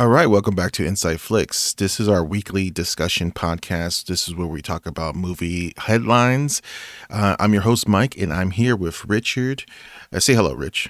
All 0.00 0.08
right, 0.08 0.28
welcome 0.28 0.54
back 0.54 0.72
to 0.72 0.86
Inside 0.86 1.20
Flicks. 1.20 1.74
This 1.74 2.00
is 2.00 2.08
our 2.08 2.24
weekly 2.24 2.70
discussion 2.70 3.32
podcast. 3.32 4.06
This 4.06 4.28
is 4.28 4.34
where 4.34 4.46
we 4.46 4.62
talk 4.62 4.86
about 4.86 5.14
movie 5.14 5.74
headlines. 5.76 6.62
Uh, 7.10 7.36
I'm 7.38 7.52
your 7.52 7.64
host, 7.64 7.86
Mike, 7.86 8.16
and 8.16 8.32
I'm 8.32 8.52
here 8.52 8.74
with 8.74 9.04
Richard. 9.04 9.64
Uh, 10.10 10.18
say 10.18 10.32
hello, 10.32 10.54
Rich. 10.54 10.88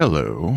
Hello. 0.00 0.56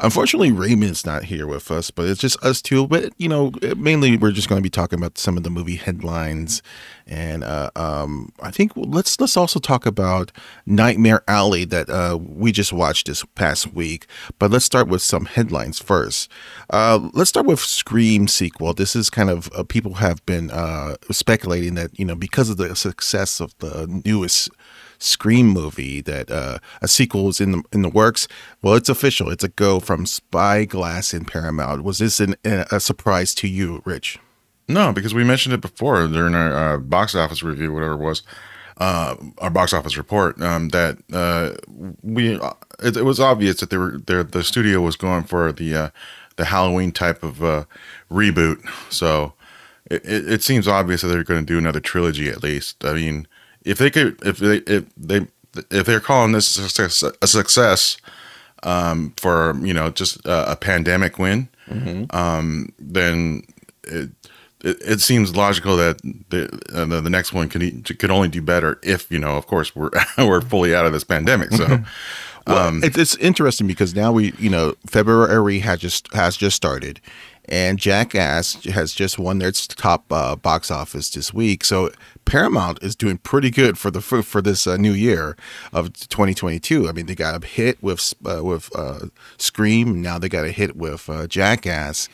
Unfortunately, 0.00 0.52
Raymond's 0.52 1.06
not 1.06 1.24
here 1.24 1.46
with 1.46 1.70
us, 1.70 1.90
but 1.90 2.06
it's 2.06 2.20
just 2.20 2.44
us 2.44 2.60
two. 2.60 2.86
But 2.86 3.14
you 3.16 3.26
know, 3.26 3.52
mainly 3.74 4.18
we're 4.18 4.32
just 4.32 4.50
going 4.50 4.58
to 4.58 4.62
be 4.62 4.68
talking 4.68 4.98
about 4.98 5.16
some 5.16 5.38
of 5.38 5.44
the 5.44 5.48
movie 5.48 5.76
headlines, 5.76 6.60
and 7.06 7.42
uh, 7.42 7.70
um, 7.74 8.34
I 8.42 8.50
think 8.50 8.72
let's 8.76 9.18
let's 9.18 9.34
also 9.34 9.60
talk 9.60 9.86
about 9.86 10.30
Nightmare 10.66 11.24
Alley 11.26 11.64
that 11.64 11.88
uh, 11.88 12.18
we 12.20 12.52
just 12.52 12.70
watched 12.70 13.06
this 13.06 13.24
past 13.34 13.72
week. 13.72 14.06
But 14.38 14.50
let's 14.50 14.66
start 14.66 14.88
with 14.88 15.00
some 15.00 15.24
headlines 15.24 15.78
first. 15.78 16.30
Uh, 16.68 17.08
let's 17.14 17.30
start 17.30 17.46
with 17.46 17.60
Scream 17.60 18.28
sequel. 18.28 18.74
This 18.74 18.94
is 18.94 19.08
kind 19.08 19.30
of 19.30 19.50
uh, 19.54 19.64
people 19.64 19.94
have 19.94 20.24
been 20.26 20.50
uh, 20.50 20.96
speculating 21.10 21.76
that 21.76 21.98
you 21.98 22.04
know 22.04 22.14
because 22.14 22.50
of 22.50 22.58
the 22.58 22.76
success 22.76 23.40
of 23.40 23.56
the 23.60 24.02
newest 24.04 24.50
Scream 25.02 25.48
movie 25.48 26.00
that 26.02 26.30
uh, 26.30 26.58
a 26.82 26.88
sequel 26.88 27.28
is 27.28 27.40
in 27.40 27.52
the 27.52 27.62
in 27.72 27.82
the 27.82 27.88
works. 27.88 28.28
Well, 28.62 28.74
it's 28.74 28.88
official. 28.88 29.30
It's 29.30 29.42
a 29.42 29.48
go 29.48 29.80
from 29.80 30.04
Spyglass 30.06 31.14
and 31.14 31.26
Paramount. 31.26 31.84
Was 31.84 31.98
this 31.98 32.20
an, 32.20 32.36
a 32.44 32.78
surprise 32.78 33.34
to 33.36 33.48
you, 33.48 33.82
Rich? 33.84 34.18
No, 34.68 34.92
because 34.92 35.14
we 35.14 35.24
mentioned 35.24 35.54
it 35.54 35.60
before 35.60 36.06
during 36.06 36.34
our 36.34 36.74
uh, 36.74 36.78
box 36.78 37.14
office 37.14 37.42
review, 37.42 37.72
whatever 37.72 37.94
it 37.94 37.98
was, 37.98 38.22
uh, 38.76 39.16
our 39.38 39.50
box 39.50 39.72
office 39.72 39.96
report. 39.96 40.40
Um, 40.40 40.68
that 40.68 40.98
uh, 41.12 41.52
we 42.02 42.38
it, 42.78 42.96
it, 42.96 43.04
was 43.04 43.18
obvious 43.18 43.60
that 43.60 43.70
they 43.70 43.76
were 43.78 43.98
the 43.98 44.44
studio 44.44 44.80
was 44.80 44.96
going 44.96 45.24
for 45.24 45.50
the 45.50 45.74
uh, 45.74 45.90
the 46.36 46.46
Halloween 46.46 46.92
type 46.92 47.22
of 47.22 47.42
uh, 47.42 47.64
reboot. 48.10 48.64
So 48.92 49.34
it, 49.90 50.02
it, 50.04 50.42
seems 50.42 50.68
obvious 50.68 51.02
that 51.02 51.08
they're 51.08 51.24
going 51.24 51.44
to 51.44 51.52
do 51.52 51.58
another 51.58 51.80
trilogy 51.80 52.28
at 52.28 52.42
least. 52.42 52.84
I 52.84 52.94
mean, 52.94 53.26
if 53.64 53.78
they 53.78 53.90
could, 53.90 54.18
if 54.24 54.38
they, 54.38 54.56
if 54.58 54.84
they, 54.96 55.26
if 55.70 55.86
they're 55.86 56.00
calling 56.00 56.32
this 56.32 56.56
a 56.56 56.68
success, 56.68 57.12
a 57.20 57.26
success 57.26 57.96
um, 58.62 59.14
for 59.16 59.56
you 59.62 59.74
know 59.74 59.90
just 59.90 60.24
a, 60.26 60.52
a 60.52 60.56
pandemic 60.56 61.18
win, 61.18 61.48
mm-hmm. 61.68 62.14
um, 62.16 62.72
then 62.78 63.42
it, 63.84 64.10
it, 64.62 64.76
it, 64.80 65.00
seems 65.00 65.34
logical 65.34 65.76
that 65.76 65.98
the, 66.28 66.48
uh, 66.74 66.84
the, 66.84 67.00
the 67.00 67.10
next 67.10 67.32
one 67.32 67.48
could 67.48 67.98
could 67.98 68.10
only 68.10 68.28
do 68.28 68.42
better 68.42 68.78
if 68.82 69.10
you 69.10 69.18
know, 69.18 69.36
of 69.36 69.46
course, 69.46 69.74
we're 69.74 69.90
we're 70.18 70.40
fully 70.40 70.74
out 70.74 70.86
of 70.86 70.92
this 70.92 71.04
pandemic. 71.04 71.50
So. 71.52 71.82
well, 72.46 72.68
um, 72.68 72.80
it's 72.82 73.16
interesting 73.16 73.66
because 73.66 73.94
now 73.94 74.12
we, 74.12 74.32
you 74.38 74.50
know, 74.50 74.74
February 74.86 75.60
has 75.60 75.78
just 75.80 76.12
has 76.12 76.36
just 76.36 76.56
started, 76.56 77.00
and 77.46 77.78
Jackass 77.78 78.64
has 78.64 78.92
just 78.92 79.18
won 79.18 79.38
their 79.38 79.52
top 79.52 80.04
uh, 80.12 80.36
box 80.36 80.70
office 80.70 81.10
this 81.10 81.32
week. 81.32 81.64
So 81.64 81.90
Paramount 82.24 82.82
is 82.82 82.94
doing 82.94 83.18
pretty 83.18 83.50
good 83.50 83.76
for 83.76 83.90
the 83.90 84.00
for, 84.00 84.22
for 84.22 84.40
this 84.40 84.66
uh, 84.66 84.76
new 84.76 84.92
year 84.92 85.36
of 85.72 85.92
2022. 85.92 86.88
I 86.88 86.92
mean, 86.92 87.06
they 87.06 87.14
got 87.14 87.42
a 87.42 87.46
hit 87.46 87.82
with 87.82 88.14
uh, 88.24 88.44
with 88.44 88.70
uh, 88.76 89.06
Scream. 89.36 90.00
Now 90.00 90.18
they 90.18 90.28
got 90.28 90.44
a 90.44 90.52
hit 90.52 90.76
with 90.76 91.08
uh, 91.08 91.26
Jackass. 91.26 92.08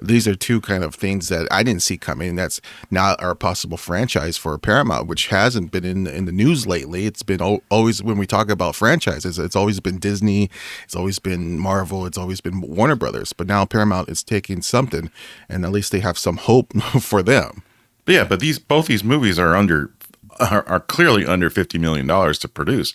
These 0.00 0.26
are 0.26 0.34
two 0.34 0.60
kind 0.60 0.82
of 0.82 0.94
things 0.94 1.28
that 1.28 1.46
I 1.50 1.62
didn't 1.62 1.82
see 1.82 1.96
coming. 1.96 2.36
That's 2.36 2.60
now 2.90 3.14
our 3.18 3.34
possible 3.34 3.76
franchise 3.76 4.36
for 4.36 4.58
Paramount, 4.58 5.06
which 5.06 5.28
hasn't 5.28 5.70
been 5.70 5.84
in 5.84 6.06
in 6.06 6.24
the 6.24 6.32
news 6.32 6.66
lately. 6.66 7.06
It's 7.06 7.22
been 7.22 7.40
always 7.40 8.02
when 8.02 8.18
we 8.18 8.26
talk 8.26 8.50
about 8.50 8.74
franchises, 8.74 9.38
it's 9.38 9.56
always 9.56 9.80
been 9.80 9.98
Disney, 9.98 10.50
it's 10.84 10.96
always 10.96 11.18
been 11.18 11.58
Marvel, 11.58 12.04
it's 12.04 12.18
always 12.18 12.40
been 12.40 12.60
Warner 12.60 12.96
Brothers. 12.96 13.32
But 13.32 13.46
now 13.46 13.64
Paramount 13.64 14.08
is 14.08 14.22
taking 14.22 14.60
something, 14.62 15.10
and 15.48 15.64
at 15.64 15.72
least 15.72 15.92
they 15.92 16.00
have 16.00 16.18
some 16.18 16.36
hope 16.36 16.72
for 17.00 17.22
them. 17.22 17.62
But 18.04 18.14
yeah, 18.14 18.24
but 18.24 18.40
these 18.40 18.58
both 18.58 18.86
these 18.86 19.04
movies 19.04 19.38
are 19.38 19.54
under 19.54 19.92
are, 20.40 20.66
are 20.68 20.80
clearly 20.80 21.26
under 21.26 21.50
fifty 21.50 21.78
million 21.78 22.06
dollars 22.06 22.38
to 22.40 22.48
produce. 22.48 22.94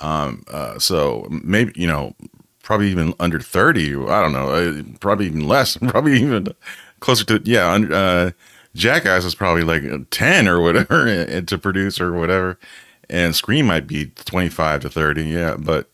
Um, 0.00 0.44
uh, 0.48 0.78
so 0.78 1.26
maybe 1.30 1.72
you 1.76 1.86
know 1.86 2.14
probably 2.64 2.90
even 2.90 3.14
under 3.20 3.38
30 3.38 3.94
i 4.08 4.20
don't 4.22 4.32
know 4.32 4.48
uh, 4.48 4.82
probably 4.98 5.26
even 5.26 5.46
less 5.46 5.76
probably 5.88 6.20
even 6.20 6.48
closer 6.98 7.24
to 7.24 7.40
yeah 7.44 7.66
uh, 7.70 8.30
jackass 8.74 9.24
is 9.24 9.34
probably 9.34 9.62
like 9.62 9.82
10 10.10 10.48
or 10.48 10.60
whatever 10.60 11.40
to 11.42 11.58
produce 11.58 12.00
or 12.00 12.12
whatever 12.12 12.58
and 13.10 13.36
scream 13.36 13.66
might 13.66 13.86
be 13.86 14.06
25 14.06 14.80
to 14.80 14.90
30 14.90 15.22
yeah 15.24 15.56
but 15.58 15.88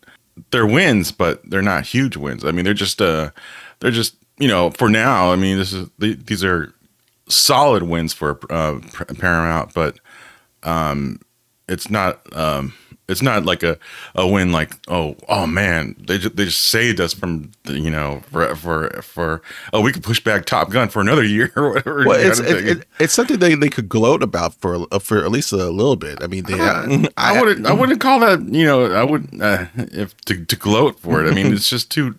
they're 0.51 0.65
wins 0.65 1.11
but 1.11 1.47
they're 1.49 1.61
not 1.61 1.85
huge 1.85 2.15
wins 2.15 2.45
i 2.45 2.51
mean 2.51 2.63
they're 2.65 2.73
just 2.73 3.01
uh 3.01 3.29
they're 3.79 3.91
just 3.91 4.15
you 4.39 4.47
know 4.47 4.71
for 4.71 4.89
now 4.89 5.31
i 5.31 5.35
mean 5.35 5.57
this 5.57 5.73
is 5.73 5.89
these 5.99 6.43
are 6.43 6.73
solid 7.33 7.83
wins 7.83 8.13
for 8.13 8.39
uh, 8.49 8.79
Paramount, 9.17 9.73
but 9.73 9.99
um, 10.63 11.19
it's 11.67 11.89
not 11.89 12.21
um, 12.35 12.73
it's 13.11 13.21
not 13.21 13.45
like 13.45 13.61
a, 13.61 13.77
a 14.15 14.25
win 14.25 14.51
like 14.51 14.73
oh 14.87 15.15
oh 15.27 15.45
man 15.45 15.95
they 16.07 16.17
just, 16.17 16.35
they 16.35 16.45
just 16.45 16.61
saved 16.61 16.99
us 16.99 17.13
from 17.13 17.51
you 17.65 17.91
know 17.91 18.21
for 18.31 18.55
for 18.55 18.89
for 19.01 19.41
oh 19.73 19.81
we 19.81 19.91
could 19.91 20.03
push 20.03 20.19
back 20.23 20.45
Top 20.45 20.71
Gun 20.71 20.89
for 20.89 21.01
another 21.01 21.23
year 21.31 21.51
or 21.55 21.73
whatever. 21.73 22.05
Well, 22.05 22.19
it's 22.19 22.39
it, 22.39 22.67
it, 22.67 22.87
it's 22.99 23.13
something 23.13 23.39
they, 23.39 23.55
they 23.55 23.69
could 23.69 23.89
gloat 23.89 24.23
about 24.23 24.53
for 24.55 24.85
for 24.99 25.23
at 25.23 25.31
least 25.31 25.51
a 25.51 25.57
little 25.57 25.95
bit. 25.95 26.23
I 26.23 26.27
mean, 26.27 26.45
they, 26.45 26.59
I, 26.59 27.07
I, 27.17 27.39
wouldn't 27.39 27.65
I 27.67 27.73
wouldn't 27.73 28.01
call 28.01 28.19
that 28.21 28.41
you 28.41 28.65
know 28.65 28.91
I 28.91 29.03
would 29.03 29.29
uh, 29.41 29.65
if 29.75 30.15
to, 30.25 30.45
to 30.45 30.55
gloat 30.55 30.99
for 30.99 31.23
it. 31.23 31.29
I 31.29 31.33
mean, 31.33 31.47
it's 31.53 31.69
just 31.69 31.91
too 31.91 32.15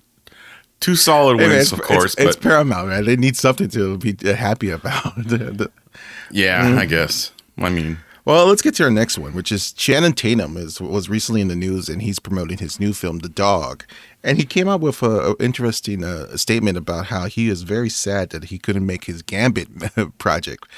two 0.83 0.97
solid 0.97 1.39
wins, 1.39 1.71
hey, 1.71 1.77
of 1.77 1.83
course. 1.83 2.15
It's, 2.15 2.23
it's 2.23 2.37
Paramount, 2.37 2.89
man. 2.89 3.07
They 3.07 3.17
need 3.17 3.37
something 3.37 3.69
to 3.69 3.97
be 3.97 4.15
happy 4.35 4.69
about. 4.69 5.17
yeah, 6.31 6.67
mm-hmm. 6.67 6.79
I 6.79 6.85
guess. 6.85 7.33
I 7.59 7.71
mean, 7.71 7.99
well, 8.25 8.47
let's 8.47 8.63
get 8.63 8.75
to 8.77 8.85
our 8.85 8.91
next 8.91 9.19
one, 9.19 9.33
which 9.33 9.51
is 9.51 9.73
Channing 9.73 10.13
Tatum 10.13 10.57
is 10.57 10.81
was 10.81 11.09
recently 11.09 11.41
in 11.41 11.49
the 11.49 11.57
news, 11.57 11.89
and 11.89 12.03
he's 12.03 12.19
promoting 12.19 12.59
his 12.59 12.79
new 12.79 12.93
film, 12.93 13.19
The 13.19 13.29
Dog, 13.29 13.85
and 14.23 14.39
he 14.39 14.45
came 14.45 14.69
out 14.69 14.81
with 14.81 15.03
a, 15.03 15.33
a 15.33 15.37
interesting 15.43 16.05
uh, 16.05 16.37
statement 16.37 16.77
about 16.77 17.07
how 17.07 17.25
he 17.27 17.49
is 17.49 17.63
very 17.63 17.89
sad 17.89 18.31
that 18.31 18.45
he 18.45 18.59
couldn't 18.59 18.87
make 18.87 19.05
his 19.05 19.23
Gambit 19.23 19.69
project. 20.19 20.69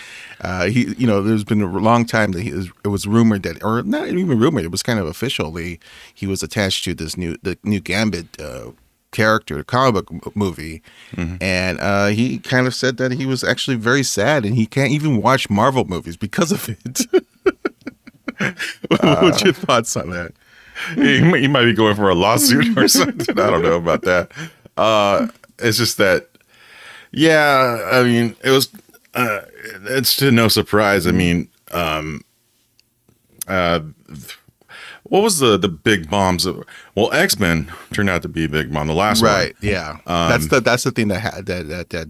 Uh, 0.41 0.67
he, 0.67 0.95
you 0.97 1.07
know, 1.07 1.23
there's 1.23 1.45
been 1.45 1.61
a 1.61 1.67
long 1.67 2.07
time 2.07 2.33
that 2.33 2.43
he 2.43 2.53
was, 2.53 2.71
it 2.83 2.89
was 2.89 3.07
rumored 3.07 3.43
that, 3.43 3.63
or 3.63 3.83
not 3.83 4.09
even 4.09 4.39
rumored, 4.39 4.65
it 4.65 4.71
was 4.71 4.83
kind 4.83 4.99
of 4.99 5.07
officially 5.07 5.79
he 6.15 6.27
was 6.27 6.43
attached 6.43 6.85
to 6.85 6.95
this 6.95 7.17
new 7.17 7.37
the 7.43 7.59
new 7.63 7.81
Gambit 7.81 8.41
uh, 8.41 8.71
character, 9.15 9.59
a 9.59 9.65
comic 9.65 10.07
book 10.07 10.37
movie, 10.37 10.83
mm-hmm. 11.13 11.37
and 11.41 11.81
uh, 11.81 12.09
he 12.09 12.39
kind 12.39 12.67
of 12.67 12.75
said 12.75 12.99
that 12.99 13.13
he 13.13 13.25
was 13.25 13.43
actually 13.43 13.77
very 13.77 14.03
sad 14.03 14.45
and 14.45 14.55
he 14.55 14.67
can't 14.67 14.93
even 14.93 15.23
watch 15.23 15.49
Marvel 15.49 15.87
movies 15.87 16.19
because 16.19 16.53
of 16.53 16.69
it. 16.69 17.01
What's 19.01 19.43
your 19.43 19.55
thoughts 19.55 19.97
on 19.97 20.11
that? 20.11 20.33
He 20.97 21.21
might, 21.23 21.41
he 21.41 21.49
might 21.49 21.65
be 21.65 21.73
going 21.73 21.97
for 21.97 22.11
a 22.11 22.15
lawsuit 22.15 22.77
or 22.77 22.89
something. 22.89 23.39
I 23.39 23.51
don't 23.51 23.63
know 23.63 23.77
about 23.77 24.03
that. 24.03 24.31
Uh, 24.77 25.29
it's 25.59 25.79
just 25.79 25.97
that, 25.99 26.29
yeah. 27.13 27.89
I 27.93 28.03
mean, 28.03 28.37
it 28.45 28.51
was. 28.51 28.69
Uh, 29.15 29.43
it's 29.85 30.17
to 30.17 30.33
no 30.33 30.49
surprise. 30.49 31.07
I 31.07 31.13
mean, 31.13 31.49
um, 31.71 32.23
uh, 33.47 33.81
what 35.05 35.23
was 35.23 35.39
the 35.39 35.59
the 35.59 35.69
big 35.69 36.09
bombs? 36.09 36.47
Of, 36.47 36.65
well, 36.95 37.13
X 37.13 37.39
Men 37.39 37.71
turned 37.93 38.09
out 38.09 38.23
to 38.23 38.29
be 38.29 38.45
a 38.45 38.49
big 38.49 38.73
bomb. 38.73 38.87
The 38.87 38.95
last 38.95 39.23
one 39.23 39.31
right, 39.31 39.55
one. 39.61 39.73
yeah. 39.73 39.91
Um, 40.07 40.31
that's 40.31 40.49
the 40.49 40.61
that's 40.61 40.85
the 40.85 40.91
thing 40.91 41.09
that 41.09 41.21
had 41.21 41.47
that 41.47 41.69
that, 41.69 41.91
that 41.91 42.09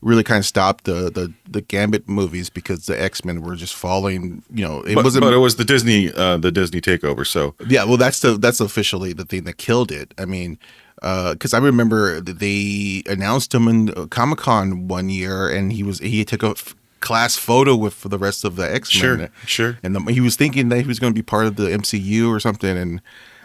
really 0.00 0.22
kind 0.22 0.38
of 0.38 0.46
stopped 0.46 0.84
the, 0.84 1.10
the 1.10 1.32
the 1.48 1.60
Gambit 1.60 2.08
movies 2.08 2.48
because 2.48 2.86
the 2.86 3.00
X 3.00 3.24
Men 3.24 3.42
were 3.42 3.56
just 3.56 3.74
falling. 3.74 4.44
You 4.54 4.64
know, 4.64 4.80
it 4.82 4.94
but, 4.94 5.04
wasn't. 5.04 5.24
But 5.24 5.34
it 5.34 5.38
was 5.38 5.56
the 5.56 5.64
Disney 5.64 6.12
uh, 6.12 6.36
the 6.36 6.52
Disney 6.52 6.80
takeover. 6.80 7.26
So 7.26 7.56
yeah, 7.68 7.84
well, 7.84 7.96
that's 7.96 8.20
the 8.20 8.38
that's 8.38 8.60
officially 8.60 9.12
the 9.12 9.24
thing 9.24 9.44
that 9.44 9.58
killed 9.58 9.90
it. 9.90 10.14
I 10.16 10.24
mean. 10.24 10.58
Because 11.02 11.52
uh, 11.52 11.58
I 11.58 11.60
remember 11.60 12.22
they 12.22 13.02
announced 13.06 13.54
him 13.54 13.68
in 13.68 14.08
Comic 14.08 14.38
Con 14.38 14.88
one 14.88 15.10
year, 15.10 15.46
and 15.46 15.70
he 15.70 15.82
was 15.82 15.98
he 15.98 16.24
took 16.24 16.42
a 16.42 16.54
class 17.00 17.36
photo 17.36 17.76
with 17.76 17.94
for 17.94 18.08
the 18.08 18.18
rest 18.18 18.44
of 18.44 18.56
the 18.56 18.72
X 18.72 18.94
Men. 18.94 19.18
Sure, 19.18 19.28
sure. 19.46 19.78
And 19.82 19.94
the, 19.94 20.00
he 20.12 20.20
was 20.20 20.36
thinking 20.36 20.68
that 20.70 20.80
he 20.80 20.86
was 20.86 20.98
going 20.98 21.12
to 21.12 21.18
be 21.18 21.22
part 21.22 21.46
of 21.46 21.56
the 21.56 21.68
MCU 21.68 22.28
or 22.28 22.40
something, 22.40 22.76
and 22.76 23.00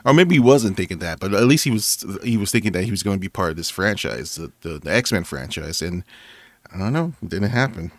or 0.05 0.13
maybe 0.13 0.35
he 0.35 0.39
wasn't 0.39 0.77
thinking 0.77 0.99
that, 0.99 1.19
but 1.19 1.33
at 1.33 1.43
least 1.43 1.63
he 1.63 1.71
was 1.71 2.05
he 2.23 2.37
was 2.37 2.51
thinking 2.51 2.71
that 2.73 2.83
he 2.83 2.91
was 2.91 3.03
going 3.03 3.17
to 3.17 3.21
be 3.21 3.29
part 3.29 3.51
of 3.51 3.57
this 3.57 3.69
franchise, 3.69 4.35
the 4.35 4.51
the, 4.61 4.79
the 4.79 4.93
X 4.93 5.11
Men 5.11 5.23
franchise, 5.23 5.81
and 5.81 6.03
I 6.73 6.77
don't 6.77 6.93
know, 6.93 7.13
it 7.21 7.29
didn't 7.29 7.49
happen. 7.49 7.91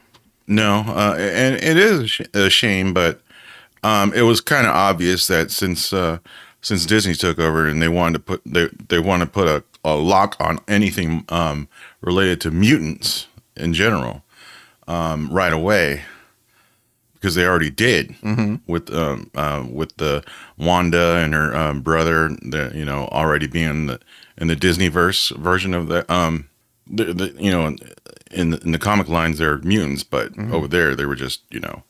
No, 0.46 0.84
uh, 0.86 1.16
and 1.18 1.54
it 1.56 1.76
is 1.76 2.20
a 2.34 2.50
shame, 2.50 2.92
but 2.92 3.20
um, 3.84 4.12
it 4.12 4.22
was 4.22 4.40
kind 4.40 4.66
of 4.66 4.74
obvious 4.74 5.26
that 5.28 5.50
since 5.50 5.92
uh, 5.92 6.18
since 6.60 6.86
Disney 6.86 7.14
took 7.14 7.38
over 7.38 7.66
and 7.66 7.80
they 7.80 7.88
wanted 7.88 8.14
to 8.14 8.20
put 8.20 8.42
they 8.44 8.68
they 8.88 8.98
want 8.98 9.22
to 9.22 9.26
put 9.26 9.48
a, 9.48 9.62
a 9.84 9.94
lock 9.94 10.36
on 10.40 10.58
anything 10.68 11.24
um, 11.28 11.68
related 12.00 12.40
to 12.42 12.50
mutants 12.50 13.26
in 13.56 13.74
general 13.74 14.22
um, 14.92 15.30
right 15.30 15.52
away 15.52 16.02
because 17.14 17.34
they 17.34 17.46
already 17.46 17.70
did 17.70 18.10
mm-hmm. 18.20 18.56
with 18.66 18.92
um, 18.92 19.30
uh, 19.34 19.64
with 19.70 19.96
the 19.96 20.24
Wanda 20.58 21.16
and 21.16 21.32
her 21.32 21.56
um, 21.56 21.80
brother, 21.80 22.28
the, 22.42 22.72
you 22.74 22.84
know, 22.84 23.08
already 23.12 23.46
being 23.46 23.70
in 23.70 23.86
the 23.86 24.00
in 24.36 24.48
the 24.48 24.56
Disney 24.56 24.88
verse 24.88 25.30
version 25.30 25.72
of 25.72 25.88
the 25.88 26.10
um, 26.12 26.48
the, 26.86 27.14
the, 27.14 27.34
you 27.38 27.50
know, 27.50 27.76
in 28.30 28.50
the, 28.50 28.58
in 28.58 28.72
the 28.72 28.78
comic 28.78 29.08
lines, 29.08 29.38
they're 29.38 29.58
mutants, 29.58 30.02
but 30.02 30.32
Mm-hmm. 30.32 30.52
over 30.54 30.68
there, 30.68 30.94
they 30.94 31.06
were 31.06 31.14
just, 31.16 31.42
you 31.50 31.60
know, 31.60 31.82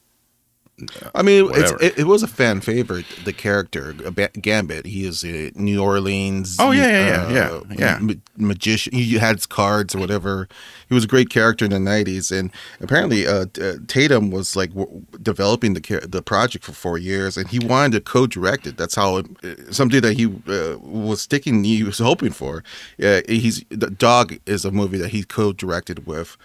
I 1.15 1.23
mean, 1.23 1.51
it's, 1.53 1.71
it, 1.83 1.99
it 2.01 2.07
was 2.07 2.23
a 2.23 2.27
fan 2.27 2.61
favorite. 2.61 3.05
The 3.25 3.33
character 3.33 3.93
Gambit, 3.93 4.87
he 4.87 5.07
is 5.07 5.23
a 5.23 5.53
New 5.55 5.83
Orleans. 5.83 6.57
Oh, 6.59 6.71
yeah, 6.71 6.87
yeah, 6.89 7.31
yeah, 7.31 7.61
yeah, 7.71 7.77
yeah. 7.79 7.99
ma- 8.01 8.15
magician. 8.37 8.93
He 8.95 9.15
had 9.19 9.37
his 9.37 9.47
cards 9.47 9.95
or 9.95 9.99
whatever. 9.99 10.49
He 10.89 10.95
was 10.95 11.05
a 11.05 11.07
great 11.07 11.31
character 11.31 11.65
in 11.65 11.71
the 11.71 11.79
'90s, 11.79 12.37
and 12.37 12.51
apparently 12.81 13.27
uh, 13.27 13.47
uh, 13.61 13.75
Tatum 13.87 14.31
was 14.31 14.57
like 14.57 14.71
w- 14.71 15.03
developing 15.21 15.75
the 15.75 16.07
the 16.09 16.23
project 16.23 16.65
for 16.65 16.73
four 16.73 16.99
years, 16.99 17.37
and 17.37 17.49
he 17.49 17.59
wanted 17.59 17.93
to 17.93 18.01
co-direct 18.01 18.67
it. 18.67 18.77
That's 18.77 18.95
how 18.95 19.19
it, 19.19 19.27
uh, 19.45 19.73
something 19.73 20.01
that 20.01 20.17
he 20.17 20.27
uh, 20.27 20.79
was 20.79 21.21
sticking. 21.21 21.63
He 21.65 21.83
was 21.85 21.99
hoping 21.99 22.33
for. 22.33 22.65
Yeah, 22.97 23.21
he's 23.29 23.65
the 23.69 23.91
dog 23.91 24.39
is 24.47 24.65
a 24.65 24.71
movie 24.71 24.99
that 24.99 25.11
he 25.11 25.23
co-directed 25.23 26.07
with 26.07 26.37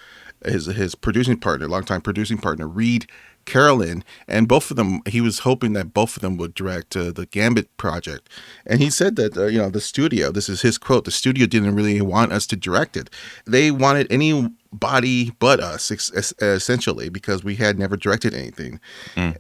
his 0.46 0.66
his 0.68 0.96
producing 0.96 1.40
partner, 1.40 1.68
longtime 1.68 2.02
producing 2.02 2.38
partner, 2.38 2.68
Reid 2.68 3.08
Carolin, 3.48 4.04
and 4.28 4.48
both 4.48 4.70
of 4.70 4.78
them, 4.78 5.02
he 5.08 5.22
was 5.22 5.40
hoping 5.40 5.74
that 5.74 5.94
both 5.94 6.18
of 6.18 6.22
them 6.22 6.38
would 6.38 6.54
direct 6.54 6.96
uh, 6.96 7.12
the 7.12 7.26
Gambit 7.26 7.76
project. 7.78 8.30
And 8.66 8.80
he 8.80 8.90
said 8.92 9.16
that, 9.16 9.36
uh, 9.38 9.46
you 9.46 9.58
know, 9.58 9.70
the 9.70 9.82
studio, 9.82 10.32
this 10.32 10.50
is 10.50 10.62
his 10.62 10.78
quote, 10.78 11.06
the 11.06 11.12
studio 11.12 11.48
didn't 11.48 11.74
really 11.74 12.00
want 12.02 12.34
us 12.34 12.46
to 12.48 12.56
direct 12.58 12.98
it. 12.98 13.10
They 13.46 13.72
wanted 13.72 14.12
anybody 14.12 15.32
but 15.40 15.62
us, 15.62 15.90
ex- 15.90 16.12
essentially, 16.42 17.08
because 17.10 17.44
we 17.44 17.56
had 17.56 17.80
never 17.80 17.96
directed 17.96 18.34
anything. 18.34 18.82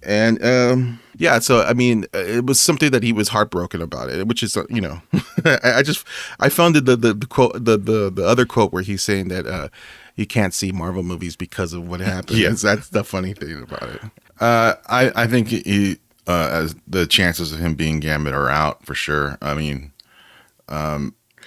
And 0.01 0.43
um, 0.43 0.99
yeah, 1.17 1.39
so, 1.39 1.61
I 1.61 1.73
mean, 1.73 2.05
uh, 2.15 2.19
it 2.19 2.45
was 2.45 2.61
something 2.61 2.91
that 2.91 3.03
he 3.03 3.11
was 3.11 3.29
heartbroken 3.29 3.81
about 3.81 4.09
it, 4.09 4.25
which 4.25 4.41
is, 4.41 4.55
uh, 4.55 4.63
you 4.69 4.81
know, 4.81 5.01
I, 5.45 5.73
I 5.79 5.83
just, 5.83 6.07
I 6.39 6.47
found 6.47 6.75
the, 6.75 6.95
the, 6.95 7.13
the 7.13 7.27
quote, 7.27 7.53
the, 7.53 7.77
the, 7.77 8.09
the 8.09 8.25
other 8.25 8.45
quote 8.45 8.71
where 8.71 8.83
he's 8.83 9.03
saying 9.03 9.27
that, 9.27 9.45
uh, 9.45 9.67
you 10.17 10.25
can't 10.27 10.53
see 10.53 10.73
Marvel 10.73 11.03
movies 11.03 11.37
because 11.37 11.71
of 11.71 11.87
what 11.87 12.01
happened. 12.01 12.39
yes, 12.39 12.61
That's 12.69 12.89
the 12.89 13.05
funny 13.05 13.33
thing 13.33 13.61
about 13.61 13.83
it. 13.83 14.01
Uh, 14.41 14.73
I 14.87 15.23
I 15.23 15.27
think 15.27 15.47
he 15.47 15.97
uh, 16.27 16.49
as 16.51 16.75
the 16.85 17.07
chances 17.07 17.53
of 17.53 17.59
him 17.59 17.75
being 17.75 18.01
Gambit 18.01 18.33
are 18.33 18.49
out 18.49 18.85
for 18.85 18.93
sure. 18.93 19.37
I 19.41 19.53
mean, 19.53 19.93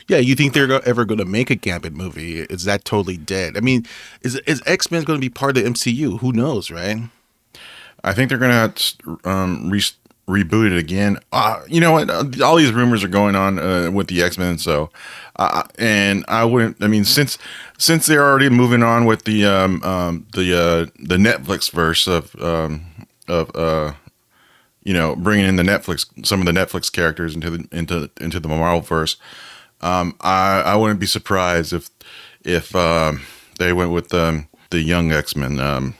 Yeah, 0.08 0.18
you 0.18 0.34
think 0.34 0.54
they're 0.54 0.82
ever 0.88 1.04
going 1.04 1.18
to 1.18 1.24
make 1.24 1.50
a 1.50 1.54
Gambit 1.54 1.92
movie? 1.92 2.40
Is 2.40 2.64
that 2.64 2.84
totally 2.84 3.16
dead? 3.16 3.56
I 3.56 3.60
mean, 3.60 3.84
is 4.22 4.36
is 4.46 4.62
X 4.66 4.90
Men 4.90 5.04
going 5.04 5.18
to 5.20 5.24
be 5.24 5.28
part 5.28 5.56
of 5.56 5.62
the 5.62 5.70
MCU? 5.70 6.18
Who 6.20 6.32
knows, 6.32 6.70
right? 6.70 7.02
I 8.02 8.14
think 8.14 8.30
they're 8.30 8.38
gonna 8.38 8.72
um, 9.24 9.68
re- 9.70 9.82
reboot 10.30 10.72
it 10.72 10.78
again. 10.78 11.18
Uh, 11.32 11.60
you 11.66 11.80
know 11.80 11.92
what? 11.92 12.08
Uh, 12.08 12.24
All 12.44 12.56
these 12.56 12.72
rumors 12.72 13.02
are 13.02 13.08
going 13.08 13.34
on 13.34 13.58
uh, 13.58 13.90
with 13.90 14.06
the 14.06 14.22
X 14.22 14.38
Men, 14.38 14.58
so 14.58 14.90
uh, 15.36 15.64
and 15.78 16.24
I 16.28 16.44
wouldn't. 16.44 16.82
I 16.82 16.86
mean, 16.86 17.04
since 17.04 17.36
since 17.78 18.06
they're 18.06 18.24
already 18.24 18.48
moving 18.48 18.82
on 18.82 19.04
with 19.04 19.24
the 19.24 19.44
um, 19.44 19.82
um, 19.82 20.26
the 20.32 20.54
uh, 20.56 20.86
the 20.98 21.16
Netflix 21.16 21.70
verse 21.70 22.06
of 22.06 22.34
um, 22.40 22.86
of 23.28 23.54
uh, 23.54 23.92
you 24.84 24.94
know 24.94 25.16
bringing 25.16 25.46
in 25.46 25.56
the 25.56 25.62
Netflix 25.62 26.06
some 26.24 26.40
of 26.40 26.46
the 26.46 26.52
Netflix 26.52 26.90
characters 26.92 27.34
into 27.34 27.50
the 27.50 27.68
into 27.72 28.10
into 28.20 28.40
the 28.40 28.48
Marvel 28.48 28.80
verse. 28.80 29.16
Um, 29.80 30.16
I 30.20 30.62
I 30.62 30.76
wouldn't 30.76 31.00
be 31.00 31.06
surprised 31.06 31.72
if 31.72 31.90
if 32.44 32.74
um, 32.76 33.22
they 33.58 33.72
went 33.72 33.90
with 33.90 34.14
um, 34.14 34.48
the 34.70 34.80
young 34.80 35.12
X 35.12 35.34
Men. 35.34 35.58
Um, 35.60 35.94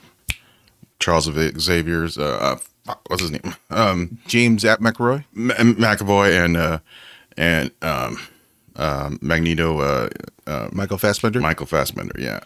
Charles 0.99 1.25
Xavier's 1.25 2.19
uh, 2.19 2.59
what's 3.09 3.23
his 3.23 3.31
name? 3.31 3.55
Um 3.71 4.19
James 4.27 4.65
at 4.65 4.81
McRoy. 4.81 5.25
Ma- 5.35 5.55
McAvoy 5.55 6.45
and 6.45 6.57
uh 6.57 6.79
and 7.37 7.71
um 7.83 8.19
um 8.77 9.19
Magneto 9.21 9.81
uh, 9.81 10.69
Michael 10.73 10.99
Fassbender. 10.99 11.41
Michael 11.41 11.67
Fassbender, 11.67 12.15
yeah. 12.19 12.41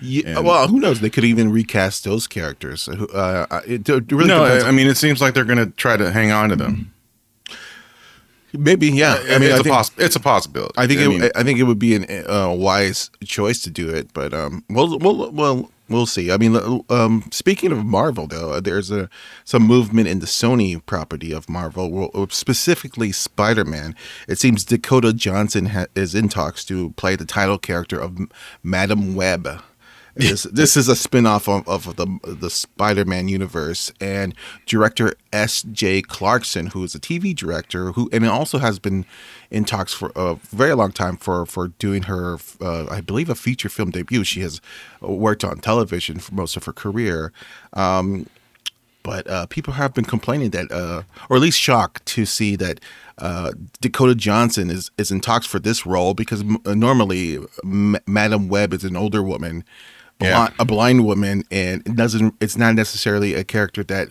Yeah, 0.00 0.40
well, 0.40 0.66
who 0.68 0.80
knows? 0.80 1.00
They 1.00 1.10
could 1.10 1.24
even 1.24 1.52
recast 1.52 2.02
those 2.04 2.26
characters. 2.26 2.88
Uh, 2.88 3.46
uh, 3.50 3.60
it, 3.66 3.88
it 3.88 4.10
really 4.12 4.26
No. 4.28 4.44
I, 4.44 4.68
I 4.68 4.70
mean 4.72 4.86
it 4.88 4.96
seems 4.96 5.20
like 5.20 5.32
they're 5.34 5.44
going 5.44 5.58
to 5.58 5.70
try 5.76 5.96
to 5.96 6.10
hang 6.10 6.32
on 6.32 6.48
to 6.50 6.56
them. 6.56 6.92
maybe, 8.52 8.88
yeah. 8.88 9.14
I 9.30 9.38
mean 9.38 9.50
I 9.50 9.52
it's 9.52 9.60
a 9.60 9.62
think, 9.62 9.74
poss- 9.74 9.90
it's 9.98 10.16
a 10.16 10.20
possibility. 10.20 10.74
I 10.76 10.86
think 10.86 11.00
I 11.00 11.04
it, 11.04 11.08
mean, 11.08 11.30
I 11.36 11.42
think 11.42 11.58
it 11.58 11.64
would 11.64 11.78
be 11.78 11.94
a 11.96 12.26
uh, 12.28 12.52
wise 12.52 13.10
choice 13.24 13.60
to 13.62 13.70
do 13.70 13.88
it, 13.90 14.12
but 14.12 14.34
um, 14.34 14.64
we'll 14.68 14.98
we'll 14.98 15.30
we'll, 15.30 15.70
we'll 15.92 16.06
see. 16.06 16.30
I 16.32 16.36
mean, 16.36 16.56
uh, 16.56 16.78
um, 16.90 17.24
speaking 17.30 17.72
of 17.72 17.84
Marvel, 17.84 18.26
though, 18.26 18.52
uh, 18.52 18.60
there's 18.60 18.90
a 18.90 19.08
some 19.44 19.62
movement 19.62 20.08
in 20.08 20.18
the 20.18 20.26
Sony 20.26 20.84
property 20.84 21.32
of 21.32 21.48
Marvel, 21.48 22.10
uh, 22.14 22.26
specifically 22.30 23.12
Spider 23.12 23.64
Man. 23.64 23.94
It 24.28 24.38
seems 24.38 24.64
Dakota 24.64 25.12
Johnson 25.12 25.66
ha- 25.66 25.86
is 25.94 26.14
in 26.14 26.28
talks 26.28 26.64
to 26.66 26.90
play 26.92 27.16
the 27.16 27.24
title 27.24 27.58
character 27.58 28.00
of 28.00 28.18
Madame 28.62 29.14
Web. 29.14 29.62
This, 30.14 30.42
this 30.44 30.76
is 30.76 30.88
a 30.88 30.96
spin-off 30.96 31.48
of, 31.48 31.66
of 31.66 31.96
the 31.96 32.06
the 32.22 32.50
Spider-Man 32.50 33.28
universe 33.28 33.92
and 34.00 34.34
director 34.66 35.14
S.J. 35.32 36.02
Clarkson 36.02 36.66
who 36.68 36.84
is 36.84 36.94
a 36.94 37.00
TV 37.00 37.34
director 37.34 37.92
who 37.92 38.10
and 38.12 38.26
also 38.26 38.58
has 38.58 38.78
been 38.78 39.06
in 39.50 39.64
talks 39.64 39.94
for 39.94 40.12
a 40.14 40.34
very 40.50 40.74
long 40.74 40.92
time 40.92 41.16
for 41.16 41.46
for 41.46 41.68
doing 41.68 42.02
her 42.02 42.36
uh, 42.60 42.86
I 42.90 43.00
believe 43.00 43.30
a 43.30 43.34
feature 43.34 43.70
film 43.70 43.90
debut 43.90 44.22
she 44.24 44.40
has 44.40 44.60
worked 45.00 45.44
on 45.44 45.60
television 45.60 46.18
for 46.18 46.34
most 46.34 46.56
of 46.56 46.64
her 46.64 46.72
career 46.74 47.32
um, 47.72 48.26
but 49.02 49.28
uh, 49.28 49.46
people 49.46 49.74
have 49.74 49.94
been 49.94 50.04
complaining 50.04 50.50
that, 50.50 50.70
uh, 50.70 51.02
or 51.28 51.36
at 51.36 51.42
least 51.42 51.58
shocked 51.58 52.04
to 52.06 52.24
see 52.24 52.56
that 52.56 52.80
uh, 53.18 53.52
Dakota 53.80 54.14
Johnson 54.14 54.70
is, 54.70 54.90
is 54.98 55.10
in 55.10 55.20
talks 55.20 55.46
for 55.46 55.58
this 55.58 55.84
role 55.84 56.14
because 56.14 56.42
m- 56.42 56.58
normally 56.66 57.38
M- 57.64 57.96
Madame 58.06 58.48
Web 58.48 58.72
is 58.72 58.84
an 58.84 58.96
older 58.96 59.22
woman, 59.22 59.64
Yeah. 60.24 60.48
a 60.58 60.64
blind 60.64 61.04
woman, 61.04 61.44
and 61.50 61.86
it 61.86 61.96
doesn't. 61.96 62.34
It's 62.40 62.56
not 62.56 62.74
necessarily 62.74 63.34
a 63.34 63.44
character 63.44 63.82
that 63.84 64.08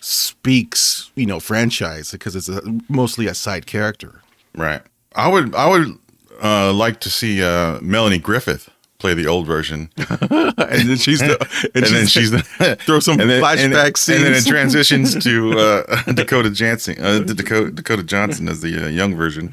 speaks, 0.00 1.10
you 1.14 1.26
know, 1.26 1.40
franchise 1.40 2.12
because 2.12 2.36
it's 2.36 2.48
a, 2.48 2.60
mostly 2.88 3.26
a 3.26 3.34
side 3.34 3.66
character. 3.66 4.20
right. 4.54 4.82
I 5.16 5.28
would 5.28 5.54
I 5.54 5.68
would 5.68 5.96
uh, 6.42 6.72
like 6.72 6.98
to 7.00 7.10
see 7.10 7.42
uh, 7.42 7.78
Melanie 7.80 8.18
Griffith 8.18 8.68
play 8.98 9.14
the 9.14 9.26
old 9.26 9.46
version. 9.46 9.90
and 9.96 10.88
then 10.88 10.96
she's 10.96 11.20
the, 11.20 11.36
and 11.74 11.84
then 11.84 12.06
she's 12.06 12.30
the, 12.30 12.76
throw 12.80 13.00
some 13.00 13.12
and 13.20 13.28
then, 13.28 13.42
and, 13.42 13.44
flashback 13.44 14.14
and 14.14 14.24
then 14.24 14.32
it 14.34 14.46
transitions 14.46 15.22
to 15.22 15.58
uh, 15.58 16.02
Dakota 16.12 16.50
Johnson, 16.50 16.96
uh, 16.98 17.18
Dakota, 17.20 17.70
Dakota 17.70 18.02
Johnson 18.02 18.48
as 18.48 18.60
the 18.60 18.86
uh, 18.86 18.88
young 18.88 19.14
version. 19.14 19.52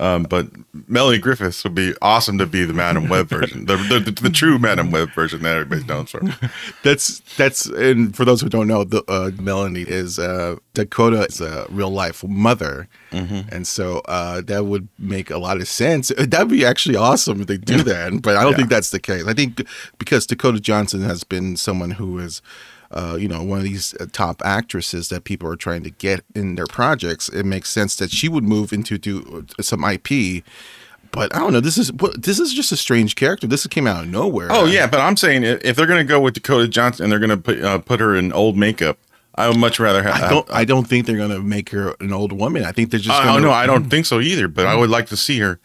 Um, 0.00 0.22
but 0.24 0.46
Melanie 0.88 1.18
Griffiths 1.18 1.62
would 1.64 1.74
be 1.74 1.94
awesome 2.00 2.38
to 2.38 2.46
be 2.46 2.64
the 2.64 2.72
Madame 2.72 3.08
Web 3.08 3.28
version, 3.28 3.66
the, 3.66 3.76
the, 3.76 4.00
the, 4.00 4.10
the 4.10 4.30
true 4.30 4.58
Madame 4.58 4.90
Web 4.90 5.12
version 5.12 5.42
that 5.42 5.56
everybody 5.56 5.84
knows 5.84 6.10
for. 6.10 6.22
That's 6.82 7.20
that's 7.36 7.66
and 7.66 8.16
for 8.16 8.24
those 8.24 8.40
who 8.40 8.48
don't 8.48 8.66
know, 8.68 8.84
the 8.84 9.04
uh, 9.08 9.30
Melanie 9.40 9.82
is 9.82 10.18
uh, 10.18 10.56
Dakota 10.74 11.26
is 11.26 11.40
a 11.40 11.66
real 11.70 11.90
life 11.90 12.24
mother, 12.24 12.88
and 13.12 13.66
so 13.66 13.98
uh, 14.06 14.40
that 14.42 14.64
would 14.64 14.88
make 14.98 15.30
a 15.30 15.38
lot 15.38 15.58
of 15.58 15.68
sense. 15.68 16.10
That'd 16.18 16.48
be 16.48 16.64
actually 16.64 16.96
awesome 16.96 17.42
if 17.42 17.46
they 17.46 17.58
do 17.58 17.82
that, 17.82 18.22
but 18.22 18.36
I 18.36 18.42
don't 18.42 18.52
Yeah. 18.52 18.56
think 18.58 18.70
that's 18.70 18.90
the 18.90 19.00
case. 19.00 19.26
I 19.26 19.34
think 19.34 19.62
because 19.98 20.26
Dakota 20.26 20.58
Johnson 20.60 21.02
has 21.02 21.22
been 21.24 21.56
someone 21.56 21.92
who 21.92 22.18
is. 22.18 22.40
Uh, 22.92 23.16
you 23.18 23.28
know, 23.28 23.42
one 23.42 23.58
of 23.58 23.64
these 23.64 23.94
uh, 24.00 24.06
top 24.12 24.42
actresses 24.44 25.08
that 25.08 25.24
people 25.24 25.48
are 25.48 25.56
trying 25.56 25.82
to 25.82 25.90
get 25.90 26.24
in 26.34 26.54
their 26.54 26.66
projects. 26.66 27.28
It 27.28 27.44
makes 27.44 27.70
sense 27.70 27.96
that 27.96 28.10
she 28.10 28.28
would 28.28 28.44
move 28.44 28.72
into 28.72 28.98
do 28.98 29.46
uh, 29.58 29.62
some 29.62 29.84
IP, 29.84 30.44
but 31.10 31.34
I 31.34 31.38
don't 31.38 31.52
know. 31.52 31.60
This 31.60 31.78
is 31.78 31.90
this 32.16 32.38
is 32.38 32.52
just 32.52 32.72
a 32.72 32.76
strange 32.76 33.16
character. 33.16 33.46
This 33.46 33.66
came 33.66 33.86
out 33.86 34.04
of 34.04 34.10
nowhere. 34.10 34.48
Oh 34.50 34.66
yeah, 34.66 34.86
but 34.86 35.00
I'm 35.00 35.16
saying 35.16 35.44
if 35.44 35.76
they're 35.76 35.86
going 35.86 36.04
to 36.04 36.08
go 36.08 36.20
with 36.20 36.34
Dakota 36.34 36.68
Johnson 36.68 37.04
and 37.04 37.12
they're 37.12 37.18
going 37.18 37.30
to 37.30 37.36
put 37.36 37.60
uh, 37.62 37.78
put 37.78 38.00
her 38.00 38.14
in 38.14 38.32
old 38.32 38.56
makeup, 38.56 38.98
I 39.34 39.48
would 39.48 39.58
much 39.58 39.80
rather 39.80 40.02
have. 40.02 40.14
I 40.14 40.28
don't. 40.28 40.50
I 40.50 40.64
don't 40.64 40.86
think 40.86 41.06
they're 41.06 41.16
gonna 41.16 41.40
make 41.40 41.70
her 41.70 41.94
an 42.00 42.12
old 42.12 42.32
woman. 42.32 42.64
I 42.64 42.72
think 42.72 42.90
they're 42.90 43.00
just. 43.00 43.18
I 43.18 43.24
gonna, 43.24 43.40
don't 43.40 43.42
know. 43.42 43.52
I 43.52 43.66
don't 43.66 43.88
think 43.88 44.06
so 44.06 44.20
either. 44.20 44.48
But 44.48 44.66
I 44.66 44.74
would 44.74 44.90
like 44.90 45.06
to 45.06 45.16
see 45.16 45.38
her. 45.38 45.58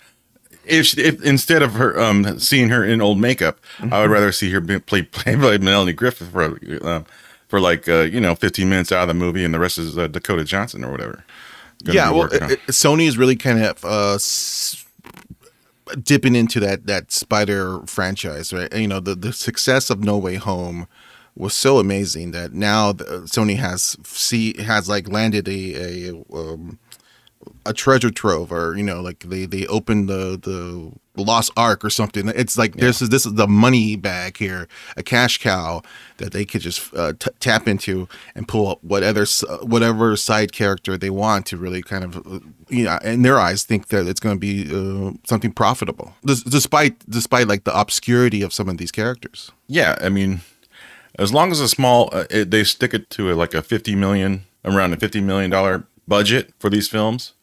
If, 0.68 0.86
she, 0.88 1.02
if 1.02 1.24
instead 1.24 1.62
of 1.62 1.74
her 1.74 2.00
um, 2.00 2.40
seeing 2.40 2.70
her 2.70 2.84
in 2.84 3.02
old 3.02 3.20
makeup, 3.20 3.60
I 3.92 4.02
would 4.02 4.10
rather 4.12 4.32
see 4.32 4.52
her 4.52 4.60
be, 4.60 4.80
play 4.80 5.02
play 5.04 5.36
by 5.36 5.58
Melanie 5.58 5.94
Griffith 5.94 6.30
for 6.32 6.60
uh, 6.86 7.04
for 7.48 7.60
like 7.60 7.88
uh, 7.88 8.02
you 8.02 8.20
know 8.20 8.36
15 8.36 8.68
minutes 8.70 8.92
out 8.92 9.04
of 9.04 9.08
the 9.08 9.14
movie, 9.14 9.44
and 9.46 9.54
the 9.54 9.60
rest 9.60 9.78
is 9.78 9.98
uh, 9.98 10.08
Dakota 10.08 10.44
Johnson 10.44 10.84
or 10.84 10.92
whatever. 10.92 11.24
Yeah, 11.84 12.10
well, 12.12 12.26
it, 12.34 12.42
it- 12.52 12.68
Sony 12.68 13.08
is 13.08 13.18
really 13.18 13.36
kind 13.36 13.64
of 13.64 13.86
uh, 13.86 14.16
s- 14.16 14.84
dipping 16.04 16.36
into 16.36 16.60
that 16.60 16.86
that 16.88 17.12
Spider 17.12 17.80
franchise, 17.86 18.52
right? 18.54 18.74
You 18.76 18.88
know, 18.88 19.00
the 19.00 19.16
the 19.16 19.34
success 19.34 19.90
of 19.90 20.04
No 20.04 20.18
Way 20.18 20.36
Home 20.36 20.88
was 21.36 21.54
so 21.56 21.78
amazing 21.78 22.32
that 22.32 22.52
now 22.52 22.92
the, 22.92 23.04
Sony 23.28 23.58
has 23.58 23.96
see 24.04 24.60
has 24.62 24.90
like 24.90 25.08
landed 25.08 25.48
a 25.48 26.10
a 26.10 26.24
um, 26.34 26.80
a 27.68 27.74
treasure 27.74 28.10
trove 28.12 28.52
or 28.52 28.76
you 28.78 28.84
know 28.84 29.02
like 29.02 29.20
they 29.20 29.46
they 29.46 29.66
open 29.68 30.08
the 30.08 30.38
the 30.42 30.92
lost 31.22 31.52
ark 31.58 31.84
or 31.84 31.90
something. 31.90 32.28
It's 32.30 32.58
like 32.58 32.76
this 32.76 33.02
is 33.02 33.10
this 33.10 33.26
is 33.26 33.34
the 33.34 33.48
money 33.48 33.96
bag 33.96 34.38
here 34.38 34.68
a 34.96 35.04
cash 35.04 35.40
cow 35.40 35.82
that 36.18 36.32
they 36.32 36.46
could 36.46 36.62
just 36.62 36.94
uh, 36.96 37.14
t- 37.18 37.32
tap 37.40 37.68
into 37.68 38.08
and 38.36 38.48
pull 38.48 38.68
up 38.68 38.84
whatever 38.84 39.26
whatever 39.62 40.16
side 40.16 40.52
character 40.52 40.98
they 40.98 41.10
want 41.10 41.46
to 41.48 41.58
really 41.58 41.82
kind 41.82 42.04
of 42.04 42.18
uh, 42.18 42.40
you 42.70 42.84
know 42.84 42.98
in 43.04 43.22
their 43.24 43.40
eyes 43.40 43.64
think 43.64 43.88
that 43.88 44.08
it's 44.08 44.20
going 44.20 44.36
to 44.36 44.40
be 44.40 44.70
uh, 44.72 45.12
something 45.26 45.52
profitable. 45.52 46.14
Des- 46.26 46.50
despite 46.50 46.98
despite 47.10 47.48
like 47.48 47.64
the 47.64 47.78
obscurity 47.78 48.42
of 48.42 48.54
some 48.54 48.70
of 48.70 48.78
these 48.78 48.92
characters. 48.92 49.52
Yeah, 49.68 49.98
I 50.02 50.10
mean, 50.10 50.42
as 51.20 51.34
long 51.34 51.52
as 51.52 51.60
a 51.60 51.68
small, 51.68 52.10
uh, 52.12 52.26
it, 52.30 52.52
they 52.52 52.64
stick 52.64 52.94
it 52.94 53.10
to 53.12 53.32
a, 53.32 53.34
like 53.34 53.54
a 53.54 53.62
fifty 53.62 53.96
million, 53.96 54.46
around 54.64 54.94
a 54.94 54.98
fifty 54.98 55.22
million 55.22 55.50
dollar 55.50 55.86
budget 56.08 56.54
for 56.60 56.70
these 56.70 56.88
films, 56.88 57.34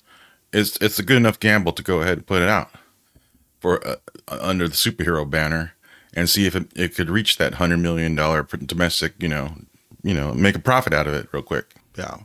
it's 0.54 0.76
it's 0.78 0.98
a 0.98 1.02
good 1.02 1.16
enough 1.16 1.40
gamble 1.40 1.72
to 1.72 1.82
go 1.82 2.00
ahead 2.00 2.18
and 2.18 2.26
put 2.26 2.40
it 2.40 2.48
out 2.48 2.70
for 3.60 3.86
uh, 3.86 3.96
under 4.28 4.68
the 4.68 4.74
superhero 4.74 5.28
banner 5.28 5.74
and 6.14 6.30
see 6.30 6.46
if 6.46 6.54
it, 6.54 6.70
it 6.76 6.94
could 6.94 7.10
reach 7.10 7.36
that 7.38 7.54
hundred 7.54 7.78
million 7.78 8.14
dollar 8.14 8.42
domestic, 8.42 9.14
you 9.18 9.28
know, 9.28 9.54
you 10.02 10.14
know, 10.14 10.32
make 10.32 10.54
a 10.54 10.60
profit 10.60 10.94
out 10.94 11.06
of 11.06 11.14
it 11.14 11.28
real 11.32 11.42
quick. 11.42 11.74
Yeah. 11.96 12.18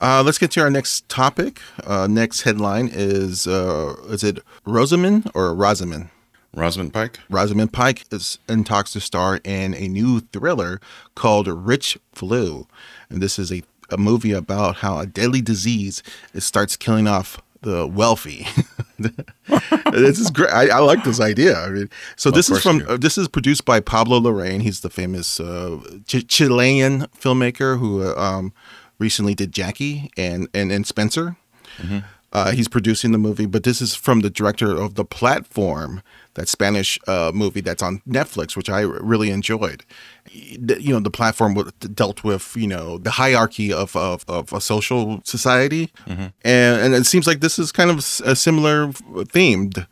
Uh, 0.00 0.22
let's 0.24 0.38
get 0.38 0.50
to 0.52 0.60
our 0.60 0.70
next 0.70 1.08
topic. 1.08 1.60
Uh, 1.84 2.06
next 2.06 2.42
headline 2.42 2.88
is 2.92 3.46
uh, 3.46 3.96
is 4.08 4.22
it 4.22 4.38
Rosamund 4.64 5.30
or 5.34 5.54
Rosamund? 5.54 6.10
Rosamund 6.54 6.92
Pike. 6.92 7.18
Rosamund 7.28 7.72
Pike 7.72 8.04
is 8.10 8.38
in 8.48 8.64
talks 8.64 8.92
to 8.92 9.00
star 9.00 9.40
in 9.44 9.74
a 9.74 9.86
new 9.88 10.20
thriller 10.20 10.80
called 11.14 11.46
Rich 11.46 11.98
Flu, 12.12 12.66
and 13.10 13.20
this 13.20 13.38
is 13.38 13.52
a, 13.52 13.62
a 13.90 13.96
movie 13.96 14.32
about 14.32 14.76
how 14.76 14.98
a 14.98 15.06
deadly 15.06 15.40
disease 15.40 16.02
it 16.34 16.40
starts 16.40 16.76
killing 16.76 17.06
off 17.06 17.40
the 17.62 17.86
wealthy. 17.86 18.46
this 18.98 20.18
is 20.18 20.30
great. 20.30 20.50
I, 20.50 20.68
I 20.68 20.78
like 20.78 21.04
this 21.04 21.20
idea. 21.20 21.58
I 21.58 21.70
mean, 21.70 21.90
so 22.16 22.30
this 22.30 22.50
is 22.50 22.62
from 22.62 22.82
uh, 22.88 22.96
this 22.96 23.18
is 23.18 23.28
produced 23.28 23.64
by 23.64 23.80
Pablo 23.80 24.20
Larraín. 24.20 24.62
He's 24.62 24.80
the 24.80 24.90
famous 24.90 25.40
uh, 25.40 25.78
Ch- 26.06 26.26
Chilean 26.26 27.02
filmmaker 27.18 27.78
who 27.78 28.02
uh, 28.02 28.14
um, 28.16 28.52
recently 28.98 29.34
did 29.34 29.52
Jackie 29.52 30.10
and 30.16 30.48
and, 30.54 30.70
and 30.70 30.86
Spencer. 30.86 31.36
Uh, 32.32 32.50
he's 32.52 32.68
producing 32.68 33.12
the 33.12 33.18
movie, 33.18 33.46
but 33.46 33.64
this 33.64 33.80
is 33.80 33.94
from 33.94 34.20
the 34.20 34.28
director 34.28 34.76
of 34.76 34.94
the 34.96 35.04
platform, 35.04 36.02
that 36.34 36.48
Spanish 36.48 36.98
uh, 37.08 37.32
movie 37.34 37.60
that's 37.60 37.82
on 37.82 38.00
Netflix, 38.08 38.56
which 38.56 38.70
I 38.70 38.80
really 38.82 39.30
enjoyed. 39.30 39.84
You 40.30 40.92
know, 40.92 41.00
the 41.00 41.10
platform 41.10 41.54
dealt 41.94 42.22
with 42.22 42.54
you 42.56 42.68
know 42.68 42.98
the 42.98 43.10
hierarchy 43.12 43.72
of 43.72 43.96
of, 43.96 44.24
of 44.28 44.52
a 44.52 44.60
social 44.60 45.20
society, 45.24 45.90
and 46.06 46.32
and 46.44 46.94
it 46.94 47.06
seems 47.06 47.26
like 47.26 47.40
this 47.40 47.58
is 47.58 47.72
kind 47.72 47.90
of 47.90 47.98
a 48.24 48.36
similar 48.36 48.88
themed 48.88 49.86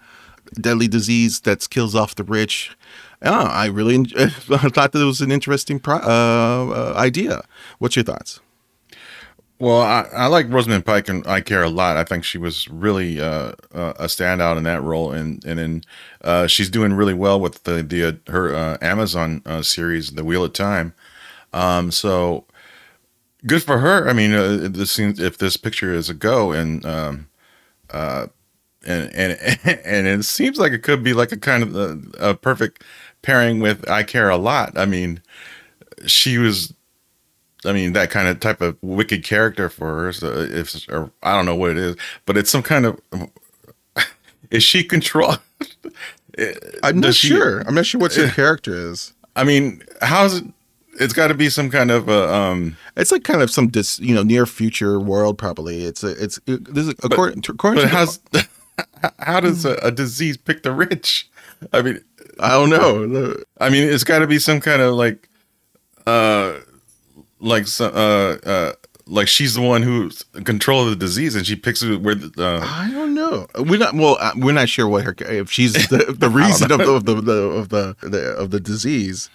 deadly 0.60 0.88
disease 0.88 1.40
that 1.40 1.68
kills 1.70 1.94
off 1.94 2.14
the 2.14 2.24
rich. 2.24 2.76
Yeah, 3.22 3.42
I 3.42 3.66
really 3.66 3.96
I 4.18 4.28
thought 4.28 4.92
that 4.92 5.00
it 5.00 5.04
was 5.04 5.20
an 5.20 5.32
interesting 5.32 5.80
pro- 5.80 5.96
uh, 5.96 6.92
uh, 6.94 6.94
idea. 6.96 7.42
What's 7.78 7.96
your 7.96 8.04
thoughts? 8.04 8.40
Well, 9.58 9.80
I, 9.80 10.06
I 10.12 10.26
like 10.26 10.50
Rosamund 10.52 10.84
Pike 10.84 11.08
and 11.08 11.26
I 11.26 11.40
care 11.40 11.62
a 11.62 11.70
lot. 11.70 11.96
I 11.96 12.04
think 12.04 12.24
she 12.24 12.36
was 12.36 12.68
really 12.68 13.20
uh, 13.20 13.52
uh, 13.74 13.94
a 13.98 14.04
standout 14.04 14.58
in 14.58 14.64
that 14.64 14.82
role, 14.82 15.12
and 15.12 15.42
and 15.46 15.58
then 15.58 15.82
uh, 16.22 16.46
she's 16.46 16.68
doing 16.68 16.92
really 16.92 17.14
well 17.14 17.40
with 17.40 17.64
the 17.64 17.82
the 17.82 18.04
uh, 18.04 18.12
her 18.30 18.54
uh, 18.54 18.76
Amazon 18.82 19.42
series, 19.62 20.10
The 20.12 20.24
Wheel 20.24 20.44
of 20.44 20.52
Time. 20.52 20.92
Um, 21.54 21.90
so 21.90 22.44
good 23.46 23.62
for 23.62 23.78
her. 23.78 24.08
I 24.08 24.12
mean, 24.12 24.32
this 24.72 24.92
seems 24.92 25.20
if 25.20 25.38
this 25.38 25.56
picture 25.56 25.92
is 25.94 26.10
a 26.10 26.14
go, 26.14 26.52
and 26.52 26.84
um, 26.86 27.28
and 28.86 29.10
and 29.14 29.58
and 29.84 30.06
it 30.06 30.24
seems 30.24 30.58
like 30.58 30.72
it 30.72 30.82
could 30.82 31.02
be 31.02 31.12
like 31.12 31.32
a 31.32 31.36
kind 31.36 31.62
of 31.62 31.76
a, 31.76 31.98
a 32.30 32.34
perfect 32.34 32.82
pairing 33.22 33.60
with 33.60 33.88
I 33.88 34.02
care 34.02 34.28
a 34.30 34.36
lot. 34.36 34.76
I 34.78 34.86
mean, 34.86 35.20
she 36.06 36.38
was 36.38 36.74
I 37.64 37.72
mean, 37.72 37.92
that 37.94 38.10
kind 38.10 38.28
of 38.28 38.38
type 38.40 38.60
of 38.60 38.76
wicked 38.82 39.24
character 39.24 39.68
for 39.68 40.04
her. 40.04 40.12
So 40.12 40.26
if 40.32 40.88
or 40.88 41.10
I 41.22 41.34
don't 41.34 41.46
know 41.46 41.56
what 41.56 41.70
it 41.72 41.78
is, 41.78 41.96
but 42.26 42.36
it's 42.36 42.50
some 42.50 42.62
kind 42.62 42.86
of 42.86 43.00
is 44.50 44.62
she 44.62 44.84
control? 44.84 45.36
I'm 46.82 47.00
not 47.00 47.14
she- 47.14 47.28
sure. 47.28 47.60
I'm 47.60 47.74
not 47.74 47.86
sure 47.86 48.00
what 48.00 48.14
her 48.14 48.28
character 48.28 48.74
is. 48.90 49.12
I 49.34 49.44
mean, 49.44 49.82
how's 50.02 50.36
it? 50.36 50.44
It's 50.98 51.12
got 51.12 51.28
to 51.28 51.34
be 51.34 51.50
some 51.50 51.70
kind 51.70 51.90
of 51.90 52.08
a 52.08 52.32
um. 52.32 52.76
It's 52.96 53.12
like 53.12 53.24
kind 53.24 53.42
of 53.42 53.50
some 53.50 53.68
dis, 53.68 53.98
you 53.98 54.14
know, 54.14 54.22
near 54.22 54.46
future 54.46 54.98
world. 54.98 55.36
Probably 55.36 55.84
it's 55.84 56.02
a, 56.02 56.22
it's 56.22 56.40
it, 56.46 56.72
this 56.74 56.86
is 56.86 56.94
according, 57.02 57.42
to, 57.42 57.52
according 57.52 57.84
But 57.84 57.90
to 57.90 57.94
how's 57.94 58.20
how 59.18 59.40
does 59.40 59.64
a, 59.66 59.74
a 59.82 59.90
disease 59.90 60.36
pick 60.38 60.62
the 60.62 60.72
rich? 60.72 61.28
I 61.72 61.82
mean, 61.82 62.02
I 62.40 62.50
don't 62.50 62.70
know. 62.70 63.34
I 63.60 63.68
mean, 63.68 63.88
it's 63.88 64.04
got 64.04 64.20
to 64.20 64.26
be 64.26 64.38
some 64.38 64.60
kind 64.60 64.80
of 64.80 64.94
like, 64.94 65.28
uh, 66.06 66.60
like 67.40 67.66
some 67.66 67.92
uh 67.94 68.36
uh 68.46 68.72
like 69.08 69.28
she's 69.28 69.54
the 69.54 69.60
one 69.62 69.82
who's 69.82 70.24
in 70.34 70.42
control 70.44 70.82
of 70.84 70.90
the 70.90 70.96
disease, 70.96 71.36
and 71.36 71.46
she 71.46 71.54
picks 71.54 71.82
it 71.82 72.00
where 72.00 72.16
the. 72.16 72.32
Uh, 72.36 72.60
I 72.64 72.90
don't 72.90 73.14
know. 73.14 73.46
We're 73.56 73.78
not 73.78 73.94
well. 73.94 74.16
uh, 74.20 74.32
We're 74.36 74.52
not 74.52 74.68
sure 74.68 74.88
what 74.88 75.04
her 75.04 75.14
if 75.20 75.50
she's 75.50 75.74
the, 75.88 76.14
the 76.18 76.28
reason 76.42 76.72
of 76.72 76.78
the, 76.78 76.90
of 76.90 77.04
the, 77.04 77.14
the 77.20 77.32
of 77.32 77.68
the, 77.68 77.96
the 78.02 78.34
of 78.36 78.50
the 78.50 78.58
disease, 78.58 79.30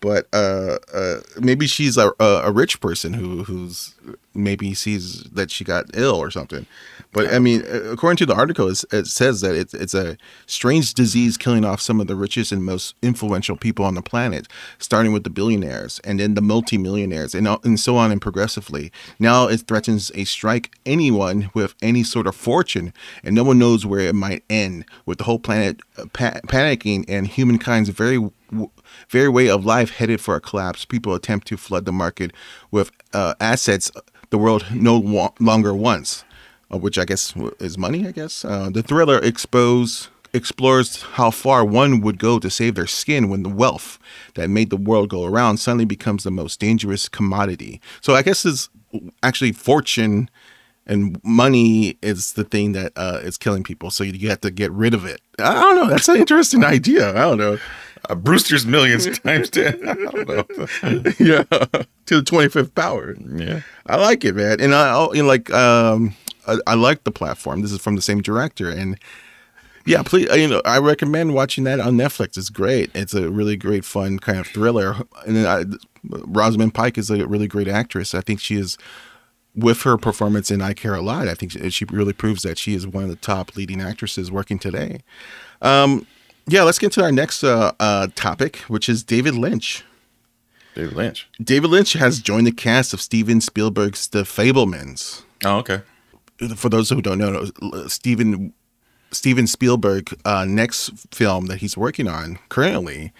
but 0.00 0.26
uh, 0.32 0.78
uh, 0.92 1.20
maybe 1.40 1.66
she's 1.66 1.96
a, 1.96 2.12
a 2.18 2.42
a 2.44 2.52
rich 2.52 2.80
person 2.80 3.12
who 3.12 3.44
who's 3.44 3.94
maybe 4.34 4.74
sees 4.74 5.24
that 5.24 5.50
she 5.50 5.64
got 5.64 5.86
ill 5.94 6.14
or 6.14 6.30
something. 6.30 6.66
But 7.12 7.32
I 7.34 7.40
mean, 7.40 7.62
uh, 7.62 7.90
according 7.90 8.18
to 8.18 8.26
the 8.26 8.34
article, 8.34 8.68
it's, 8.68 8.84
it 8.92 9.06
says 9.06 9.40
that 9.40 9.54
it's 9.54 9.74
it's 9.74 9.94
a 9.94 10.16
strange 10.46 10.94
disease 10.94 11.36
killing 11.36 11.64
off 11.64 11.80
some 11.80 12.00
of 12.00 12.06
the 12.06 12.14
richest 12.14 12.52
and 12.52 12.64
most 12.64 12.94
influential 13.02 13.56
people 13.56 13.84
on 13.84 13.94
the 13.94 14.02
planet, 14.02 14.46
starting 14.78 15.12
with 15.12 15.24
the 15.24 15.30
billionaires 15.30 16.00
and 16.04 16.20
then 16.20 16.34
the 16.34 16.42
multimillionaires 16.42 17.34
and 17.34 17.48
and 17.64 17.80
so 17.80 17.96
on 17.96 18.12
and 18.12 18.22
progressively. 18.22 18.92
Now 19.18 19.48
it 19.48 19.62
threatens 19.66 20.12
a 20.14 20.24
strike 20.24 20.70
anyone 20.86 21.50
with 21.52 21.74
any 21.82 22.04
sort 22.04 22.26
of 22.26 22.36
fortune, 22.36 22.92
and 23.24 23.34
no 23.34 23.42
one 23.44 23.58
knows 23.58 23.84
where 23.84 24.00
it 24.00 24.14
might 24.14 24.44
end. 24.48 24.84
With 25.04 25.18
the 25.18 25.24
whole 25.24 25.40
planet 25.40 25.80
uh, 25.98 26.04
pa- 26.12 26.40
panicking 26.46 27.04
and 27.08 27.26
humankind's 27.26 27.88
very 27.88 28.16
w- 28.50 28.70
very 29.10 29.28
way 29.28 29.48
of 29.50 29.64
life 29.66 29.90
headed 29.90 30.20
for 30.20 30.36
a 30.36 30.40
collapse, 30.40 30.84
people 30.84 31.14
attempt 31.14 31.46
to 31.48 31.56
flood 31.56 31.84
the 31.84 31.92
market 31.92 32.32
with 32.70 32.90
uh, 33.12 33.34
assets 33.40 33.90
the 34.30 34.38
world 34.38 34.64
no 34.72 34.98
wa- 34.98 35.32
longer 35.40 35.74
wants, 35.74 36.24
uh, 36.72 36.78
which 36.78 36.96
I 36.96 37.04
guess 37.04 37.34
is 37.58 37.76
money. 37.76 38.06
I 38.06 38.12
guess 38.12 38.44
uh, 38.44 38.70
the 38.72 38.82
thriller 38.82 39.18
expose 39.18 40.08
explores 40.32 41.02
how 41.02 41.32
far 41.32 41.64
one 41.64 42.00
would 42.00 42.16
go 42.16 42.38
to 42.38 42.48
save 42.48 42.76
their 42.76 42.86
skin 42.86 43.28
when 43.28 43.42
the 43.42 43.48
wealth 43.48 43.98
that 44.36 44.48
made 44.48 44.70
the 44.70 44.76
world 44.76 45.08
go 45.08 45.24
around 45.24 45.56
suddenly 45.56 45.84
becomes 45.84 46.22
the 46.22 46.30
most 46.30 46.60
dangerous 46.60 47.08
commodity. 47.08 47.80
So 48.00 48.14
I 48.14 48.22
guess 48.22 48.44
is 48.44 48.68
actually 49.24 49.50
fortune 49.50 50.30
and 50.86 51.20
money 51.24 51.98
is 52.00 52.34
the 52.34 52.44
thing 52.44 52.72
that 52.72 52.92
uh, 52.96 53.20
is 53.22 53.38
killing 53.38 53.64
people. 53.64 53.90
So 53.90 54.04
you 54.04 54.28
have 54.28 54.40
to 54.42 54.50
get 54.50 54.70
rid 54.72 54.94
of 54.94 55.04
it. 55.04 55.20
I 55.38 55.52
don't 55.54 55.76
know. 55.76 55.88
That's 55.88 56.08
an 56.08 56.16
interesting 56.16 56.64
idea. 56.76 57.10
I 57.10 57.22
don't 57.22 57.38
know. 57.38 57.58
Uh, 58.08 58.14
Brewster's 58.14 58.66
Millions 58.66 59.06
times 59.20 59.50
ten. 59.50 59.86
I 59.88 59.94
don't 59.94 60.28
know. 60.28 60.44
yeah, 61.18 61.42
to 62.06 62.16
the 62.16 62.22
twenty 62.24 62.48
fifth 62.48 62.74
power. 62.74 63.16
Yeah. 63.34 63.60
I 63.86 63.96
like 63.96 64.24
it, 64.24 64.34
man, 64.34 64.60
and 64.60 64.74
I 64.74 65.06
you 65.12 65.22
know, 65.22 65.28
like 65.28 65.50
um 65.52 66.14
I, 66.46 66.56
I 66.66 66.74
like 66.74 67.04
the 67.04 67.10
platform. 67.10 67.62
This 67.62 67.72
is 67.72 67.80
from 67.80 67.96
the 67.96 68.02
same 68.02 68.20
director, 68.22 68.70
and 68.70 68.98
yeah, 69.86 70.02
please, 70.02 70.28
uh, 70.30 70.34
you 70.34 70.46
know, 70.48 70.62
I 70.64 70.78
recommend 70.78 71.34
watching 71.34 71.64
that 71.64 71.80
on 71.80 71.94
Netflix. 71.96 72.36
It's 72.36 72.50
great. 72.50 72.90
It's 72.94 73.14
a 73.14 73.30
really 73.30 73.56
great, 73.56 73.84
fun 73.84 74.18
kind 74.18 74.38
of 74.38 74.46
thriller, 74.46 74.94
and 75.26 75.36
then 75.36 75.46
I, 75.46 75.64
Rosamund 76.26 76.74
Pike 76.74 76.98
is 76.98 77.10
a 77.10 77.26
really 77.26 77.46
great 77.48 77.68
actress. 77.68 78.14
I 78.14 78.20
think 78.20 78.40
she 78.40 78.56
is. 78.56 78.76
With 79.56 79.82
her 79.82 79.98
performance 79.98 80.52
in 80.52 80.62
I 80.62 80.74
Care 80.74 80.94
a 80.94 81.00
Lot, 81.02 81.26
I 81.26 81.34
think 81.34 81.50
she- 81.50 81.70
she 81.70 81.84
really 81.86 82.12
proves 82.12 82.44
that 82.44 82.56
she 82.56 82.72
is 82.72 82.86
one 82.86 83.02
of 83.02 83.10
the 83.10 83.16
top 83.16 83.56
leading 83.56 83.80
actresses 83.80 84.30
working 84.30 84.60
today. 84.60 85.00
Um, 85.60 86.06
yeah, 86.46 86.62
let's 86.62 86.78
get 86.78 86.92
to 86.92 87.02
our 87.02 87.12
next 87.12 87.44
uh, 87.44 87.72
uh, 87.80 88.08
topic, 88.14 88.56
which 88.68 88.88
is 88.88 89.02
David 89.02 89.34
Lynch. 89.34 89.84
David 90.74 90.94
Lynch. 90.94 91.28
David 91.42 91.70
Lynch 91.70 91.94
has 91.94 92.20
joined 92.20 92.46
the 92.46 92.52
cast 92.52 92.94
of 92.94 93.00
Steven 93.00 93.40
Spielberg's 93.40 94.08
The 94.08 94.22
Fabelmans. 94.22 95.22
Oh, 95.44 95.58
okay. 95.58 95.82
For 96.56 96.68
those 96.68 96.88
who 96.88 97.02
don't 97.02 97.18
know, 97.18 97.50
Steven 97.86 98.52
Steven 99.12 99.46
Spielberg 99.46 100.14
uh, 100.24 100.44
next 100.44 100.90
film 101.14 101.46
that 101.46 101.58
he's 101.58 101.76
working 101.76 102.08
on 102.08 102.38
currently. 102.48 103.12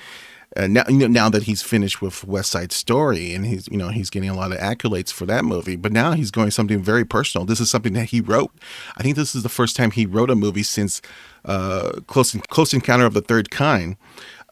Uh, 0.57 0.67
now, 0.67 0.83
you 0.89 0.97
know, 0.99 1.07
now 1.07 1.29
that 1.29 1.45
he's 1.45 1.63
finished 1.63 2.03
with 2.03 2.25
West 2.25 2.51
Side 2.51 2.73
Story, 2.73 3.33
and 3.35 3.47
he's 3.47 3.69
you 3.69 3.77
know 3.79 3.89
he's 3.89 4.11
getting 4.11 4.29
a 4.29 4.35
lot 4.35 4.51
of 4.53 4.59
accolades 4.59 5.13
for 5.13 5.25
that 5.27 5.45
movie, 5.45 5.77
but 5.77 5.93
now 5.93 6.13
he's 6.13 6.31
going 6.33 6.51
something 6.51 6.83
very 6.83 7.05
personal. 7.05 7.45
This 7.45 7.61
is 7.61 7.71
something 7.71 7.93
that 7.93 8.07
he 8.07 8.21
wrote. 8.21 8.51
I 8.97 9.03
think 9.03 9.15
this 9.17 9.35
is 9.35 9.43
the 9.45 9.49
first 9.49 9.77
time 9.77 9.93
he 9.93 10.07
wrote 10.07 10.31
a 10.31 10.35
movie 10.35 10.65
since 10.65 11.01
uh, 11.45 11.93
Close 12.09 12.37
Close 12.49 12.75
Encounter 12.75 13.07
of 13.07 13.15
the 13.15 13.21
Third 13.21 13.51
Kind. 13.51 13.97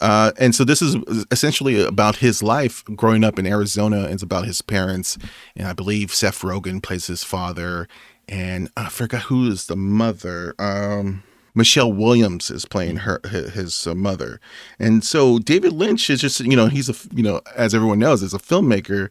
Uh, 0.01 0.31
and 0.39 0.55
so 0.55 0.63
this 0.63 0.81
is 0.81 0.97
essentially 1.33 1.83
about 1.83 2.17
his 2.17 2.41
life 2.45 2.85
growing 2.95 3.25
up 3.25 3.37
in 3.37 3.47
Arizona. 3.47 4.05
It's 4.05 4.23
about 4.23 4.45
his 4.45 4.63
parents, 4.63 5.19
and 5.57 5.67
I 5.67 5.73
believe 5.73 6.15
Seth 6.15 6.43
Rogen 6.43 6.81
plays 6.81 7.09
his 7.09 7.25
father. 7.25 7.89
and 8.29 8.71
I 8.77 8.89
forgot 8.91 9.23
who 9.23 9.49
is 9.51 9.67
the 9.67 9.77
mother. 9.77 10.55
Um, 10.59 11.23
Michelle 11.59 11.93
Williams 11.93 12.51
is 12.51 12.65
playing 12.65 12.99
her 12.99 13.21
his 13.29 13.87
uh, 13.87 13.95
mother, 13.95 14.41
and 14.79 15.05
so 15.05 15.41
David 15.41 15.73
Lynch 15.73 16.09
is 16.09 16.21
just 16.21 16.39
you 16.41 16.57
know 16.57 16.69
he's 16.69 16.89
a 16.89 16.95
you 17.13 17.23
know 17.23 17.43
as 17.57 17.75
everyone 17.75 17.99
knows 17.99 18.23
is 18.23 18.33
a 18.33 18.39
filmmaker. 18.39 19.11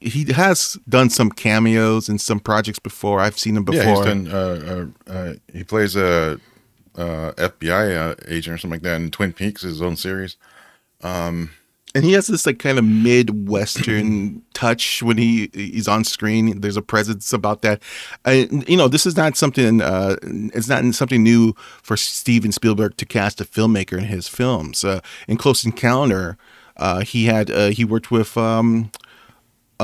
He 0.00 0.32
has 0.32 0.78
done 0.88 1.10
some 1.10 1.30
cameos 1.30 2.08
in 2.08 2.18
some 2.18 2.40
projects 2.40 2.78
before. 2.78 3.20
I've 3.20 3.38
seen 3.38 3.56
him 3.56 3.64
before. 3.64 3.82
Yeah, 3.82 3.96
he's 3.96 4.04
done. 4.04 4.28
Uh, 4.28 4.90
uh, 5.06 5.12
uh 5.12 5.34
he 5.52 5.62
plays 5.62 5.94
a, 5.94 6.40
a 6.94 7.32
FBI 7.36 7.96
uh, 7.96 8.14
agent 8.28 8.54
or 8.54 8.58
something 8.58 8.76
like 8.76 8.82
that 8.82 9.00
in 9.00 9.10
Twin 9.10 9.32
Peaks, 9.34 9.62
his 9.62 9.80
own 9.80 9.96
series. 9.96 10.36
Um, 11.02 11.50
and 11.94 12.04
he 12.04 12.12
has 12.12 12.26
this 12.26 12.44
like 12.44 12.58
kind 12.58 12.78
of 12.78 12.84
midwestern 12.84 14.42
touch 14.52 15.02
when 15.02 15.16
he 15.16 15.50
he's 15.54 15.86
on 15.86 16.02
screen. 16.04 16.60
There's 16.60 16.76
a 16.76 16.82
presence 16.82 17.32
about 17.32 17.62
that. 17.62 17.80
You 18.26 18.76
know, 18.76 18.88
this 18.88 19.06
is 19.06 19.16
not 19.16 19.36
something. 19.36 19.80
Uh, 19.80 20.16
it's 20.22 20.68
not 20.68 20.84
something 20.94 21.22
new 21.22 21.54
for 21.82 21.96
Steven 21.96 22.50
Spielberg 22.50 22.96
to 22.96 23.06
cast 23.06 23.40
a 23.40 23.44
filmmaker 23.44 23.96
in 23.96 24.04
his 24.04 24.26
films. 24.26 24.84
Uh, 24.84 25.00
in 25.28 25.36
Close 25.36 25.64
Encounter, 25.64 26.36
uh, 26.76 27.00
he 27.02 27.26
had 27.26 27.50
uh, 27.50 27.68
he 27.68 27.84
worked 27.84 28.10
with 28.10 28.36
um, 28.36 28.90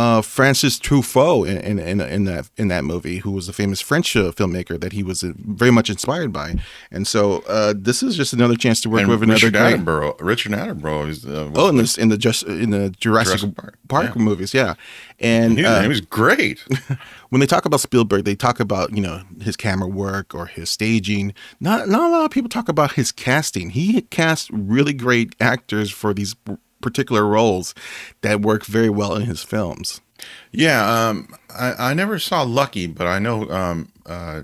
uh, 0.00 0.22
François 0.22 0.80
Truffaut 0.80 1.46
in, 1.46 1.78
in, 1.78 2.00
in 2.00 2.24
that 2.24 2.48
in 2.56 2.68
that 2.68 2.84
movie, 2.84 3.18
who 3.18 3.32
was 3.32 3.50
a 3.50 3.52
famous 3.52 3.82
French 3.82 4.16
uh, 4.16 4.32
filmmaker 4.32 4.80
that 4.80 4.94
he 4.94 5.02
was 5.02 5.22
uh, 5.22 5.32
very 5.36 5.70
much 5.70 5.90
inspired 5.90 6.32
by, 6.32 6.54
and 6.90 7.06
so 7.06 7.44
uh, 7.48 7.74
this 7.76 8.02
is 8.02 8.16
just 8.16 8.32
another 8.32 8.56
chance 8.56 8.80
to 8.80 8.88
work 8.88 9.02
and 9.02 9.10
with 9.10 9.28
Richard 9.28 9.54
another 9.54 9.76
Attenborough. 9.76 10.16
Richard 10.20 10.52
Attenborough 10.52 11.06
is 11.06 11.26
uh, 11.26 11.50
oh 11.54 11.68
in 11.68 11.76
this 11.76 11.98
in 11.98 12.08
the 12.08 12.16
just 12.16 12.44
in 12.44 12.70
the 12.70 12.88
Jurassic, 12.98 13.40
Jurassic 13.40 13.56
Park, 13.56 13.78
Park 13.88 14.16
yeah. 14.16 14.22
movies, 14.22 14.54
yeah, 14.54 14.74
and 15.18 15.58
he, 15.58 15.64
uh, 15.66 15.82
he 15.82 15.88
was 15.88 16.00
great. 16.00 16.64
when 17.28 17.40
they 17.40 17.46
talk 17.46 17.66
about 17.66 17.80
Spielberg, 17.80 18.24
they 18.24 18.34
talk 18.34 18.58
about 18.58 18.96
you 18.96 19.02
know 19.02 19.22
his 19.42 19.54
camera 19.54 19.88
work 19.88 20.34
or 20.34 20.46
his 20.46 20.70
staging. 20.70 21.34
Not 21.60 21.88
not 21.88 22.08
a 22.08 22.10
lot 22.10 22.24
of 22.24 22.30
people 22.30 22.48
talk 22.48 22.70
about 22.70 22.92
his 22.92 23.12
casting. 23.12 23.70
He 23.70 24.00
cast 24.00 24.48
really 24.50 24.94
great 24.94 25.34
actors 25.40 25.90
for 25.90 26.14
these 26.14 26.34
particular 26.80 27.26
roles 27.26 27.74
that 28.22 28.40
work 28.40 28.64
very 28.64 28.90
well 28.90 29.14
in 29.14 29.22
his 29.22 29.42
films. 29.42 30.00
Yeah, 30.52 31.08
um, 31.08 31.34
I, 31.48 31.90
I 31.90 31.94
never 31.94 32.18
saw 32.18 32.42
Lucky, 32.42 32.86
but 32.86 33.06
I 33.06 33.18
know 33.18 33.48
um, 33.50 33.90
uh, 34.06 34.42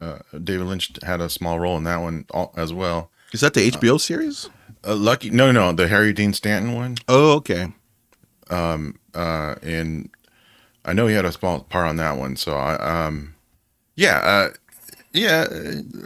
uh, 0.00 0.18
David 0.42 0.66
Lynch 0.66 0.92
had 1.02 1.20
a 1.20 1.28
small 1.28 1.58
role 1.58 1.76
in 1.76 1.84
that 1.84 1.98
one 1.98 2.24
as 2.56 2.72
well. 2.72 3.10
Is 3.32 3.40
that 3.40 3.54
the 3.54 3.70
HBO 3.70 3.96
uh, 3.96 3.98
series? 3.98 4.48
Uh, 4.86 4.94
Lucky? 4.94 5.30
No, 5.30 5.52
no, 5.52 5.72
the 5.72 5.88
Harry 5.88 6.12
Dean 6.12 6.32
Stanton 6.32 6.74
one. 6.74 6.96
Oh, 7.08 7.32
okay. 7.36 7.72
Um, 8.48 8.98
uh, 9.14 9.56
and 9.62 10.10
I 10.84 10.92
know 10.92 11.06
he 11.06 11.14
had 11.14 11.24
a 11.24 11.32
small 11.32 11.60
part 11.60 11.88
on 11.88 11.96
that 11.96 12.16
one. 12.16 12.36
So 12.36 12.56
I, 12.56 13.06
um, 13.06 13.34
yeah, 13.96 14.18
uh, 14.18 14.50
yeah, 15.12 15.46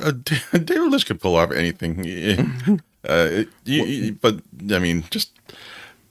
uh, 0.01 0.13
David 0.53 0.91
Lynch 0.91 1.07
could 1.07 1.21
pull 1.21 1.37
off 1.37 1.53
anything. 1.53 2.01
uh, 3.09 3.45
you, 3.65 3.85
you, 3.85 4.13
but 4.15 4.41
I 4.71 4.79
mean, 4.79 5.05
just 5.11 5.33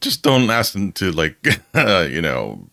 just 0.02 0.24
don't 0.24 0.50
ask 0.50 0.74
them 0.74 0.92
to 0.94 1.12
like, 1.12 1.48
uh, 1.74 2.08
you 2.10 2.22
know, 2.22 2.68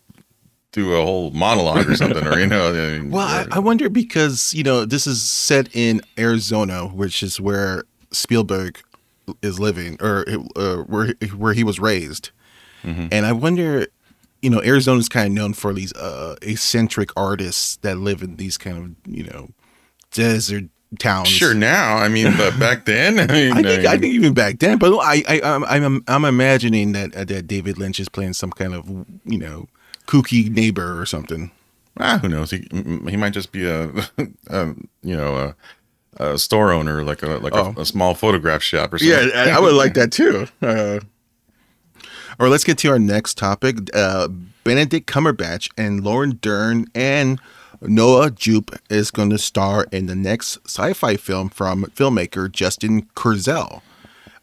do 0.71 0.93
a 0.93 1.03
whole 1.03 1.31
monologue 1.31 1.89
or 1.89 1.95
something, 1.95 2.25
or 2.25 2.39
you 2.39 2.47
know. 2.47 2.69
I 2.69 2.99
mean, 2.99 3.11
well, 3.11 3.27
I, 3.27 3.45
I, 3.51 3.59
wonder 3.59 3.89
because 3.89 4.53
you 4.53 4.63
know 4.63 4.85
this 4.85 5.07
is 5.07 5.21
set 5.21 5.73
in 5.75 6.01
Arizona, 6.17 6.85
which 6.87 7.23
is 7.23 7.39
where 7.39 7.83
Spielberg 8.11 8.79
is 9.41 9.59
living, 9.59 9.97
or 10.01 10.25
uh, 10.55 10.77
where 10.77 11.13
where 11.35 11.53
he 11.53 11.63
was 11.63 11.79
raised, 11.79 12.31
mm-hmm. 12.83 13.07
and 13.11 13.25
I 13.25 13.31
wonder. 13.31 13.87
You 14.41 14.49
know, 14.49 14.63
Arizona 14.63 14.99
is 14.99 15.09
kind 15.09 15.27
of 15.27 15.33
known 15.33 15.51
for 15.51 15.73
these 15.73 15.91
uh, 15.95 16.37
eccentric 16.41 17.09
artists 17.17 17.75
that 17.81 17.97
live 17.97 18.21
in 18.21 18.37
these 18.37 18.57
kind 18.57 18.77
of, 18.77 19.13
you 19.13 19.25
know, 19.25 19.49
desert 20.13 20.69
towns. 20.97 21.27
Sure, 21.27 21.53
now 21.53 21.97
I 21.97 22.09
mean, 22.09 22.35
but 22.37 22.57
back 22.59 22.85
then, 22.85 23.19
I 23.19 23.27
mean, 23.27 23.53
I 23.53 23.61
think, 23.61 23.85
I, 23.85 23.97
think 23.97 24.13
even 24.13 24.33
back 24.33 24.59
then. 24.59 24.77
But 24.77 24.97
I, 24.97 25.23
I, 25.27 25.41
I'm, 25.43 25.63
I'm, 25.65 26.03
I'm 26.07 26.25
imagining 26.25 26.93
that 26.93 27.15
uh, 27.15 27.25
that 27.25 27.47
David 27.47 27.77
Lynch 27.77 27.99
is 27.99 28.09
playing 28.09 28.33
some 28.33 28.51
kind 28.51 28.73
of, 28.73 28.87
you 29.25 29.37
know, 29.37 29.67
kooky 30.07 30.49
neighbor 30.49 30.99
or 30.99 31.05
something. 31.05 31.51
Ah, 31.99 32.17
who 32.19 32.29
knows? 32.29 32.51
He 32.51 32.67
he 32.71 33.17
might 33.17 33.33
just 33.33 33.51
be 33.51 33.65
a, 33.65 33.89
a 34.47 34.67
you 35.03 35.15
know, 35.15 35.55
a, 36.17 36.23
a, 36.23 36.37
store 36.37 36.71
owner, 36.71 37.03
like 37.03 37.21
a 37.21 37.37
like 37.37 37.55
oh. 37.55 37.73
a, 37.77 37.81
a, 37.81 37.85
small 37.85 38.15
photograph 38.15 38.63
shop 38.63 38.93
or 38.93 38.99
something. 38.99 39.29
Yeah, 39.33 39.55
I 39.55 39.59
would 39.59 39.73
like 39.73 39.93
that 39.95 40.11
too. 40.11 40.47
Uh, 40.61 40.99
or 42.39 42.47
let's 42.47 42.63
get 42.63 42.77
to 42.79 42.89
our 42.89 42.99
next 42.99 43.37
topic. 43.37 43.77
Uh, 43.93 44.29
Benedict 44.63 45.07
Cumberbatch 45.07 45.69
and 45.77 46.03
Lauren 46.03 46.39
Dern 46.41 46.85
and 46.95 47.39
Noah 47.81 48.31
Jupe 48.31 48.71
is 48.89 49.11
going 49.11 49.29
to 49.29 49.37
star 49.37 49.85
in 49.91 50.07
the 50.07 50.15
next 50.15 50.57
sci-fi 50.65 51.15
film 51.15 51.49
from 51.49 51.85
filmmaker 51.95 52.51
Justin 52.51 53.03
Kurzel. 53.15 53.81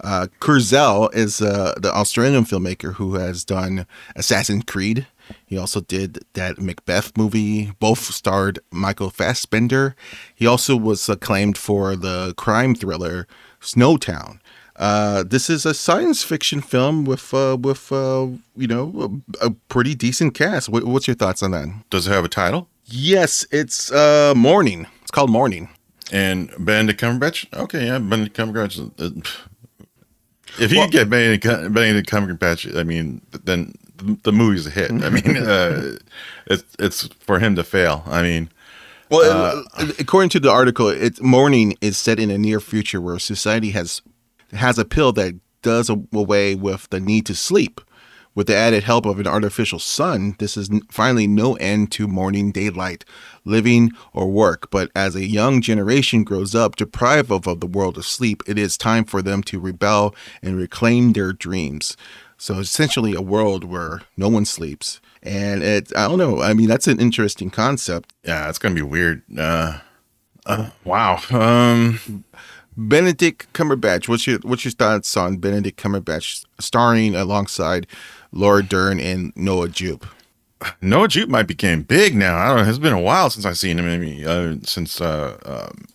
Uh, 0.02 0.26
Kurzel 0.40 1.14
is 1.14 1.40
uh, 1.40 1.74
the 1.78 1.92
Australian 1.92 2.44
filmmaker 2.44 2.94
who 2.94 3.14
has 3.14 3.44
done 3.44 3.86
Assassin's 4.14 4.64
Creed. 4.64 5.06
He 5.44 5.58
also 5.58 5.80
did 5.80 6.24
that 6.34 6.58
Macbeth 6.58 7.16
movie. 7.16 7.72
Both 7.80 8.00
starred 8.14 8.58
Michael 8.70 9.10
Fassbender. 9.10 9.96
He 10.34 10.46
also 10.46 10.76
was 10.76 11.08
acclaimed 11.08 11.58
for 11.58 11.96
the 11.96 12.34
crime 12.36 12.74
thriller 12.74 13.26
Snowtown. 13.60 14.38
Uh, 14.76 15.22
this 15.22 15.48
is 15.48 15.64
a 15.64 15.72
science 15.72 16.22
fiction 16.22 16.60
film 16.60 17.06
with 17.06 17.32
uh, 17.32 17.56
with 17.58 17.90
uh, 17.90 18.26
you 18.56 18.66
know 18.66 19.22
a, 19.40 19.46
a, 19.46 19.50
pretty 19.50 19.94
decent 19.94 20.34
cast. 20.34 20.68
What, 20.68 20.84
what's 20.84 21.08
your 21.08 21.16
thoughts 21.16 21.42
on 21.42 21.52
that? 21.52 21.68
Does 21.88 22.06
it 22.06 22.10
have 22.10 22.26
a 22.26 22.28
title? 22.28 22.68
Yes, 22.86 23.44
it's 23.50 23.90
uh 23.92 24.34
Morning. 24.36 24.86
It's 25.02 25.10
called 25.10 25.30
Morning. 25.30 25.68
And 26.12 26.52
Benedict 26.58 27.00
Cumberbatch. 27.00 27.52
Okay, 27.52 27.86
yeah, 27.86 27.98
Benedict 27.98 28.36
Cumberbatch. 28.36 28.78
Uh, 28.98 29.20
if 30.58 30.72
you 30.72 30.78
well, 30.78 30.88
get 30.88 31.10
Benedict, 31.10 31.44
Benedict 31.44 32.08
Cumberbatch, 32.08 32.76
I 32.76 32.84
mean, 32.84 33.20
then 33.44 33.74
the 34.22 34.32
movie's 34.32 34.66
a 34.66 34.70
hit. 34.70 34.90
I 34.90 35.10
mean, 35.10 35.36
uh, 35.36 35.96
it's 36.46 36.64
it's 36.78 37.08
for 37.20 37.40
him 37.40 37.56
to 37.56 37.64
fail. 37.64 38.04
I 38.06 38.22
mean, 38.22 38.50
well, 39.10 39.64
uh, 39.74 39.86
according 39.98 40.30
to 40.30 40.40
the 40.40 40.50
article, 40.50 40.88
it's 40.88 41.20
Morning 41.20 41.76
is 41.80 41.96
set 41.96 42.20
in 42.20 42.30
a 42.30 42.38
near 42.38 42.60
future 42.60 43.00
where 43.00 43.18
society 43.18 43.70
has 43.70 44.00
has 44.52 44.78
a 44.78 44.84
pill 44.84 45.12
that 45.12 45.34
does 45.62 45.90
away 45.90 46.54
with 46.54 46.88
the 46.90 47.00
need 47.00 47.26
to 47.26 47.34
sleep. 47.34 47.80
With 48.36 48.48
the 48.48 48.54
added 48.54 48.84
help 48.84 49.06
of 49.06 49.18
an 49.18 49.26
artificial 49.26 49.78
sun, 49.78 50.36
this 50.38 50.58
is 50.58 50.68
finally 50.90 51.26
no 51.26 51.54
end 51.56 51.90
to 51.92 52.06
morning 52.06 52.52
daylight, 52.52 53.02
living 53.46 53.92
or 54.12 54.30
work. 54.30 54.70
But 54.70 54.90
as 54.94 55.16
a 55.16 55.26
young 55.26 55.62
generation 55.62 56.22
grows 56.22 56.54
up 56.54 56.76
deprived 56.76 57.32
of, 57.32 57.46
of 57.46 57.60
the 57.60 57.66
world 57.66 57.96
of 57.96 58.04
sleep, 58.04 58.42
it 58.46 58.58
is 58.58 58.76
time 58.76 59.04
for 59.06 59.22
them 59.22 59.42
to 59.44 59.58
rebel 59.58 60.14
and 60.42 60.54
reclaim 60.54 61.14
their 61.14 61.32
dreams. 61.32 61.96
So 62.36 62.58
essentially, 62.58 63.14
a 63.14 63.22
world 63.22 63.64
where 63.64 64.02
no 64.18 64.28
one 64.28 64.44
sleeps. 64.44 65.00
And 65.22 65.62
it, 65.62 65.96
I 65.96 66.06
don't 66.06 66.18
know. 66.18 66.42
I 66.42 66.52
mean, 66.52 66.68
that's 66.68 66.86
an 66.86 67.00
interesting 67.00 67.48
concept. 67.48 68.12
Yeah, 68.22 68.50
it's 68.50 68.58
gonna 68.58 68.74
be 68.74 68.82
weird. 68.82 69.22
Uh, 69.36 69.78
uh, 70.44 70.70
wow. 70.84 71.20
Um, 71.30 72.24
Benedict 72.76 73.50
Cumberbatch. 73.54 74.08
What's 74.08 74.26
your 74.26 74.38
what's 74.40 74.64
your 74.64 74.72
thoughts 74.72 75.16
on 75.16 75.38
Benedict 75.38 75.82
Cumberbatch 75.82 76.44
starring 76.60 77.14
alongside 77.14 77.86
Laura 78.36 78.62
Dern 78.62 79.00
and 79.00 79.32
Noah 79.34 79.68
Jupe? 79.68 80.06
Noah 80.80 81.08
Jupe 81.08 81.28
might 81.28 81.46
be 81.46 81.54
getting 81.54 81.82
big 81.82 82.14
now. 82.14 82.36
I 82.36 82.48
don't 82.48 82.64
know. 82.64 82.68
It's 82.68 82.78
been 82.78 82.92
a 82.92 83.00
while 83.00 83.30
since 83.30 83.44
I've 83.44 83.58
seen 83.58 83.78
him. 83.78 83.86
Maybe 83.86 84.24
uh, 84.24 84.56
since 84.62 85.00
uh, 85.00 85.36
um, 85.44 85.86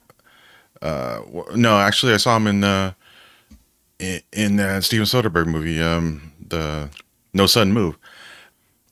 uh, 0.82 1.22
no, 1.56 1.80
actually, 1.80 2.14
I 2.14 2.18
saw 2.18 2.38
him 2.38 2.48
in 2.48 2.64
uh, 2.64 2.94
in, 4.00 4.22
in 4.32 4.56
the 4.58 4.82
Steven 4.82 5.06
Soderbergh 5.06 5.48
movie, 5.48 5.82
um, 5.82 6.32
the 6.48 6.90
No 7.34 7.48
Sudden 7.48 7.74
Move. 7.74 7.98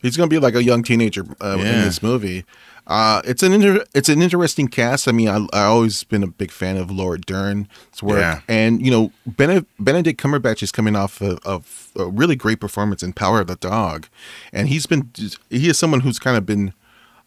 He's 0.01 0.15
going 0.15 0.29
to 0.29 0.33
be 0.33 0.39
like 0.39 0.55
a 0.55 0.63
young 0.63 0.83
teenager 0.83 1.25
uh, 1.41 1.57
yeah. 1.59 1.65
in 1.65 1.81
this 1.81 2.01
movie. 2.01 2.45
Uh, 2.87 3.21
it's 3.25 3.43
an 3.43 3.53
inter- 3.53 3.85
it's 3.93 4.09
an 4.09 4.21
interesting 4.21 4.67
cast. 4.67 5.07
I 5.07 5.11
mean, 5.11 5.27
I 5.27 5.45
I 5.53 5.65
always 5.65 6.03
been 6.03 6.23
a 6.23 6.27
big 6.27 6.51
fan 6.51 6.75
of 6.77 6.89
Laura 6.89 7.19
Dern's 7.19 7.67
work, 8.01 8.19
yeah. 8.19 8.41
and 8.47 8.83
you 8.83 8.89
know, 8.89 9.11
Bene- 9.27 9.65
Benedict 9.79 10.19
Cumberbatch 10.19 10.63
is 10.63 10.71
coming 10.71 10.95
off 10.95 11.21
of, 11.21 11.39
of, 11.45 11.91
a 11.95 12.05
really 12.05 12.35
great 12.35 12.59
performance 12.59 13.03
in 13.03 13.13
Power 13.13 13.41
of 13.41 13.47
the 13.47 13.57
Dog, 13.57 14.07
and 14.51 14.69
he's 14.69 14.87
been 14.87 15.11
he 15.49 15.69
is 15.69 15.77
someone 15.77 15.99
who's 15.99 16.17
kind 16.17 16.35
of 16.35 16.47
been 16.47 16.73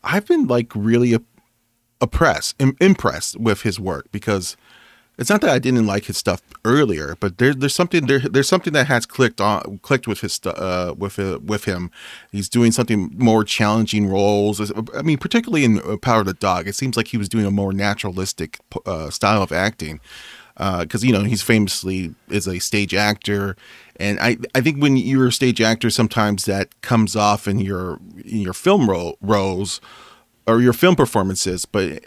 I've 0.03 0.27
been 0.27 0.47
like 0.47 0.73
really 0.75 1.17
oppressed, 2.01 2.61
impressed 2.81 3.39
with 3.39 3.63
his 3.63 3.79
work 3.79 4.09
because 4.11 4.57
it's 5.19 5.29
not 5.29 5.43
that 5.43 5.51
I 5.51 5.59
didn't 5.59 5.87
like 5.87 6.07
his 6.07 6.17
stuff 6.17 6.41
earlier, 6.65 7.17
but 7.21 7.39
there, 7.39 7.53
there's 7.53 7.75
something 7.75 8.07
there, 8.07 8.21
there's 8.21 8.49
something 8.49 8.73
that 8.73 8.87
has 8.87 9.05
clicked 9.05 9.41
on 9.41 9.79
clicked 9.83 10.09
with 10.09 10.21
his 10.21 10.41
uh, 10.47 10.95
with 10.97 11.19
uh, 11.19 11.39
with 11.45 11.65
him. 11.65 11.91
He's 12.31 12.49
doing 12.49 12.73
something 12.73 13.15
more 13.17 13.45
challenging 13.45 14.07
roles. 14.09 14.73
I 14.97 15.03
mean, 15.03 15.19
particularly 15.19 15.65
in 15.65 15.81
uh, 15.81 15.99
Power 15.99 16.21
of 16.21 16.27
the 16.27 16.35
Dog, 16.35 16.67
it 16.67 16.75
seems 16.75 16.97
like 16.97 17.09
he 17.09 17.19
was 17.19 17.29
doing 17.29 17.45
a 17.45 17.51
more 17.51 17.73
naturalistic 17.73 18.59
uh, 18.87 19.11
style 19.11 19.43
of 19.43 19.53
acting. 19.53 20.01
Because 20.55 21.03
uh, 21.03 21.07
you 21.07 21.13
know 21.13 21.25
he's 21.25 21.43
famously 21.43 22.15
is 22.29 22.47
a 22.47 22.59
stage 22.59 22.95
actor, 22.95 23.57
and 23.97 24.19
I 24.21 24.37
I 24.55 24.61
think 24.61 24.83
when 24.83 24.97
you're 24.97 25.29
a 25.29 25.33
stage 25.33 25.61
actor, 25.61 25.89
sometimes 25.91 26.45
that 26.45 26.81
comes 26.83 27.17
off 27.17 27.49
in 27.49 27.59
your 27.59 27.99
in 28.25 28.39
your 28.39 28.53
film 28.53 28.89
role 28.89 29.17
roles 29.21 29.81
or 30.47 30.61
your 30.61 30.73
film 30.73 30.97
performances, 30.97 31.65
but 31.65 32.03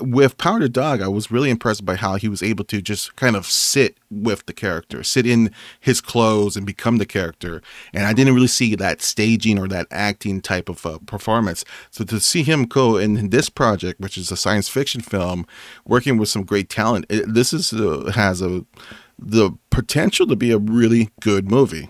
with 0.00 0.36
Power 0.38 0.66
Dog, 0.66 1.00
I 1.00 1.08
was 1.08 1.30
really 1.30 1.50
impressed 1.50 1.84
by 1.84 1.94
how 1.94 2.16
he 2.16 2.28
was 2.28 2.42
able 2.42 2.64
to 2.64 2.82
just 2.82 3.14
kind 3.14 3.36
of 3.36 3.46
sit 3.46 3.96
with 4.10 4.44
the 4.46 4.52
character, 4.52 5.04
sit 5.04 5.24
in 5.24 5.52
his 5.78 6.00
clothes 6.00 6.56
and 6.56 6.66
become 6.66 6.98
the 6.98 7.06
character. 7.06 7.62
And 7.94 8.04
I 8.04 8.12
didn't 8.12 8.34
really 8.34 8.48
see 8.48 8.74
that 8.74 9.02
staging 9.02 9.58
or 9.58 9.68
that 9.68 9.86
acting 9.90 10.40
type 10.40 10.68
of 10.68 10.84
uh, 10.84 10.98
performance. 11.06 11.64
So 11.90 12.04
to 12.04 12.18
see 12.18 12.42
him 12.42 12.64
go 12.64 12.96
in 12.96 13.30
this 13.30 13.48
project, 13.48 14.00
which 14.00 14.18
is 14.18 14.32
a 14.32 14.36
science 14.36 14.68
fiction 14.68 15.00
film, 15.00 15.46
working 15.84 16.18
with 16.18 16.28
some 16.28 16.42
great 16.42 16.68
talent, 16.68 17.06
it, 17.08 17.32
this 17.32 17.52
is 17.52 17.72
uh, 17.72 18.10
has 18.14 18.42
a 18.42 18.64
the 19.18 19.52
potential 19.70 20.26
to 20.26 20.36
be 20.36 20.50
a 20.50 20.58
really 20.58 21.10
good 21.20 21.50
movie. 21.50 21.88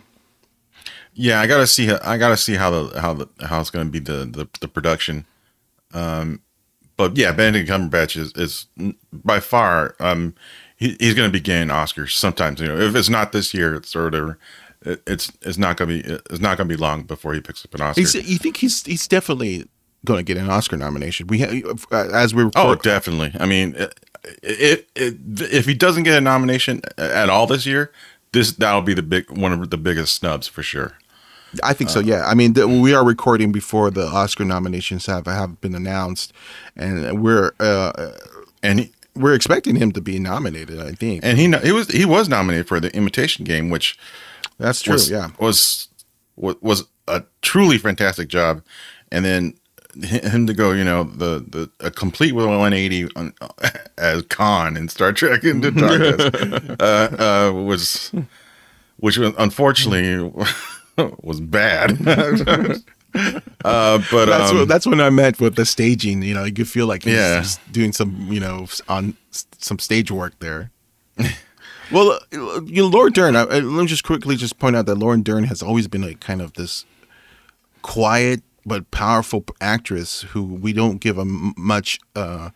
Yeah, 1.14 1.40
I 1.40 1.46
gotta 1.46 1.66
see. 1.66 1.90
I 1.90 2.18
gotta 2.18 2.36
see 2.36 2.54
how 2.54 2.70
the 2.70 3.00
how 3.00 3.14
the 3.14 3.28
how 3.46 3.60
it's 3.60 3.70
gonna 3.70 3.90
be 3.90 3.98
the 3.98 4.26
the, 4.26 4.48
the 4.60 4.68
production 4.68 5.24
um, 5.96 6.40
but 6.96 7.16
yeah, 7.16 7.32
Benedict 7.32 7.68
Cumberbatch 7.70 8.16
is, 8.16 8.32
is 8.32 8.66
by 9.12 9.40
far 9.40 9.94
um, 10.00 10.34
he, 10.76 10.96
he's 11.00 11.14
going 11.14 11.28
to 11.28 11.32
be 11.32 11.40
getting 11.40 11.68
Oscars 11.68 12.12
sometimes. 12.12 12.60
You 12.60 12.68
know, 12.68 12.78
if 12.78 12.94
it's 12.94 13.08
not 13.08 13.32
this 13.32 13.52
year, 13.54 13.74
it's 13.74 13.94
or 13.96 14.04
whatever. 14.04 14.38
It, 14.82 15.02
it's 15.06 15.32
it's 15.42 15.58
not 15.58 15.76
going 15.76 15.88
to 15.88 16.02
be 16.02 16.14
it's 16.30 16.40
not 16.40 16.56
going 16.58 16.68
to 16.68 16.74
be 16.74 16.80
long 16.80 17.02
before 17.02 17.34
he 17.34 17.40
picks 17.40 17.64
up 17.64 17.74
an 17.74 17.80
Oscar. 17.80 18.00
He's, 18.00 18.14
you 18.14 18.38
think 18.38 18.58
he's 18.58 18.84
he's 18.84 19.08
definitely 19.08 19.68
going 20.04 20.18
to 20.18 20.22
get 20.22 20.36
an 20.40 20.48
Oscar 20.48 20.76
nomination? 20.76 21.26
We 21.26 21.38
have, 21.38 21.86
uh, 21.90 22.08
as 22.12 22.34
we 22.34 22.44
record- 22.44 22.54
oh 22.56 22.74
definitely. 22.74 23.32
I 23.38 23.46
mean, 23.46 23.74
if 24.42 24.84
if 24.94 25.66
he 25.66 25.74
doesn't 25.74 26.04
get 26.04 26.16
a 26.16 26.20
nomination 26.20 26.82
at 26.98 27.30
all 27.30 27.46
this 27.46 27.66
year, 27.66 27.92
this 28.32 28.52
that'll 28.52 28.82
be 28.82 28.94
the 28.94 29.02
big 29.02 29.30
one 29.30 29.52
of 29.52 29.70
the 29.70 29.78
biggest 29.78 30.14
snubs 30.14 30.46
for 30.46 30.62
sure. 30.62 30.98
I 31.62 31.72
think 31.72 31.90
so. 31.90 32.00
Yeah. 32.00 32.24
I 32.26 32.34
mean, 32.34 32.54
the, 32.54 32.66
we 32.66 32.94
are 32.94 33.04
recording 33.04 33.52
before 33.52 33.90
the 33.90 34.06
Oscar 34.06 34.44
nominations 34.44 35.06
have 35.06 35.26
have 35.26 35.60
been 35.60 35.74
announced, 35.74 36.32
and 36.76 37.22
we're 37.22 37.52
uh, 37.60 38.12
and 38.62 38.90
we're 39.14 39.34
expecting 39.34 39.76
him 39.76 39.92
to 39.92 40.00
be 40.00 40.18
nominated. 40.18 40.80
I 40.80 40.92
think. 40.92 41.24
And 41.24 41.38
he 41.38 41.50
he 41.66 41.72
was 41.72 41.88
he 41.88 42.04
was 42.04 42.28
nominated 42.28 42.68
for 42.68 42.80
the 42.80 42.94
Imitation 42.94 43.44
Game, 43.44 43.70
which 43.70 43.98
that's 44.58 44.82
true. 44.82 44.94
Was, 44.94 45.10
yeah, 45.10 45.30
was 45.38 45.88
was 46.36 46.84
a 47.08 47.24
truly 47.42 47.78
fantastic 47.78 48.28
job, 48.28 48.62
and 49.10 49.24
then 49.24 49.54
him 50.02 50.46
to 50.46 50.54
go, 50.54 50.72
you 50.72 50.84
know, 50.84 51.04
the 51.04 51.44
the 51.48 51.70
a 51.80 51.90
complete 51.90 52.32
180 52.32 53.08
on, 53.16 53.32
as 53.98 54.22
Khan 54.22 54.76
in 54.76 54.88
Star 54.88 55.12
Trek 55.12 55.44
Into 55.44 55.70
Darkness 55.70 56.20
uh, 56.80 57.50
uh, 57.50 57.52
was, 57.52 58.12
which 58.98 59.18
was 59.18 59.32
unfortunately 59.38 60.30
was 61.22 61.40
bad. 61.40 61.92
uh, 62.06 64.02
but 64.10 64.26
that's 64.26 64.50
um, 64.50 64.58
what, 64.58 64.68
that's 64.68 64.86
what 64.86 65.00
I 65.00 65.10
meant 65.10 65.40
with 65.40 65.56
the 65.56 65.64
staging. 65.64 66.22
You 66.22 66.34
know, 66.34 66.44
you 66.44 66.52
could 66.52 66.68
feel 66.68 66.86
like 66.86 67.04
he's 67.04 67.14
yeah. 67.14 67.44
doing 67.70 67.92
some, 67.92 68.28
you 68.30 68.40
know, 68.40 68.66
on 68.88 69.16
some 69.30 69.78
stage 69.78 70.10
work 70.10 70.38
there. 70.40 70.70
well, 71.92 72.12
uh, 72.32 72.62
you 72.62 72.82
know, 72.82 72.88
Laura 72.88 73.10
Dern. 73.10 73.36
I, 73.36 73.44
let 73.44 73.64
me 73.64 73.86
just 73.86 74.04
quickly 74.04 74.36
just 74.36 74.58
point 74.58 74.76
out 74.76 74.86
that 74.86 74.96
Lauren 74.96 75.22
Dern 75.22 75.44
has 75.44 75.62
always 75.62 75.88
been 75.88 76.02
like 76.02 76.20
kind 76.20 76.42
of 76.42 76.54
this 76.54 76.84
quiet 77.82 78.42
but 78.64 78.90
powerful 78.90 79.44
actress 79.60 80.22
who 80.22 80.42
we 80.42 80.72
don't 80.72 80.98
give 80.98 81.18
a 81.18 81.24
much 81.24 82.00
uh, 82.16 82.50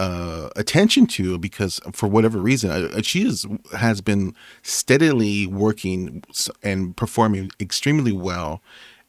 uh, 0.00 0.48
attention 0.56 1.06
to 1.06 1.36
because 1.38 1.78
for 1.92 2.06
whatever 2.06 2.38
reason 2.38 2.70
uh, 2.70 3.02
she 3.02 3.26
is, 3.26 3.46
has 3.76 4.00
been 4.00 4.34
steadily 4.62 5.46
working 5.46 6.24
and 6.62 6.96
performing 6.96 7.50
extremely 7.60 8.12
well. 8.12 8.62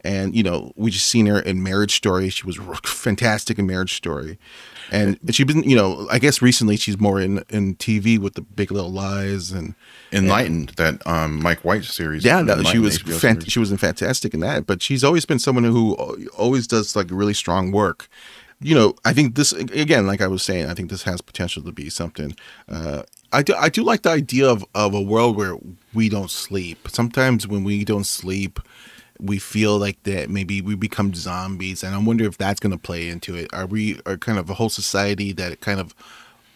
And 0.03 0.35
you 0.35 0.43
know 0.43 0.73
we 0.75 0.91
just 0.91 1.07
seen 1.07 1.27
her 1.27 1.39
in 1.39 1.63
marriage 1.63 1.95
story. 1.95 2.27
She 2.29 2.45
was 2.45 2.57
fantastic 2.83 3.57
in 3.57 3.67
marriage 3.67 3.93
story. 3.93 4.37
And 4.91 5.17
she's 5.29 5.45
been 5.45 5.63
you 5.63 5.77
know 5.77 6.05
i 6.11 6.19
guess 6.19 6.41
recently 6.41 6.75
she's 6.75 6.99
more 6.99 7.21
in 7.21 7.45
in 7.49 7.75
tv 7.75 8.19
with 8.19 8.33
the 8.33 8.41
big 8.41 8.71
little 8.71 8.91
lies 8.91 9.51
and 9.53 9.73
enlightened 10.11 10.73
and, 10.77 10.97
that 10.99 11.07
um 11.07 11.41
mike 11.41 11.63
white 11.63 11.85
series. 11.85 12.25
Yeah 12.25 12.41
that, 12.41 12.67
she 12.67 12.79
was 12.79 12.99
fant- 12.99 13.49
she 13.49 13.59
was 13.59 13.71
fantastic 13.79 14.33
in 14.33 14.41
that 14.41 14.65
but 14.65 14.81
she's 14.81 15.01
always 15.05 15.23
been 15.23 15.39
someone 15.39 15.63
who 15.63 15.93
always 16.37 16.67
does 16.67 16.93
like 16.93 17.07
really 17.09 17.33
strong 17.33 17.71
work 17.71 18.09
you 18.61 18.75
know, 18.75 18.95
I 19.05 19.13
think 19.13 19.35
this 19.35 19.51
again, 19.51 20.05
like 20.05 20.21
I 20.21 20.27
was 20.27 20.43
saying, 20.43 20.67
I 20.67 20.73
think 20.73 20.89
this 20.89 21.03
has 21.03 21.21
potential 21.21 21.63
to 21.63 21.71
be 21.71 21.89
something. 21.89 22.35
Uh, 22.69 23.03
I 23.33 23.41
do, 23.43 23.55
I 23.55 23.69
do 23.69 23.83
like 23.83 24.03
the 24.03 24.11
idea 24.11 24.47
of, 24.49 24.65
of 24.75 24.93
a 24.93 25.01
world 25.01 25.37
where 25.37 25.57
we 25.93 26.09
don't 26.09 26.29
sleep. 26.29 26.87
Sometimes 26.89 27.47
when 27.47 27.63
we 27.63 27.85
don't 27.85 28.05
sleep, 28.05 28.59
we 29.19 29.39
feel 29.39 29.77
like 29.77 30.01
that 30.03 30.29
maybe 30.29 30.61
we 30.61 30.75
become 30.75 31.13
zombies, 31.13 31.83
and 31.83 31.95
I 31.95 31.97
wonder 31.99 32.25
if 32.25 32.37
that's 32.37 32.59
going 32.59 32.71
to 32.71 32.77
play 32.77 33.07
into 33.07 33.35
it. 33.35 33.53
Are 33.53 33.65
we 33.65 33.99
are 34.05 34.17
kind 34.17 34.37
of 34.37 34.49
a 34.49 34.55
whole 34.55 34.69
society 34.69 35.31
that 35.33 35.61
kind 35.61 35.79
of 35.79 35.95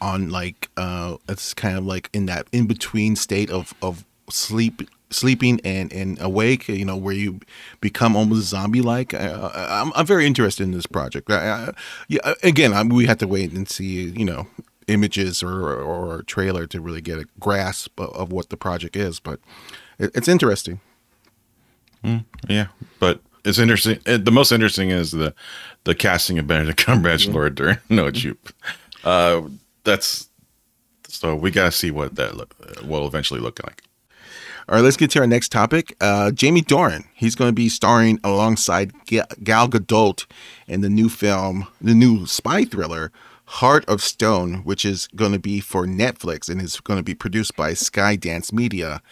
on 0.01 0.29
like 0.29 0.69
uh, 0.77 1.17
it's 1.29 1.53
kind 1.53 1.77
of 1.77 1.85
like 1.85 2.09
in 2.13 2.25
that 2.27 2.47
in 2.51 2.67
between 2.67 3.15
state 3.15 3.49
of 3.49 3.73
of 3.81 4.05
sleep 4.29 4.81
sleeping 5.09 5.59
and 5.63 5.91
and 5.93 6.19
awake 6.21 6.67
you 6.67 6.85
know 6.85 6.97
where 6.97 7.13
you 7.13 7.39
become 7.79 8.15
almost 8.15 8.47
zombie 8.47 8.81
like 8.81 9.13
uh, 9.13 9.51
I'm, 9.53 9.91
I'm 9.95 10.05
very 10.05 10.25
interested 10.25 10.63
in 10.63 10.71
this 10.71 10.85
project. 10.85 11.29
I, 11.29 11.35
I, 11.35 11.71
yeah 12.07 12.33
again 12.43 12.73
I, 12.73 12.83
we 12.83 13.05
have 13.05 13.19
to 13.19 13.27
wait 13.27 13.51
and 13.51 13.69
see 13.69 14.09
you 14.09 14.25
know 14.25 14.47
images 14.87 15.43
or 15.43 15.73
or 15.73 16.23
trailer 16.23 16.67
to 16.67 16.81
really 16.81 17.01
get 17.01 17.19
a 17.19 17.25
grasp 17.39 17.99
of, 17.99 18.09
of 18.13 18.31
what 18.31 18.49
the 18.49 18.57
project 18.57 18.95
is 18.95 19.19
but 19.19 19.39
it, 19.99 20.11
it's 20.15 20.27
interesting. 20.27 20.79
Mm, 22.03 22.25
yeah 22.47 22.67
but 22.99 23.21
it's 23.43 23.59
interesting 23.59 23.99
the 24.05 24.31
most 24.31 24.51
interesting 24.51 24.89
is 24.89 25.11
the 25.11 25.33
the 25.83 25.95
casting 25.95 26.39
of 26.39 26.47
benedict 26.47 26.83
cumberbatch 26.83 27.27
mm-hmm. 27.27 27.53
dern 27.53 27.77
noah 27.89 28.11
jupe. 28.11 28.49
Uh 29.03 29.43
that's 29.83 30.29
so 31.07 31.35
we 31.35 31.51
gotta 31.51 31.71
see 31.71 31.91
what 31.91 32.15
that 32.15 32.35
look, 32.35 32.55
will 32.83 33.07
eventually 33.07 33.39
look 33.39 33.63
like 33.63 33.84
all 34.67 34.75
right, 34.75 34.81
let's 34.81 34.97
get 34.97 35.11
to 35.11 35.19
our 35.19 35.27
next 35.27 35.51
topic. 35.51 35.95
Uh, 36.01 36.31
Jamie 36.31 36.61
Doran. 36.61 37.03
He's 37.13 37.35
going 37.35 37.49
to 37.49 37.53
be 37.53 37.69
starring 37.69 38.19
alongside 38.23 38.93
Gal 39.05 39.27
Gadot 39.69 40.25
in 40.67 40.81
the 40.81 40.89
new 40.89 41.07
film, 41.07 41.67
the 41.79 41.93
new 41.93 42.25
spy 42.25 42.65
thriller, 42.65 43.11
Heart 43.45 43.85
of 43.85 44.01
Stone, 44.01 44.63
which 44.63 44.83
is 44.83 45.07
going 45.15 45.33
to 45.33 45.39
be 45.39 45.59
for 45.59 45.85
Netflix 45.85 46.49
and 46.49 46.59
is 46.59 46.79
going 46.79 46.97
to 46.97 47.03
be 47.03 47.13
produced 47.13 47.55
by 47.55 47.73
Skydance 47.73 48.51
Media. 48.51 49.03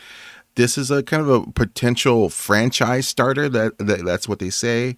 This 0.56 0.76
is 0.76 0.90
a 0.90 1.04
kind 1.04 1.22
of 1.22 1.30
a 1.30 1.52
potential 1.52 2.30
franchise 2.30 3.08
starter. 3.08 3.48
That, 3.48 3.78
that 3.78 4.06
that's 4.06 4.28
what 4.28 4.40
they 4.40 4.50
say, 4.50 4.96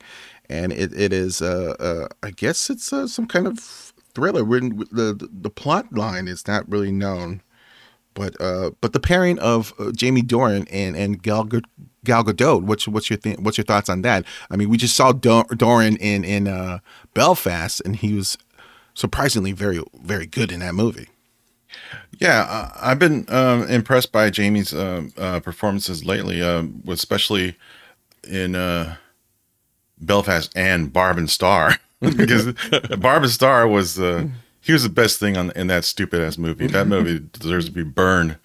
and 0.49 0.71
it, 0.71 0.93
it 0.93 1.11
is. 1.11 1.41
Uh, 1.41 1.75
uh, 1.79 2.07
I 2.23 2.31
guess 2.31 2.69
it's 2.69 2.93
uh, 2.93 3.07
some 3.07 3.27
kind 3.27 3.45
of 3.45 3.59
thriller. 3.59 4.43
the 4.43 5.29
the 5.31 5.49
plot 5.49 5.91
line 5.91 6.29
is 6.29 6.47
not 6.47 6.69
really 6.69 6.91
known. 6.93 7.41
But 8.15 8.39
uh, 8.41 8.71
but 8.81 8.93
the 8.93 8.99
pairing 8.99 9.37
of 9.39 9.73
uh, 9.77 9.91
Jamie 9.91 10.23
Doran 10.23 10.67
and 10.71 10.95
and 10.95 11.21
Gal, 11.21 11.43
Gal 11.43 12.23
Gadot, 12.23 12.63
what's 12.63 12.87
what's 12.87 13.09
your 13.09 13.17
th- 13.17 13.37
what's 13.37 13.57
your 13.57 13.65
thoughts 13.65 13.89
on 13.89 14.01
that? 14.01 14.25
I 14.49 14.55
mean, 14.55 14.69
we 14.69 14.77
just 14.77 14.95
saw 14.95 15.11
Dor- 15.11 15.45
Doran 15.55 15.97
in 15.97 16.23
in 16.23 16.47
uh, 16.47 16.79
Belfast, 17.13 17.81
and 17.85 17.95
he 17.95 18.13
was 18.13 18.37
surprisingly 18.95 19.51
very 19.51 19.83
very 20.01 20.25
good 20.25 20.51
in 20.51 20.61
that 20.61 20.73
movie. 20.73 21.09
Yeah, 22.19 22.45
uh, 22.49 22.71
I've 22.81 22.99
been 22.99 23.25
um, 23.27 23.67
impressed 23.67 24.11
by 24.11 24.29
Jamie's 24.29 24.73
uh, 24.73 25.03
uh, 25.17 25.41
performances 25.41 26.05
lately, 26.05 26.41
um, 26.41 26.81
especially 26.87 27.57
in 28.27 28.55
uh, 28.55 28.95
Belfast 29.99 30.51
and 30.55 30.91
Barb 30.91 31.17
and 31.17 31.29
Star, 31.29 31.75
because 31.99 32.53
Barb 32.97 33.23
and 33.23 33.31
Star 33.31 33.67
was 33.67 33.99
uh, 33.99 34.27
he 34.65 34.73
was 34.73 34.83
the 34.83 34.89
best 34.89 35.19
thing 35.19 35.37
on 35.37 35.51
in 35.51 35.67
that 35.67 35.85
stupid 35.85 36.21
ass 36.21 36.37
movie. 36.37 36.65
That 36.67 36.87
movie 36.87 37.19
deserves 37.33 37.65
to 37.65 37.71
be 37.71 37.83
burned. 37.83 38.37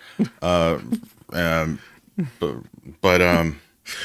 Uh, 0.43 0.79
um, 1.33 1.79
but, 2.39 2.57
but 3.01 3.23
um, 3.23 3.59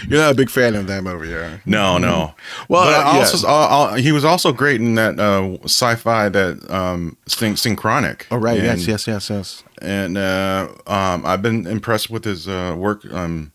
you're 0.08 0.21
not 0.21 0.32
a 0.32 0.36
big 0.36 0.49
fan 0.49 0.75
of 0.75 0.88
that 0.88 1.04
movie, 1.04 1.30
yeah? 1.30 1.58
No, 1.65 1.97
no. 1.97 2.34
Well, 2.69 2.84
uh, 2.84 3.17
also, 3.19 3.45
uh, 3.47 3.95
he 3.95 4.13
was 4.13 4.23
also 4.23 4.54
great 4.54 4.80
in 4.80 4.95
that 4.95 5.19
uh, 5.19 5.58
sci-fi 5.63 6.30
that 6.30 6.71
um, 6.71 7.17
syn- 7.28 7.58
synchronic. 7.58 8.28
Oh, 8.32 8.38
right. 8.38 8.58
And, 8.58 8.80
yes, 8.80 8.88
yes, 8.88 9.08
yes, 9.08 9.30
yes. 9.30 9.63
And 9.82 10.17
uh, 10.17 10.69
um, 10.88 11.25
I've 11.25 11.41
been 11.41 11.67
impressed 11.67 12.10
with 12.10 12.23
his 12.23 12.47
uh, 12.47 12.75
work 12.78 13.06
um, 13.12 13.51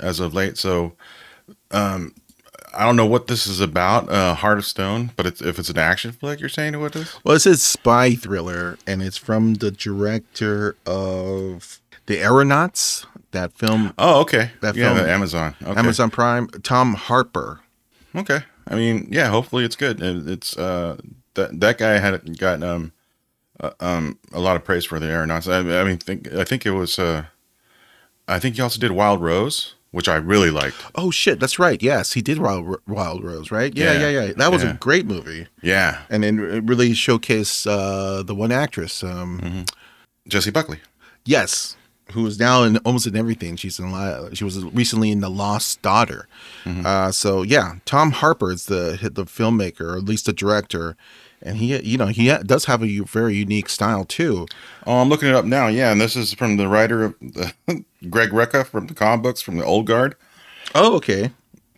as 0.00 0.18
of 0.18 0.32
late. 0.32 0.56
So, 0.56 0.94
um, 1.70 2.14
I 2.78 2.84
don't 2.84 2.94
know 2.94 3.06
what 3.06 3.26
this 3.26 3.48
is 3.48 3.60
about, 3.60 4.08
uh, 4.08 4.34
Heart 4.34 4.58
of 4.58 4.64
Stone, 4.64 5.10
but 5.16 5.26
it's, 5.26 5.42
if 5.42 5.58
it's 5.58 5.68
an 5.68 5.78
action 5.78 6.12
flick, 6.12 6.38
you're 6.38 6.48
saying 6.48 6.78
what 6.78 6.94
it 6.94 7.02
is? 7.02 7.16
Well, 7.24 7.34
it's 7.34 7.44
a 7.44 7.56
spy 7.56 8.14
thriller, 8.14 8.78
and 8.86 9.02
it's 9.02 9.16
from 9.16 9.54
the 9.54 9.72
director 9.72 10.76
of 10.86 11.80
The 12.06 12.20
Aeronauts, 12.20 13.04
that 13.32 13.52
film. 13.52 13.94
Oh, 13.98 14.20
okay. 14.20 14.52
That 14.60 14.76
yeah, 14.76 14.94
film, 14.94 15.08
Amazon. 15.08 15.56
Okay. 15.60 15.78
Amazon 15.78 16.10
Prime. 16.10 16.48
Tom 16.62 16.94
Harper. 16.94 17.60
Okay. 18.14 18.40
I 18.66 18.74
mean, 18.76 19.08
yeah. 19.10 19.28
Hopefully, 19.28 19.64
it's 19.64 19.76
good. 19.76 20.00
It's 20.00 20.56
uh 20.56 20.98
that 21.34 21.60
that 21.60 21.78
guy 21.78 21.98
had 21.98 22.38
gotten 22.38 22.62
um 22.62 22.92
uh, 23.60 23.72
um 23.80 24.18
a 24.32 24.40
lot 24.40 24.56
of 24.56 24.64
praise 24.64 24.84
for 24.84 24.98
The 24.98 25.06
Aeronauts. 25.06 25.48
I, 25.48 25.58
I 25.58 25.84
mean, 25.84 25.98
think 25.98 26.32
I 26.32 26.44
think 26.44 26.64
it 26.64 26.70
was 26.70 26.98
uh 26.98 27.24
I 28.26 28.38
think 28.38 28.56
he 28.56 28.62
also 28.62 28.80
did 28.80 28.92
Wild 28.92 29.20
Rose 29.20 29.74
which 29.90 30.08
I 30.08 30.16
really 30.16 30.50
liked. 30.50 30.76
Oh 30.94 31.10
shit, 31.10 31.40
that's 31.40 31.58
right. 31.58 31.82
Yes, 31.82 32.12
he 32.12 32.20
did 32.22 32.38
Wild, 32.38 32.76
Wild 32.86 33.24
Rose, 33.24 33.50
right? 33.50 33.74
Yeah, 33.76 33.92
yeah, 33.94 34.08
Yeah. 34.08 34.24
yeah. 34.26 34.32
That 34.36 34.52
was 34.52 34.62
Yeah. 34.62 34.72
a 34.72 34.74
great 34.74 35.06
movie, 35.06 35.46
Yeah, 35.62 36.00
and 36.10 36.22
then 36.22 36.38
it 36.38 36.64
really 36.64 36.90
showcased 36.90 37.66
uh, 37.66 38.22
the 38.22 38.34
one 38.34 38.52
actress. 38.52 39.02
Um, 39.02 39.64
Jessie 40.28 40.50
Buckley. 40.50 40.80
Yes, 41.24 41.76
who 42.12 42.26
is 42.26 42.38
now 42.38 42.62
in 42.62 42.76
almost 42.78 43.06
in 43.06 43.16
everything. 43.16 43.56
She's 43.56 43.78
in. 43.78 43.90
She 44.34 44.44
was 44.44 44.64
recently 44.64 45.10
in 45.10 45.20
The 45.20 45.28
Lost 45.30 45.82
Daughter. 45.82 46.26
Uh, 46.66 47.10
so 47.10 47.42
yeah, 47.42 47.74
Tom 47.84 48.12
Harper 48.12 48.50
is 48.52 48.66
the 48.66 48.98
the 49.12 49.24
filmmaker, 49.24 49.92
or 49.92 49.96
at 49.98 50.04
least 50.04 50.26
the 50.26 50.32
director, 50.32 50.96
and 51.42 51.56
he, 51.58 51.76
you 51.82 51.96
know, 51.98 52.06
he 52.06 52.26
does 52.44 52.64
have 52.66 52.82
a 52.82 52.98
very 53.00 53.36
unique 53.36 53.68
style 53.68 54.04
too. 54.04 54.46
Oh, 54.86 55.00
I'm 55.00 55.08
looking 55.08 55.28
it 55.28 55.34
up 55.34 55.44
now. 55.44 55.66
Yeah, 55.68 55.92
and 55.92 56.00
this 56.00 56.16
is 56.16 56.32
from 56.34 56.56
the 56.56 56.68
writer 56.68 57.04
of 57.04 57.14
the, 57.20 57.52
Greg 58.10 58.30
Rucka 58.30 58.66
from 58.66 58.86
the 58.86 58.94
comic 58.94 59.22
books 59.22 59.40
from 59.40 59.56
the 59.56 59.64
Old 59.64 59.86
Guard. 59.86 60.16
Oh, 60.74 60.96
okay. 60.96 61.30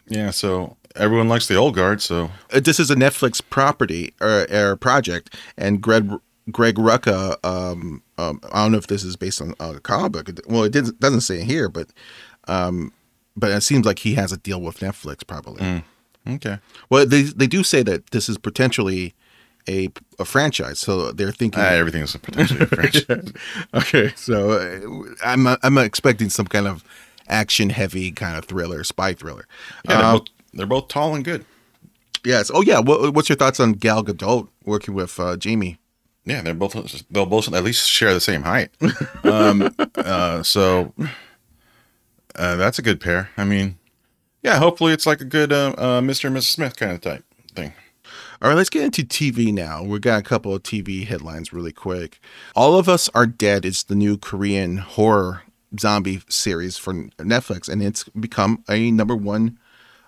Yeah, 0.08 0.30
so 0.30 0.76
everyone 0.96 1.28
likes 1.28 1.46
the 1.48 1.56
Old 1.56 1.74
Guard. 1.74 2.02
So 2.02 2.30
Uh, 2.52 2.60
This 2.60 2.80
is 2.80 2.90
a 2.90 2.96
Netflix 2.96 3.40
property 3.48 4.14
or, 4.20 4.46
or 4.52 4.76
project, 4.76 5.34
and 5.56 5.80
Greg 5.80 6.10
Greg 6.50 6.74
Rucka. 6.76 7.36
Um, 7.44 8.02
um, 8.18 8.40
I 8.52 8.62
don't 8.62 8.72
know 8.72 8.78
if 8.78 8.88
this 8.88 9.04
is 9.04 9.16
based 9.16 9.40
on 9.40 9.54
a 9.60 9.78
comic 9.80 10.12
book. 10.12 10.28
Well, 10.48 10.64
it 10.64 10.72
didn't, 10.72 10.98
doesn't 11.00 11.20
say 11.20 11.42
here, 11.44 11.68
but 11.68 11.88
um, 12.48 12.92
but 13.36 13.50
it 13.50 13.60
seems 13.62 13.86
like 13.86 14.00
he 14.00 14.14
has 14.14 14.32
a 14.32 14.36
deal 14.36 14.60
with 14.60 14.80
Netflix, 14.80 15.24
probably. 15.26 15.84
okay, 16.28 16.58
Well, 16.90 17.06
they 17.06 17.22
they 17.22 17.46
do 17.46 17.62
say 17.62 17.82
that 17.84 18.10
this 18.10 18.28
is 18.28 18.36
potentially 18.38 19.14
a, 19.68 19.88
a 20.18 20.24
franchise, 20.24 20.78
so 20.78 21.12
they're 21.12 21.32
thinking. 21.32 21.60
ah, 21.60 21.66
everything 21.72 22.02
is 22.02 22.16
potentially 22.16 22.60
a 22.62 22.66
franchise. 22.76 23.32
okay, 23.74 24.12
so 24.16 24.52
uh, 24.52 25.14
I'm 25.24 25.46
I'm 25.62 25.78
expecting 25.78 26.30
some 26.30 26.46
kind 26.46 26.66
of 26.66 26.82
action 27.28 27.70
heavy 27.70 28.10
kind 28.12 28.36
of 28.36 28.44
thriller, 28.46 28.82
spy 28.84 29.14
thriller. 29.14 29.46
Yeah, 29.88 29.96
they're, 29.96 30.04
Uh, 30.06 30.12
both, 30.18 30.26
they're 30.54 30.66
both 30.66 30.88
tall 30.88 31.14
and 31.14 31.24
good. 31.24 31.44
yes. 32.24 32.50
Oh 32.52 32.62
yeah. 32.62 32.80
What, 32.80 33.14
what's 33.14 33.28
your 33.28 33.36
thoughts 33.36 33.60
on 33.60 33.72
Gal 33.74 34.02
Gadot 34.04 34.48
working 34.64 34.94
with 34.94 35.18
uh, 35.20 35.36
Jamie? 35.36 35.78
Yeah, 36.24 36.42
they're 36.42 36.54
both 36.54 36.74
they'll 37.10 37.26
both 37.26 37.52
at 37.52 37.64
least 37.64 37.88
share 37.88 38.12
the 38.14 38.20
same 38.20 38.42
height. 38.42 38.70
Um, 39.24 39.74
uh, 39.96 40.42
so 40.42 40.92
uh, 42.34 42.56
that's 42.56 42.78
a 42.78 42.82
good 42.82 43.00
pair. 43.00 43.30
I 43.36 43.44
mean, 43.44 43.78
yeah, 44.42 44.58
hopefully 44.58 44.92
it's 44.92 45.06
like 45.06 45.20
a 45.20 45.24
good 45.24 45.52
uh, 45.52 45.74
uh, 45.78 46.00
Mr. 46.00 46.24
and 46.26 46.36
Mrs. 46.36 46.42
Smith 46.52 46.76
kind 46.76 46.92
of 46.92 47.00
type 47.00 47.24
thing. 47.54 47.72
All 48.42 48.48
right, 48.48 48.57
let's 48.57 48.70
get 48.70 48.85
into 48.85 49.03
TV 49.03 49.53
now. 49.53 49.83
We've 49.83 50.00
got 50.00 50.18
a 50.18 50.22
couple 50.22 50.55
of 50.55 50.62
TV 50.62 51.07
headlines 51.07 51.53
really 51.53 51.72
quick. 51.72 52.20
All 52.57 52.79
of 52.79 52.88
Us 52.88 53.11
Are 53.11 53.26
Dead 53.26 53.66
is 53.66 53.85
the 53.85 53.94
new 53.94 54.16
Korean 54.16 54.79
horror 54.79 55.42
zombie 55.79 56.22
series 56.31 56.79
for 56.79 56.94
Netflix, 57.18 57.68
and 57.68 57.83
it's 57.83 58.05
become 58.05 58.64
a 58.66 58.90
number 58.92 59.14
one 59.14 59.59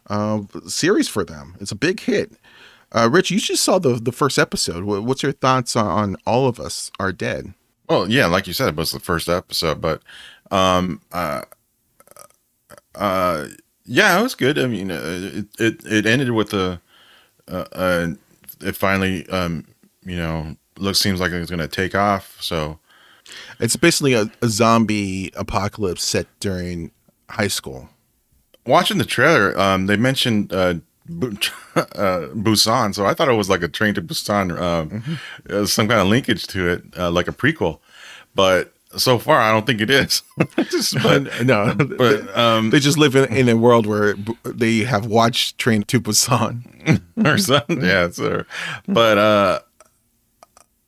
uh, 0.08 0.40
series 0.66 1.08
for 1.08 1.24
them. 1.24 1.56
It's 1.60 1.72
a 1.72 1.76
big 1.76 2.00
hit. 2.00 2.32
Uh, 2.90 3.10
Rich, 3.12 3.30
you 3.30 3.38
just 3.38 3.62
saw 3.62 3.78
the 3.78 3.94
the 3.94 4.12
first 4.12 4.38
episode. 4.38 4.84
What's 4.84 5.22
your 5.22 5.32
thoughts 5.32 5.76
on, 5.76 6.16
All 6.26 6.48
of 6.48 6.58
Us 6.58 6.90
Are 6.98 7.12
Dead? 7.12 7.52
Well, 7.86 8.10
yeah, 8.10 8.26
like 8.26 8.46
you 8.46 8.54
said, 8.54 8.68
it 8.70 8.76
was 8.76 8.92
the 8.92 9.00
first 9.00 9.28
episode, 9.28 9.82
but 9.82 10.02
um, 10.50 11.02
uh, 11.12 11.42
uh, 12.94 13.48
yeah, 13.84 14.18
it 14.18 14.22
was 14.22 14.34
good. 14.34 14.58
I 14.58 14.68
mean, 14.68 14.90
uh, 14.90 15.02
it 15.04 15.46
it, 15.58 15.84
it 15.84 16.06
ended 16.06 16.30
with 16.30 16.54
a, 16.54 16.80
uh, 17.48 17.64
uh, 17.72 18.08
it 18.60 18.76
finally, 18.76 19.28
um, 19.28 19.66
you 20.04 20.16
know, 20.16 20.56
looks 20.78 20.98
seems 21.00 21.20
like 21.20 21.32
it's 21.32 21.50
going 21.50 21.60
to 21.60 21.68
take 21.68 21.94
off. 21.94 22.36
So 22.40 22.78
It's 23.60 23.76
basically 23.76 24.14
a, 24.14 24.30
a 24.40 24.48
zombie 24.48 25.30
apocalypse 25.36 26.04
set 26.04 26.26
during 26.40 26.90
high 27.30 27.48
school. 27.48 27.88
watching 28.66 28.98
the 28.98 29.04
trailer, 29.04 29.58
um, 29.58 29.86
they 29.86 29.96
mentioned 29.96 30.52
uh, 30.52 30.74
Bu- 31.08 31.36
uh, 31.76 32.28
Busan, 32.34 32.94
so 32.94 33.06
I 33.06 33.14
thought 33.14 33.28
it 33.28 33.32
was 33.34 33.50
like 33.50 33.62
a 33.62 33.68
Train 33.68 33.94
to 33.94 34.02
Busan, 34.02 34.56
um, 34.60 35.18
uh, 35.50 35.66
some 35.66 35.88
kind 35.88 36.00
of 36.00 36.06
linkage 36.06 36.46
to 36.48 36.68
it, 36.68 36.82
uh, 36.96 37.10
like 37.10 37.26
a 37.28 37.32
prequel. 37.32 37.80
But 38.34 38.72
so 38.96 39.18
far, 39.18 39.40
I 39.40 39.50
don't 39.52 39.66
think 39.66 39.80
it 39.80 39.90
is. 39.90 40.22
But 41.02 41.44
no, 41.44 41.74
but 41.74 42.36
um, 42.36 42.70
they 42.70 42.80
just 42.80 42.98
live 42.98 43.14
in, 43.16 43.24
in 43.34 43.48
a 43.48 43.56
world 43.56 43.86
where 43.86 44.14
they 44.44 44.78
have 44.80 45.06
watched 45.06 45.58
Train 45.58 45.82
to 45.84 46.00
Busan. 46.00 47.00
or 47.24 47.38
something. 47.38 47.80
Yeah, 47.82 48.10
so, 48.10 48.44
but 48.88 49.18
uh, 49.18 49.60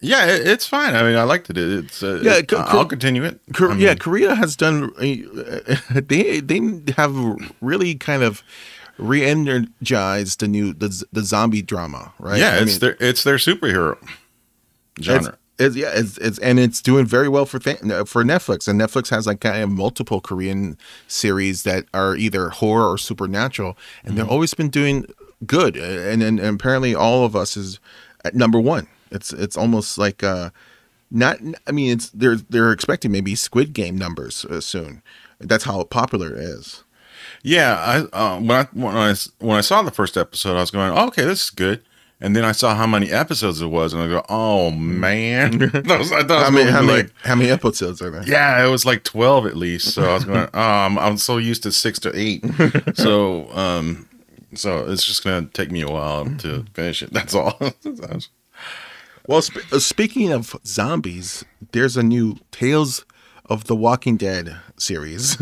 yeah, 0.01 0.27
it, 0.27 0.47
it's 0.47 0.67
fine. 0.67 0.95
I 0.95 1.03
mean, 1.03 1.17
I 1.17 1.23
liked 1.23 1.49
it. 1.51 1.57
It's 1.59 2.03
uh, 2.03 2.21
Yeah, 2.23 2.39
it- 2.39 2.53
I'll 2.53 2.85
continue 2.85 3.25
it. 3.25 3.41
I 3.59 3.69
mean, 3.69 3.79
yeah, 3.79 3.95
Korea 3.95 4.35
has 4.35 4.57
done. 4.57 4.91
uh, 4.99 6.01
They 6.01 6.41
they 6.41 6.61
have 6.97 7.15
really 7.61 7.95
kind 7.95 8.23
of 8.23 8.43
re-energized 8.99 10.41
the 10.41 10.49
new 10.49 10.73
the, 10.73 10.89
the 11.13 11.23
zombie 11.23 11.63
drama, 11.63 12.13
right? 12.19 12.39
yeah, 12.41 12.55
I 12.55 12.57
it's 12.63 12.73
mean, 12.73 12.81
their 12.81 12.97
it's 13.01 13.23
their 13.25 13.37
superhero 13.39 13.97
genre. 15.01 15.37
It's, 15.59 15.77
yeah, 15.77 15.93
it's, 15.95 16.19
it's 16.19 16.39
and 16.41 16.59
it's 16.59 16.83
doing 16.83 17.07
very 17.07 17.29
well 17.29 17.47
for 17.47 17.59
th- 17.61 17.79
for 17.79 18.25
Netflix, 18.25 18.67
and 18.67 18.81
Netflix 18.81 19.11
has 19.11 19.27
like 19.27 19.41
kind 19.41 19.63
of 19.63 19.71
multiple 19.71 20.21
Korean 20.21 20.77
series 21.07 21.63
that 21.63 21.85
are 21.95 22.17
either 22.17 22.49
horror 22.51 22.91
or 22.91 22.99
supernatural, 22.99 23.77
and 24.03 24.11
Mm-hmm. 24.13 24.17
they've 24.19 24.29
always 24.31 24.53
been 24.55 24.69
doing 24.69 25.07
good. 25.47 25.77
And, 25.77 26.23
and 26.23 26.41
and 26.41 26.61
apparently, 26.61 26.95
all 26.95 27.25
of 27.25 27.37
us 27.37 27.57
is 27.57 27.79
at 28.25 28.35
number 28.35 28.59
one. 28.59 28.89
It's 29.13 29.33
it's 29.33 29.57
almost 29.57 29.97
like 29.97 30.25
uh, 30.25 30.51
not. 31.11 31.39
I 31.69 31.71
mean, 31.73 31.93
it's 31.93 32.11
they're 32.11 32.37
they're 32.37 32.73
expecting 32.73 33.13
maybe 33.13 33.37
Squid 33.37 33.73
Game 33.73 33.97
numbers 33.97 34.45
uh, 34.47 34.61
soon. 34.61 35.03
That's 35.39 35.65
how 35.65 35.85
popular 35.85 36.35
it 36.35 36.41
is. 36.41 36.83
Yeah, 37.45 37.77
I 38.13 38.17
uh, 38.17 38.41
when 38.41 38.51
I 38.51 38.65
when 38.73 38.97
I 38.97 39.15
when 39.39 39.57
I 39.57 39.61
saw 39.61 39.83
the 39.83 39.91
first 39.93 40.17
episode, 40.17 40.57
I 40.57 40.61
was 40.63 40.71
going, 40.73 40.91
oh, 40.91 41.07
"Okay, 41.09 41.25
this 41.25 41.45
is 41.45 41.51
good." 41.51 41.83
And 42.21 42.35
then 42.35 42.45
I 42.45 42.53
saw 42.53 42.75
how 42.75 42.87
many 42.87 43.11
episodes 43.11 43.61
it 43.61 43.67
was, 43.67 43.93
and 43.93 44.01
I 44.03 44.07
go, 44.09 44.25
"Oh 44.29 44.71
man!" 44.71 45.59
That 45.59 45.99
was- 45.99 46.13
I 46.13 46.23
thought 46.23 46.45
How 46.45 46.51
many 46.51 46.71
how 46.71 46.81
many 46.81 47.03
like, 47.03 47.11
how 47.25 47.35
many 47.35 47.51
episodes 47.51 48.01
are 48.01 48.11
there? 48.11 48.23
yeah, 48.27 48.65
it 48.65 48.71
was 48.71 48.87
like 48.87 49.03
twelve 49.05 49.47
at 49.47 49.57
least. 49.57 49.93
So 49.95 50.03
I 50.11 50.15
was 50.15 50.25
going, 50.25 50.49
um, 50.55 50.99
I'm 50.99 51.19
so 51.19 51.37
used 51.39 51.63
to 51.65 51.73
six 51.73 51.99
to 52.01 52.13
eight, 52.19 52.45
so 52.95 53.51
um, 53.53 54.09
so 54.55 54.91
it's 54.91 55.05
just 55.05 55.25
gonna 55.25 55.47
take 55.53 55.71
me 55.71 55.83
a 55.83 55.89
while 55.89 56.25
to 56.39 56.65
finish 56.73 57.03
it. 57.03 57.13
That's 57.13 57.35
all. 57.35 57.59
Well, 59.27 59.43
sp- 59.43 59.65
uh, 59.73 59.79
speaking 59.79 60.33
of 60.33 60.55
zombies, 60.67 61.45
there's 61.73 61.97
a 61.97 62.03
new 62.03 62.37
Tales 62.51 63.05
of 63.47 63.65
the 63.65 63.77
Walking 63.77 64.17
Dead 64.17 64.57
series. 64.77 65.37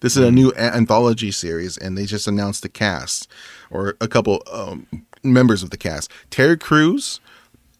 this 0.00 0.16
is 0.16 0.24
a 0.24 0.30
new 0.30 0.52
anthology 0.54 1.30
series, 1.30 1.76
and 1.78 1.96
they 1.96 2.06
just 2.06 2.26
announced 2.26 2.62
the 2.62 2.68
cast 2.68 3.28
or 3.70 3.94
a 4.00 4.08
couple 4.08 4.42
um, 4.52 4.86
members 5.22 5.62
of 5.62 5.70
the 5.70 5.76
cast. 5.76 6.10
Terry 6.30 6.56
Crews, 6.56 7.20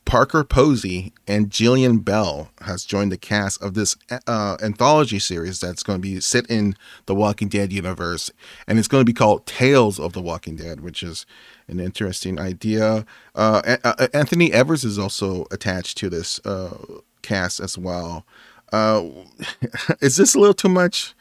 Parker 0.04 0.42
Posey, 0.42 1.12
and 1.28 1.50
Jillian 1.50 2.04
Bell 2.04 2.50
has 2.62 2.84
joined 2.84 3.12
the 3.12 3.16
cast 3.16 3.62
of 3.62 3.74
this 3.74 3.96
uh, 4.26 4.56
anthology 4.60 5.18
series 5.18 5.60
that's 5.60 5.82
going 5.82 5.98
to 5.98 6.02
be 6.02 6.20
set 6.20 6.46
in 6.50 6.74
the 7.06 7.14
Walking 7.14 7.48
Dead 7.48 7.72
universe, 7.72 8.30
and 8.66 8.78
it's 8.78 8.88
going 8.88 9.02
to 9.02 9.10
be 9.10 9.12
called 9.12 9.46
Tales 9.46 10.00
of 10.00 10.12
the 10.12 10.22
Walking 10.22 10.56
Dead, 10.56 10.80
which 10.80 11.02
is 11.02 11.26
an 11.68 11.78
interesting 11.78 12.40
idea. 12.40 13.06
Uh, 13.34 13.76
Anthony 14.12 14.52
Evers 14.52 14.84
is 14.84 14.98
also 14.98 15.46
attached 15.50 15.96
to 15.98 16.10
this 16.10 16.40
uh, 16.44 16.76
cast 17.22 17.60
as 17.60 17.78
well. 17.78 18.26
Uh, 18.72 19.04
is 20.00 20.16
this 20.16 20.34
a 20.34 20.40
little 20.40 20.54
too 20.54 20.68
much? 20.68 21.14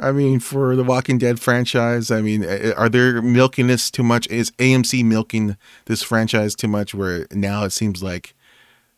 I 0.00 0.12
mean, 0.12 0.38
for 0.38 0.76
the 0.76 0.84
Walking 0.84 1.18
Dead 1.18 1.40
franchise, 1.40 2.10
I 2.10 2.20
mean, 2.22 2.44
uh, 2.44 2.72
are 2.76 2.88
they 2.88 3.20
milking 3.20 3.66
this 3.66 3.90
too 3.90 4.04
much? 4.04 4.28
Is 4.28 4.52
AMC 4.52 5.04
milking 5.04 5.56
this 5.86 6.02
franchise 6.02 6.54
too 6.54 6.68
much? 6.68 6.94
Where 6.94 7.26
now 7.32 7.64
it 7.64 7.70
seems 7.70 8.02
like 8.02 8.34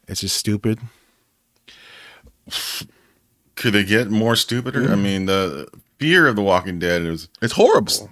it's 0.06 0.20
just 0.20 0.36
stupid. 0.36 0.78
Could 3.54 3.72
they 3.72 3.84
get 3.84 4.10
more 4.10 4.36
stupider? 4.36 4.90
I 4.90 4.96
mean, 4.96 5.26
the 5.26 5.68
fear 5.98 6.26
of 6.26 6.36
the 6.36 6.42
Walking 6.42 6.78
Dead 6.78 7.02
is 7.02 7.28
It's 7.40 7.54
horrible, 7.54 8.10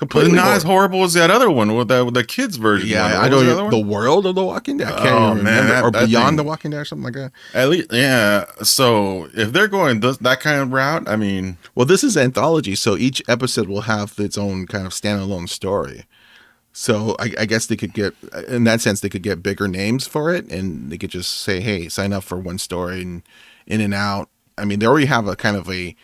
completely 0.00 0.32
not 0.32 0.48
as 0.56 0.64
horrible. 0.64 0.98
horrible 0.98 1.04
as 1.04 1.12
that 1.12 1.30
other 1.30 1.48
one 1.50 1.76
with 1.76 1.86
the 1.86 2.04
with 2.04 2.14
the 2.14 2.24
kids 2.24 2.56
version. 2.56 2.88
Yeah, 2.88 3.04
What 3.14 3.24
I 3.24 3.28
don't. 3.28 3.46
the 3.46 3.70
The 3.78 3.78
world 3.86 4.26
of 4.26 4.34
the 4.34 4.44
Walking 4.44 4.78
Dead. 4.78 4.88
I 4.88 4.96
can't 5.02 5.08
Oh, 5.14 5.34
man, 5.34 5.36
remember. 5.36 5.72
that- 5.72 5.84
or 5.84 5.90
that 5.92 6.06
Beyond 6.08 6.26
thing- 6.26 6.36
the 6.36 6.42
Walking 6.42 6.70
Dead, 6.72 6.78
or 6.80 6.84
something 6.84 7.04
like 7.04 7.14
that. 7.14 7.30
At 7.54 7.68
least, 7.68 7.92
yeah. 7.92 8.46
So 8.62 9.28
if 9.34 9.52
they're 9.52 9.68
going 9.68 10.00
th- 10.00 10.18
that 10.18 10.40
kind 10.40 10.60
of 10.60 10.72
route, 10.72 11.08
I 11.08 11.14
mean, 11.14 11.56
Well, 11.76 11.86
this 11.86 12.02
is 12.02 12.16
anthology, 12.16 12.74
so 12.74 12.96
each 12.96 13.22
episode 13.28 13.68
will 13.68 13.82
have 13.82 14.14
its 14.18 14.36
own 14.36 14.66
kind 14.66 14.86
of 14.86 14.92
standalone 14.92 15.48
story. 15.48 16.04
So 16.72 17.16
I, 17.18 17.32
I 17.40 17.44
guess 17.46 17.66
they 17.66 17.76
could 17.76 17.92
get, 17.94 18.14
in 18.48 18.64
that 18.64 18.80
sense, 18.80 19.00
they 19.00 19.08
could 19.08 19.22
get 19.24 19.42
bigger 19.42 19.66
names 19.68 20.06
for 20.06 20.32
it, 20.32 20.48
and 20.50 20.90
they 20.90 20.98
could 20.98 21.10
just 21.10 21.30
say, 21.38 21.60
"Hey, 21.60 21.88
sign 21.88 22.12
up 22.12 22.22
for 22.24 22.38
one 22.38 22.58
story 22.58 23.02
and 23.02 23.22
in 23.66 23.80
and 23.80 23.92
out." 23.92 24.28
I 24.56 24.64
mean, 24.64 24.78
they 24.78 24.86
already 24.86 25.06
have 25.06 25.26
a 25.26 25.34
kind 25.34 25.56
of 25.56 25.68
a 25.68 25.96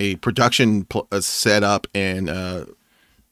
a 0.00 0.16
production 0.16 0.84
pl- 0.84 1.06
set 1.20 1.62
up 1.62 1.86
in 1.94 2.28
uh, 2.28 2.64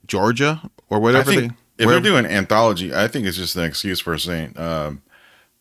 Georgia 0.09 0.61
or 0.91 0.99
whatever 0.99 1.31
think 1.31 1.53
they. 1.53 1.59
if 1.79 1.87
wherever- 1.87 2.03
they're 2.03 2.13
doing 2.23 2.27
anthology, 2.27 2.93
I 2.95 3.07
think 3.09 3.27
it's 3.27 3.37
just 3.37 3.55
an 3.57 3.63
excuse 3.65 4.01
for 4.01 4.19
saying, 4.19 4.59
um, 4.59 5.03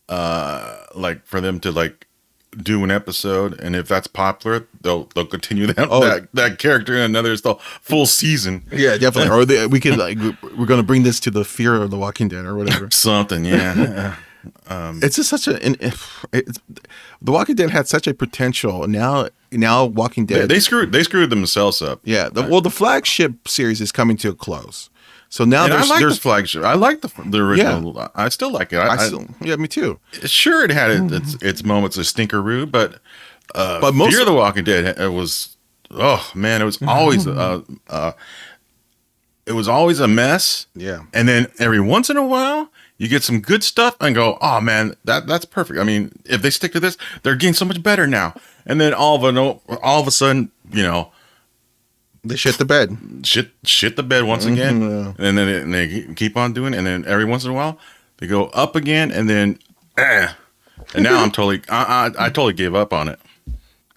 uh, 0.10 0.78
like 0.96 1.26
for 1.26 1.40
them 1.42 1.60
to 1.60 1.72
like 1.72 2.08
do 2.58 2.84
an 2.84 2.90
episode, 2.90 3.60
and 3.60 3.76
if 3.76 3.88
that's 3.88 4.08
popular, 4.08 4.66
they'll 4.82 5.04
they'll 5.14 5.26
continue 5.26 5.68
that 5.74 5.88
Oh. 5.92 6.00
that, 6.00 6.30
that 6.34 6.60
character 6.60 6.96
in 6.96 7.02
another 7.02 7.36
the 7.36 7.56
full 7.82 8.06
season. 8.06 8.64
Yeah, 8.72 8.98
definitely. 8.98 9.30
or 9.38 9.46
they, 9.46 9.68
we 9.68 9.80
could 9.80 9.98
like 9.98 10.18
we're 10.58 10.66
going 10.66 10.80
to 10.80 10.84
bring 10.88 11.04
this 11.04 11.20
to 11.22 11.32
the 11.32 11.44
fear 11.46 11.76
of 11.76 11.92
the 11.92 11.98
Walking 11.98 12.30
Dead 12.30 12.46
or 12.46 12.56
whatever. 12.56 12.90
Something, 12.92 13.46
yeah. 13.46 14.16
it's 14.70 15.16
just 15.16 15.30
such 15.30 15.48
a. 15.48 15.64
An, 15.66 15.76
it's, 16.34 16.60
the 17.22 17.32
Walking 17.32 17.56
Dead 17.56 17.70
had 17.72 17.88
such 17.88 18.08
a 18.08 18.14
potential. 18.14 18.88
Now, 18.88 19.30
now 19.52 19.86
Walking 19.86 20.26
Dead. 20.26 20.50
they 20.50 20.60
screwed 20.60 20.92
they 20.92 21.04
screwed 21.04 21.30
themselves 21.30 21.82
up. 21.82 22.00
yeah. 22.04 22.30
The, 22.30 22.44
well, 22.44 22.62
the 22.62 22.70
flagship 22.70 23.48
series 23.48 23.82
is 23.82 23.92
coming 23.92 24.18
to 24.18 24.30
a 24.30 24.34
close. 24.36 24.90
So 25.30 25.44
now 25.44 25.66
And 25.66 25.74
there's 25.74 25.90
like 25.90 26.00
there's 26.00 26.16
the 26.16 26.22
flagship. 26.22 26.64
I 26.64 26.76
like 26.76 27.02
the 27.02 27.12
the 27.26 27.40
original. 27.40 28.10
I 28.16 28.30
still 28.30 28.52
like 28.52 28.72
it. 28.72 28.78
I, 28.78 28.88
I 28.88 28.94
I- 28.94 28.98
still, 28.98 29.26
yeah, 29.42 29.56
me 29.58 29.68
too. 29.68 30.00
sure 30.24 30.64
it 30.64 30.72
had 30.72 30.90
it, 30.92 31.12
its 31.12 31.36
its 31.42 31.64
moments 31.66 31.98
of 31.98 32.06
stinkeroo, 32.06 32.72
but 32.72 33.00
uh, 33.54 33.82
But 33.82 33.94
most 33.94 34.12
Fear 34.12 34.22
of- 34.22 34.26
the 34.28 34.34
Walking 34.34 34.64
Dead 34.64 34.98
it 34.98 35.12
was 35.12 35.58
oh 35.92 36.32
man, 36.34 36.62
it 36.62 36.66
was 36.66 36.82
always 36.82 37.28
uh, 37.28 37.62
uh, 37.90 38.12
it 39.46 39.52
was 39.54 39.68
always 39.68 40.00
a 40.00 40.08
mess. 40.08 40.68
Yeah. 40.76 41.04
and 41.14 41.28
then 41.28 41.48
every 41.60 41.80
once 41.82 42.10
in 42.10 42.16
a 42.18 42.26
while 42.26 42.70
you 42.98 43.08
get 43.08 43.24
some 43.24 43.40
good 43.42 43.64
stuff 43.64 43.96
and 44.02 44.16
go, 44.16 44.38
oh 44.42 44.60
man, 44.62 44.96
that 45.06 45.28
that's 45.28 45.46
perfect. 45.46 45.80
I 45.80 45.84
mean, 45.84 46.12
if 46.26 46.42
they 46.42 46.50
stick 46.50 46.72
to 46.74 46.80
this, 46.80 46.98
they're 47.24 47.36
getting 47.36 47.54
so 47.54 47.66
much 47.66 47.82
better 47.84 48.08
now. 48.08 48.34
And 48.66 48.82
then 48.82 48.94
all 48.94 49.16
of 49.24 49.36
a 49.36 49.40
all 49.82 50.02
of 50.02 50.08
a 50.08 50.12
sudden, 50.12 50.52
you 50.72 50.84
know, 50.84 51.12
They 52.24 52.36
shit 52.36 52.58
the 52.58 52.66
bed. 52.66 52.98
shit 53.24 53.52
shit 53.64 53.96
the 53.96 54.04
bed 54.04 54.24
once 54.24 54.46
again, 54.46 54.82
yeah. 54.82 55.14
and 55.18 55.38
then 55.38 55.48
it, 55.48 55.64
and 55.64 55.74
they 55.74 56.14
keep 56.16 56.36
on 56.36 56.54
doing, 56.54 56.74
it. 56.74 56.78
and 56.78 56.88
then 56.88 57.06
every 57.06 57.26
once 57.26 57.46
in 57.46 57.52
a 57.52 57.54
while 57.54 57.78
they 58.18 58.28
go 58.28 58.46
up 58.48 58.76
again, 58.76 59.12
and 59.12 59.30
then, 59.30 59.60
eh. 59.98 60.30
and 60.96 61.04
now 61.04 61.22
I'm 61.22 61.32
totally, 61.32 61.62
I, 61.70 62.10
I, 62.18 62.26
I 62.26 62.30
totally 62.30 62.54
gave 62.54 62.74
up 62.74 62.92
on 62.94 63.08
it. 63.08 63.20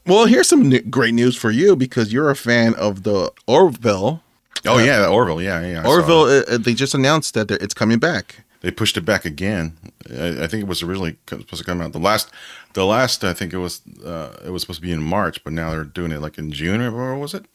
Well, 0.06 0.26
here's 0.26 0.48
some 0.48 0.68
new, 0.68 0.80
great 0.82 1.14
news 1.14 1.36
for 1.36 1.50
you 1.50 1.74
because 1.76 2.12
you're 2.12 2.30
a 2.30 2.36
fan 2.36 2.74
of 2.74 3.02
the 3.02 3.32
Orville. 3.46 4.22
Oh 4.66 4.78
yeah, 4.78 5.00
the 5.00 5.08
Orville, 5.08 5.40
yeah, 5.40 5.66
yeah. 5.66 5.82
I 5.82 5.86
Orville, 5.86 6.24
uh, 6.24 6.42
uh, 6.48 6.58
they 6.58 6.74
just 6.74 6.94
announced 6.94 7.32
that 7.34 7.50
it's 7.50 7.74
coming 7.74 7.98
back. 7.98 8.44
They 8.60 8.70
pushed 8.70 8.96
it 8.96 9.02
back 9.06 9.24
again. 9.24 9.76
I, 10.10 10.44
I 10.44 10.46
think 10.46 10.62
it 10.62 10.66
was 10.68 10.82
originally 10.82 11.16
supposed 11.28 11.56
to 11.58 11.64
come 11.64 11.80
out 11.80 11.92
the 11.92 11.98
last, 11.98 12.30
the 12.74 12.84
last. 12.84 13.24
I 13.24 13.32
think 13.32 13.52
it 13.54 13.58
was, 13.58 13.80
uh, 14.04 14.36
it 14.44 14.50
was 14.50 14.62
supposed 14.62 14.80
to 14.80 14.86
be 14.86 14.92
in 14.92 15.02
March, 15.02 15.42
but 15.44 15.52
now 15.54 15.70
they're 15.70 15.84
doing 15.84 16.12
it 16.12 16.20
like 16.20 16.36
in 16.38 16.52
June 16.52 16.80
or 16.82 17.16
was 17.16 17.32
it? 17.34 17.46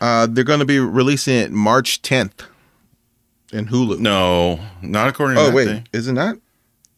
Uh, 0.00 0.26
they're 0.26 0.44
going 0.44 0.58
to 0.58 0.64
be 0.66 0.78
releasing 0.80 1.36
it 1.36 1.52
March 1.52 2.02
10th 2.02 2.42
in 3.52 3.66
Hulu. 3.66 3.98
No, 4.00 4.58
not 4.82 5.08
according 5.08 5.36
to 5.36 5.42
oh 5.42 5.46
that 5.46 5.54
wait, 5.54 5.66
thing. 5.66 5.88
isn't 5.92 6.16
that? 6.16 6.38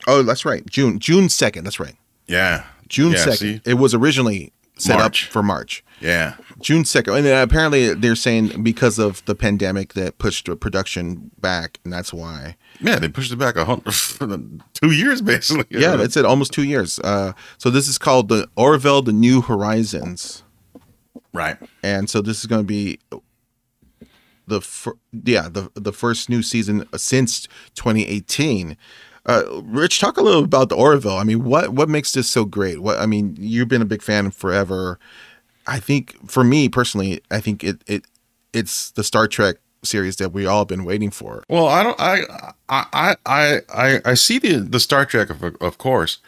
Oh, 0.06 0.22
that's 0.22 0.44
right. 0.44 0.64
June 0.66 0.98
June 0.98 1.26
2nd. 1.26 1.64
That's 1.64 1.78
right. 1.78 1.94
Yeah, 2.26 2.64
June 2.88 3.12
Yeah, 3.12 3.18
2nd. 3.26 3.36
see? 3.36 3.60
It 3.64 3.74
was 3.74 3.94
originally 3.94 4.52
set 4.78 4.98
March. 4.98 5.26
up 5.26 5.32
for 5.32 5.42
March. 5.42 5.84
yeah. 6.00 6.34
June 6.60 6.82
2nd. 6.82 7.16
And 7.18 7.24
then 7.24 7.40
apparently 7.40 7.94
they're 7.94 8.16
saying 8.16 8.64
because 8.64 8.98
of 8.98 9.24
the 9.26 9.36
pandemic 9.36 9.92
that 9.94 10.18
pushed 10.18 10.46
the 10.46 10.56
production 10.56 11.30
back, 11.40 11.78
and 11.84 11.92
that's 11.92 12.12
why. 12.12 12.56
Yeah, 12.80 12.98
they 12.98 13.08
pushed 13.08 13.32
it 13.32 13.36
back 13.36 13.54
a 13.54 13.64
hundred, 13.64 14.62
two 14.74 14.90
years 14.90 15.22
basically. 15.22 15.66
Yeah, 15.70 15.94
that's 15.94 16.16
it. 16.16 16.24
Almost 16.24 16.52
two 16.52 16.64
years. 16.64 16.98
Uh, 16.98 17.32
so 17.58 17.70
this 17.70 17.86
is 17.86 17.96
called 17.96 18.28
the 18.28 18.48
Orville: 18.56 19.02
The 19.02 19.12
New 19.12 19.40
Horizons, 19.40 20.42
right. 21.32 21.56
and 21.84 22.10
so 22.10 22.20
this 22.22 22.40
is 22.40 22.46
going 22.46 22.62
to 22.62 22.66
be 22.66 22.98
the 24.48 24.60
fir- 24.60 24.94
yeah 25.12 25.48
the 25.48 25.70
the 25.74 25.92
first 25.92 26.28
new 26.28 26.42
season 26.42 26.88
since 26.96 27.46
2018. 27.74 28.76
Uh, 29.28 29.62
Rich, 29.64 30.00
talk 30.00 30.16
a 30.16 30.22
little 30.22 30.42
about 30.42 30.70
the 30.70 30.74
Orville. 30.74 31.18
I 31.18 31.24
mean, 31.24 31.44
what 31.44 31.70
what 31.74 31.88
makes 31.90 32.12
this 32.12 32.28
so 32.30 32.46
great? 32.46 32.80
What 32.80 32.98
I 32.98 33.06
mean, 33.06 33.36
you've 33.38 33.68
been 33.68 33.82
a 33.82 33.86
big 33.86 34.02
fan 34.02 34.30
forever. 34.30 34.98
I 35.66 35.80
think 35.80 36.16
for 36.30 36.44
me 36.44 36.68
personally, 36.70 37.20
I 37.30 37.40
think 37.40 37.62
it 37.62 37.82
it 37.86 38.06
it's 38.54 38.90
the 38.92 39.04
Star 39.04 39.28
Trek 39.28 39.56
series 39.82 40.16
that 40.16 40.32
we 40.32 40.46
all 40.46 40.64
been 40.64 40.84
waiting 40.84 41.10
for. 41.10 41.44
Well, 41.48 41.66
I 41.66 41.82
don't. 41.82 42.00
I 42.00 42.20
I 42.68 43.16
I 43.26 43.60
I 43.72 44.00
I 44.04 44.14
see 44.14 44.38
the 44.38 44.56
the 44.58 44.80
Star 44.80 45.06
Trek 45.06 45.30
of 45.30 45.42
of 45.42 45.78
course, 45.78 46.18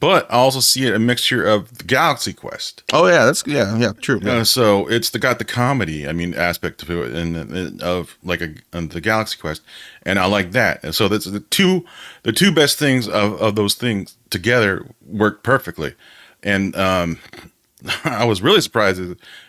but 0.00 0.30
I 0.30 0.36
also 0.36 0.60
see 0.60 0.86
it 0.86 0.94
a 0.94 0.98
mixture 0.98 1.44
of 1.44 1.78
the 1.78 1.84
Galaxy 1.84 2.32
Quest. 2.32 2.82
Oh 2.92 3.06
yeah, 3.06 3.24
that's 3.24 3.44
yeah 3.46 3.76
yeah 3.78 3.92
true. 4.00 4.20
Uh, 4.20 4.44
so 4.44 4.86
it's 4.88 5.10
the 5.10 5.18
got 5.18 5.38
the 5.38 5.44
comedy, 5.44 6.06
I 6.06 6.12
mean, 6.12 6.34
aspect 6.34 6.80
to 6.86 7.02
it, 7.02 7.14
and, 7.14 7.36
and 7.36 7.82
of 7.82 8.16
like 8.22 8.40
a 8.40 8.54
and 8.72 8.90
the 8.90 9.00
Galaxy 9.00 9.38
Quest, 9.38 9.62
and 10.02 10.18
I 10.18 10.26
like 10.26 10.52
that. 10.52 10.82
And 10.82 10.94
so 10.94 11.08
that's 11.08 11.26
the 11.26 11.40
two 11.40 11.84
the 12.24 12.32
two 12.32 12.52
best 12.52 12.78
things 12.78 13.08
of 13.08 13.40
of 13.40 13.54
those 13.54 13.74
things 13.74 14.16
together 14.30 14.86
work 15.06 15.42
perfectly. 15.42 15.94
And 16.42 16.76
um, 16.76 17.18
I 18.04 18.24
was 18.24 18.42
really 18.42 18.60
surprised. 18.60 19.00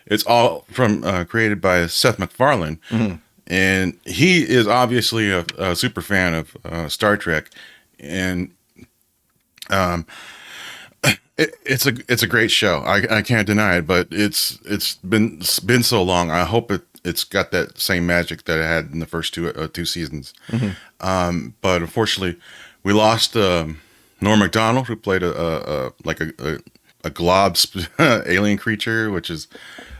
It's 0.05 0.25
all 0.25 0.65
from 0.71 1.03
uh, 1.03 1.25
created 1.25 1.61
by 1.61 1.87
Seth 1.87 2.19
MacFarlane, 2.19 2.79
and 3.47 3.97
he 4.05 4.43
is 4.43 4.67
obviously 4.67 5.31
a, 5.31 5.45
a 5.57 5.75
super 5.75 6.01
fan 6.01 6.33
of 6.33 6.57
uh, 6.65 6.89
Star 6.89 7.17
Trek, 7.17 7.49
and 7.99 8.51
um, 9.69 10.05
it, 11.37 11.55
it's 11.65 11.85
a 11.85 11.93
it's 12.09 12.23
a 12.23 12.27
great 12.27 12.51
show. 12.51 12.79
I, 12.79 13.17
I 13.17 13.21
can't 13.21 13.47
deny 13.47 13.77
it, 13.77 13.87
but 13.87 14.07
it's 14.11 14.59
it's 14.65 14.95
been 14.95 15.37
it's 15.39 15.59
been 15.59 15.83
so 15.83 16.03
long. 16.03 16.29
I 16.29 16.43
hope 16.43 16.71
it 16.71 16.81
it's 17.03 17.23
got 17.23 17.51
that 17.51 17.79
same 17.79 18.05
magic 18.05 18.43
that 18.45 18.59
it 18.59 18.63
had 18.63 18.91
in 18.91 18.99
the 18.99 19.05
first 19.05 19.33
two 19.33 19.49
uh, 19.49 19.67
two 19.71 19.85
seasons. 19.85 20.33
Um, 20.99 21.55
but 21.61 21.81
unfortunately, 21.81 22.39
we 22.83 22.91
lost 22.91 23.35
um, 23.37 23.79
Norm 24.19 24.39
Macdonald, 24.39 24.87
who 24.87 24.95
played 24.97 25.23
a, 25.23 25.33
a, 25.41 25.87
a 25.87 25.93
like 26.03 26.19
a, 26.19 26.33
a, 26.39 26.57
a 27.05 27.09
glob 27.09 27.57
alien 27.99 28.57
creature, 28.57 29.09
which 29.09 29.29
is 29.29 29.47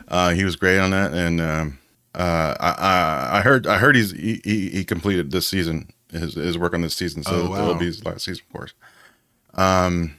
uh, 0.10 0.32
he 0.32 0.44
was 0.44 0.58
great 0.58 0.80
on 0.80 0.92
that. 0.92 1.14
And 1.14 1.40
um, 1.40 1.80
uh, 2.16 2.56
I, 2.60 3.38
I 3.38 3.42
heard 3.42 3.68
I 3.68 3.78
heard 3.78 3.96
he's 3.96 4.12
he, 4.12 4.42
he, 4.44 4.70
he 4.70 4.84
completed 4.86 5.32
this 5.32 5.48
season 5.48 5.90
his 6.12 6.36
his 6.36 6.58
work 6.58 6.74
on 6.74 6.82
this 6.82 6.96
season, 6.96 7.24
so 7.24 7.32
Oh, 7.34 7.50
wow. 7.50 7.62
it'll 7.64 7.76
be 7.76 7.86
his 7.88 8.04
last 8.06 8.26
season, 8.26 8.44
of 8.50 8.54
course. 8.54 8.74
Um, 9.56 10.16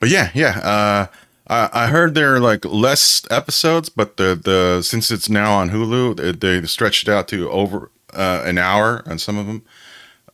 but 0.00 0.08
yeah, 0.08 0.30
yeah. 0.34 0.58
Uh, 0.58 1.06
I, 1.48 1.84
I 1.84 1.86
heard 1.88 2.14
there 2.14 2.34
are 2.34 2.40
like 2.40 2.64
less 2.64 3.22
episodes, 3.30 3.88
but 3.88 4.16
the 4.16 4.34
the 4.34 4.82
since 4.82 5.10
it's 5.10 5.28
now 5.28 5.52
on 5.52 5.70
Hulu, 5.70 6.16
they, 6.16 6.32
they 6.60 6.66
stretched 6.66 7.08
it 7.08 7.12
out 7.12 7.28
to 7.28 7.48
over 7.50 7.90
uh, 8.12 8.42
an 8.44 8.58
hour 8.58 9.02
on 9.06 9.18
some 9.18 9.38
of 9.38 9.46
them. 9.46 9.62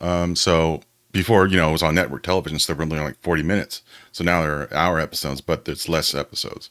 Um, 0.01 0.35
so 0.35 0.81
before 1.11 1.47
you 1.47 1.57
know 1.57 1.69
it 1.69 1.73
was 1.73 1.83
on 1.83 1.95
network 1.95 2.23
television, 2.23 2.59
so 2.59 2.73
they 2.73 2.77
were 2.77 2.83
only 2.83 2.99
like 2.99 3.21
forty 3.21 3.43
minutes. 3.43 3.81
So 4.11 4.23
now 4.23 4.41
they're 4.41 4.73
hour 4.73 4.99
episodes, 4.99 5.41
but 5.41 5.65
there's 5.65 5.87
less 5.89 6.13
episodes. 6.15 6.69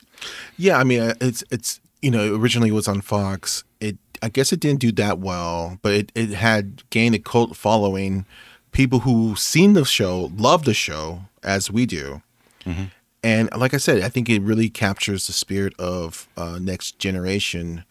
Yeah, 0.56 0.78
I 0.78 0.84
mean, 0.84 1.00
uh, 1.00 1.14
it's 1.20 1.44
it's 1.50 1.80
you 2.02 2.10
know 2.10 2.34
originally 2.34 2.68
it 2.70 2.74
was 2.74 2.88
on 2.88 3.00
Fox. 3.00 3.64
It 3.80 3.96
I 4.22 4.28
guess 4.28 4.52
it 4.52 4.60
didn't 4.60 4.80
do 4.80 4.92
that 4.92 5.18
well, 5.18 5.78
but 5.82 5.92
it, 5.94 6.12
it 6.14 6.30
had 6.30 6.88
gained 6.90 7.14
a 7.14 7.18
cult 7.18 7.56
following. 7.56 8.26
People 8.72 9.00
who 9.00 9.36
seen 9.36 9.74
the 9.74 9.84
show 9.84 10.30
love 10.36 10.64
the 10.64 10.74
show 10.74 11.22
as 11.42 11.70
we 11.70 11.84
do, 11.86 12.22
and 13.22 13.50
like 13.56 13.74
I 13.74 13.76
said, 13.76 14.02
I 14.02 14.08
think 14.08 14.28
it 14.28 14.42
really 14.42 14.70
captures 14.70 15.26
the 15.26 15.32
spirit 15.32 15.74
of 15.78 16.28
uh, 16.36 16.58
next 16.60 16.98
generation 16.98 17.84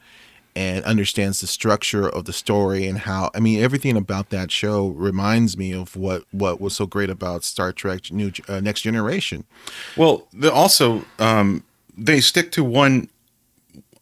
and 0.55 0.83
understands 0.83 1.39
the 1.39 1.47
structure 1.47 2.09
of 2.09 2.25
the 2.25 2.33
story 2.33 2.85
and 2.85 2.99
how 2.99 3.31
I 3.33 3.39
mean 3.39 3.63
everything 3.63 3.95
about 3.95 4.29
that 4.31 4.51
show 4.51 4.87
reminds 4.89 5.57
me 5.57 5.73
of 5.73 5.95
what 5.95 6.25
what 6.31 6.59
was 6.59 6.75
so 6.75 6.85
great 6.85 7.09
about 7.09 7.43
Star 7.43 7.71
Trek 7.71 8.11
New 8.11 8.31
uh, 8.47 8.59
Next 8.59 8.81
Generation. 8.81 9.45
Well, 9.95 10.27
also 10.51 11.05
um, 11.19 11.63
they 11.97 12.19
stick 12.19 12.51
to 12.53 12.63
one 12.63 13.09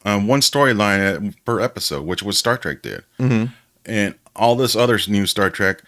um, 0.05 0.27
one 0.27 0.41
storyline 0.41 1.35
per 1.45 1.59
episode, 1.59 2.05
which 2.05 2.23
was 2.23 2.37
Star 2.37 2.57
Trek 2.57 2.81
did, 2.81 3.03
mm-hmm. 3.19 3.53
and 3.85 4.15
all 4.35 4.55
this 4.55 4.75
other 4.75 4.99
new 5.07 5.25
Star 5.25 5.49
Trek, 5.49 5.81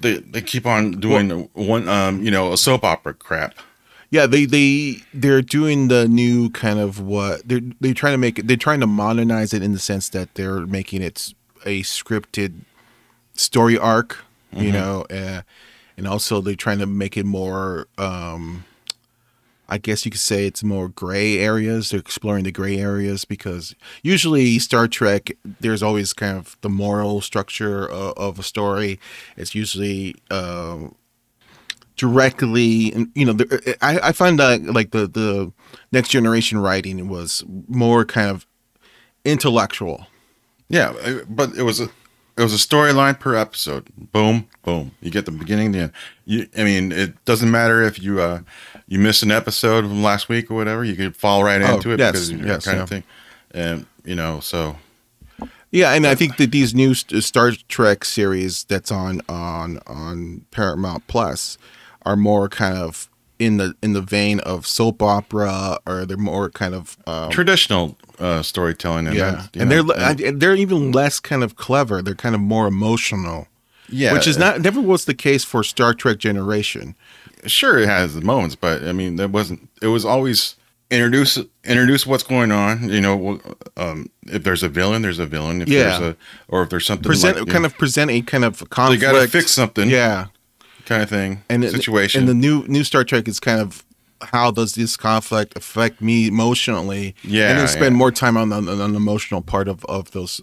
they 0.00 0.18
they 0.18 0.42
keep 0.42 0.66
on 0.66 0.92
doing 0.92 1.48
one 1.54 1.88
um, 1.88 2.22
you 2.22 2.30
know 2.30 2.52
a 2.52 2.58
soap 2.58 2.84
opera 2.84 3.14
crap. 3.14 3.54
Yeah, 4.10 4.26
they 4.26 4.44
they 4.44 4.96
they're 5.14 5.40
doing 5.40 5.88
the 5.88 6.06
new 6.06 6.50
kind 6.50 6.78
of 6.78 7.00
what 7.00 7.48
they're 7.48 7.62
they're 7.80 7.94
trying 7.94 8.14
to 8.14 8.18
make 8.18 8.38
it. 8.38 8.46
They're 8.46 8.56
trying 8.56 8.80
to 8.80 8.86
modernize 8.86 9.54
it 9.54 9.62
in 9.62 9.72
the 9.72 9.78
sense 9.78 10.08
that 10.10 10.34
they're 10.34 10.66
making 10.66 11.02
it 11.02 11.32
a 11.64 11.82
scripted 11.82 12.60
story 13.34 13.78
arc, 13.78 14.18
you 14.52 14.72
know, 14.72 15.06
uh, 15.10 15.42
and 15.96 16.06
also 16.06 16.40
they're 16.40 16.54
trying 16.54 16.78
to 16.80 16.86
make 16.86 17.16
it 17.16 17.24
more. 17.24 17.86
Um, 17.96 18.64
I 19.68 19.78
guess 19.78 20.04
you 20.04 20.10
could 20.10 20.20
say 20.20 20.46
it's 20.46 20.62
more 20.62 20.88
gray 20.88 21.38
areas. 21.38 21.90
They're 21.90 22.00
exploring 22.00 22.44
the 22.44 22.52
gray 22.52 22.78
areas 22.78 23.24
because 23.24 23.74
usually 24.02 24.58
Star 24.58 24.86
Trek, 24.86 25.30
there's 25.60 25.82
always 25.82 26.12
kind 26.12 26.36
of 26.36 26.56
the 26.60 26.68
moral 26.68 27.20
structure 27.20 27.88
of, 27.88 28.12
of 28.16 28.38
a 28.38 28.42
story. 28.42 28.98
It's 29.36 29.54
usually. 29.54 30.16
Uh, 30.30 30.88
directly 31.94 32.90
you 33.14 33.24
know 33.26 33.34
the, 33.34 33.76
I, 33.82 34.08
I 34.08 34.12
find 34.12 34.38
that 34.38 34.64
like 34.64 34.92
the 34.92 35.06
the 35.06 35.52
next 35.92 36.08
generation 36.08 36.58
writing 36.58 37.06
was 37.06 37.44
more 37.68 38.06
kind 38.06 38.30
of 38.30 38.46
intellectual 39.26 40.06
Yeah, 40.70 40.94
uh, 41.04 41.20
but 41.28 41.54
it 41.54 41.62
was 41.64 41.80
a 41.80 41.90
it 42.36 42.42
was 42.42 42.54
a 42.54 42.56
storyline 42.56 43.18
per 43.18 43.34
episode. 43.34 43.88
Boom, 44.12 44.48
boom. 44.62 44.92
You 45.00 45.10
get 45.10 45.24
the 45.26 45.30
beginning, 45.32 45.72
the 45.72 45.78
end. 45.80 45.92
You, 46.24 46.46
I 46.56 46.64
mean, 46.64 46.92
it 46.92 47.22
doesn't 47.24 47.50
matter 47.50 47.82
if 47.82 48.02
you 48.02 48.20
uh, 48.20 48.40
you 48.88 48.98
missed 48.98 49.22
an 49.22 49.30
episode 49.30 49.82
from 49.84 50.02
last 50.02 50.28
week 50.28 50.50
or 50.50 50.54
whatever. 50.54 50.84
You 50.84 50.94
could 50.96 51.14
fall 51.16 51.44
right 51.44 51.60
Oh, 51.62 51.74
into 51.74 51.90
it 51.92 51.98
yes, 51.98 52.12
because 52.12 52.30
yes, 52.32 52.64
kind 52.64 52.76
yeah. 52.78 52.82
of 52.82 52.88
thing. 52.88 53.04
And 53.52 53.86
you 54.04 54.14
know, 54.14 54.40
so 54.40 54.76
Yeah, 55.70 55.92
and 55.92 56.06
I 56.06 56.14
think 56.14 56.36
that 56.38 56.50
these 56.52 56.74
new 56.74 56.94
Star 56.94 57.52
Trek 57.68 58.04
series 58.04 58.64
that's 58.64 58.90
on 58.90 59.20
on 59.28 59.78
on 59.86 60.44
Paramount 60.50 61.06
Plus 61.06 61.58
are 62.04 62.16
more 62.16 62.48
kind 62.48 62.76
of 62.76 63.08
in 63.44 63.56
the 63.56 63.74
in 63.82 63.92
the 63.92 64.00
vein 64.02 64.40
of 64.40 64.66
soap 64.66 65.02
opera, 65.02 65.78
or 65.86 66.04
they're 66.06 66.16
more 66.16 66.50
kind 66.50 66.74
of 66.74 66.96
um, 67.06 67.30
traditional 67.30 67.96
uh, 68.18 68.42
storytelling. 68.42 69.06
And 69.06 69.16
yeah, 69.16 69.46
and 69.54 69.68
know, 69.70 69.82
they're 69.82 69.98
and- 70.08 70.20
and 70.20 70.40
they're 70.40 70.54
even 70.56 70.92
less 70.92 71.20
kind 71.20 71.42
of 71.42 71.56
clever. 71.56 72.02
They're 72.02 72.14
kind 72.14 72.34
of 72.34 72.40
more 72.40 72.66
emotional, 72.66 73.48
yeah, 73.88 74.12
which 74.12 74.26
is 74.26 74.38
not 74.38 74.60
never 74.60 74.80
was 74.80 75.04
the 75.04 75.14
case 75.14 75.44
for 75.44 75.62
Star 75.64 75.94
Trek 75.94 76.18
Generation. 76.18 76.94
sure 77.46 77.78
it 77.78 77.88
has 77.88 78.14
the 78.14 78.20
moments, 78.20 78.54
but 78.56 78.84
I 78.84 78.92
mean, 78.92 79.16
that 79.16 79.30
wasn't. 79.30 79.68
It 79.80 79.88
was 79.88 80.04
always 80.04 80.54
introduce 80.90 81.38
introduce 81.64 82.06
what's 82.06 82.22
going 82.22 82.52
on. 82.52 82.88
You 82.88 83.00
know, 83.00 83.40
um, 83.76 84.10
if 84.26 84.44
there's 84.44 84.62
a 84.62 84.68
villain, 84.68 85.02
there's 85.02 85.18
a 85.18 85.26
villain. 85.26 85.62
If 85.62 85.68
Yeah. 85.68 85.82
there's 85.98 86.00
a 86.00 86.16
or 86.48 86.62
if 86.62 86.68
there's 86.70 86.86
something 86.86 87.04
Present 87.04 87.36
like, 87.38 87.46
you 87.46 87.52
kind 87.52 87.62
know, 87.62 87.66
of 87.66 87.78
present 87.78 88.10
a 88.10 88.20
kind 88.22 88.44
of 88.44 88.58
they 88.60 88.66
conflict. 88.66 89.00
got 89.02 89.12
to 89.20 89.26
fix 89.26 89.50
something. 89.52 89.88
Yeah, 89.90 90.26
kind 90.86 91.02
of 91.02 91.08
thing. 91.08 91.42
and 91.48 91.64
it- 91.64 91.72
situation. 91.72 92.20
And 92.20 92.28
the 92.28 92.34
new 92.34 92.64
new 92.68 92.84
Star 92.84 93.04
Trek 93.04 93.28
is 93.28 93.40
kind 93.40 93.60
of 93.60 93.84
how 94.32 94.50
does 94.52 94.74
this 94.74 94.96
conflict 94.96 95.56
affect 95.56 96.00
me 96.00 96.28
emotionally? 96.28 97.14
Yeah, 97.24 97.50
and 97.50 97.58
then 97.58 97.68
spend 97.68 97.94
yeah. 97.94 97.98
more 97.98 98.12
time 98.12 98.36
on 98.36 98.50
the, 98.50 98.56
on 98.56 98.66
the 98.92 98.96
emotional 98.96 99.42
part 99.42 99.68
of 99.68 99.84
of 99.86 100.10
those, 100.12 100.40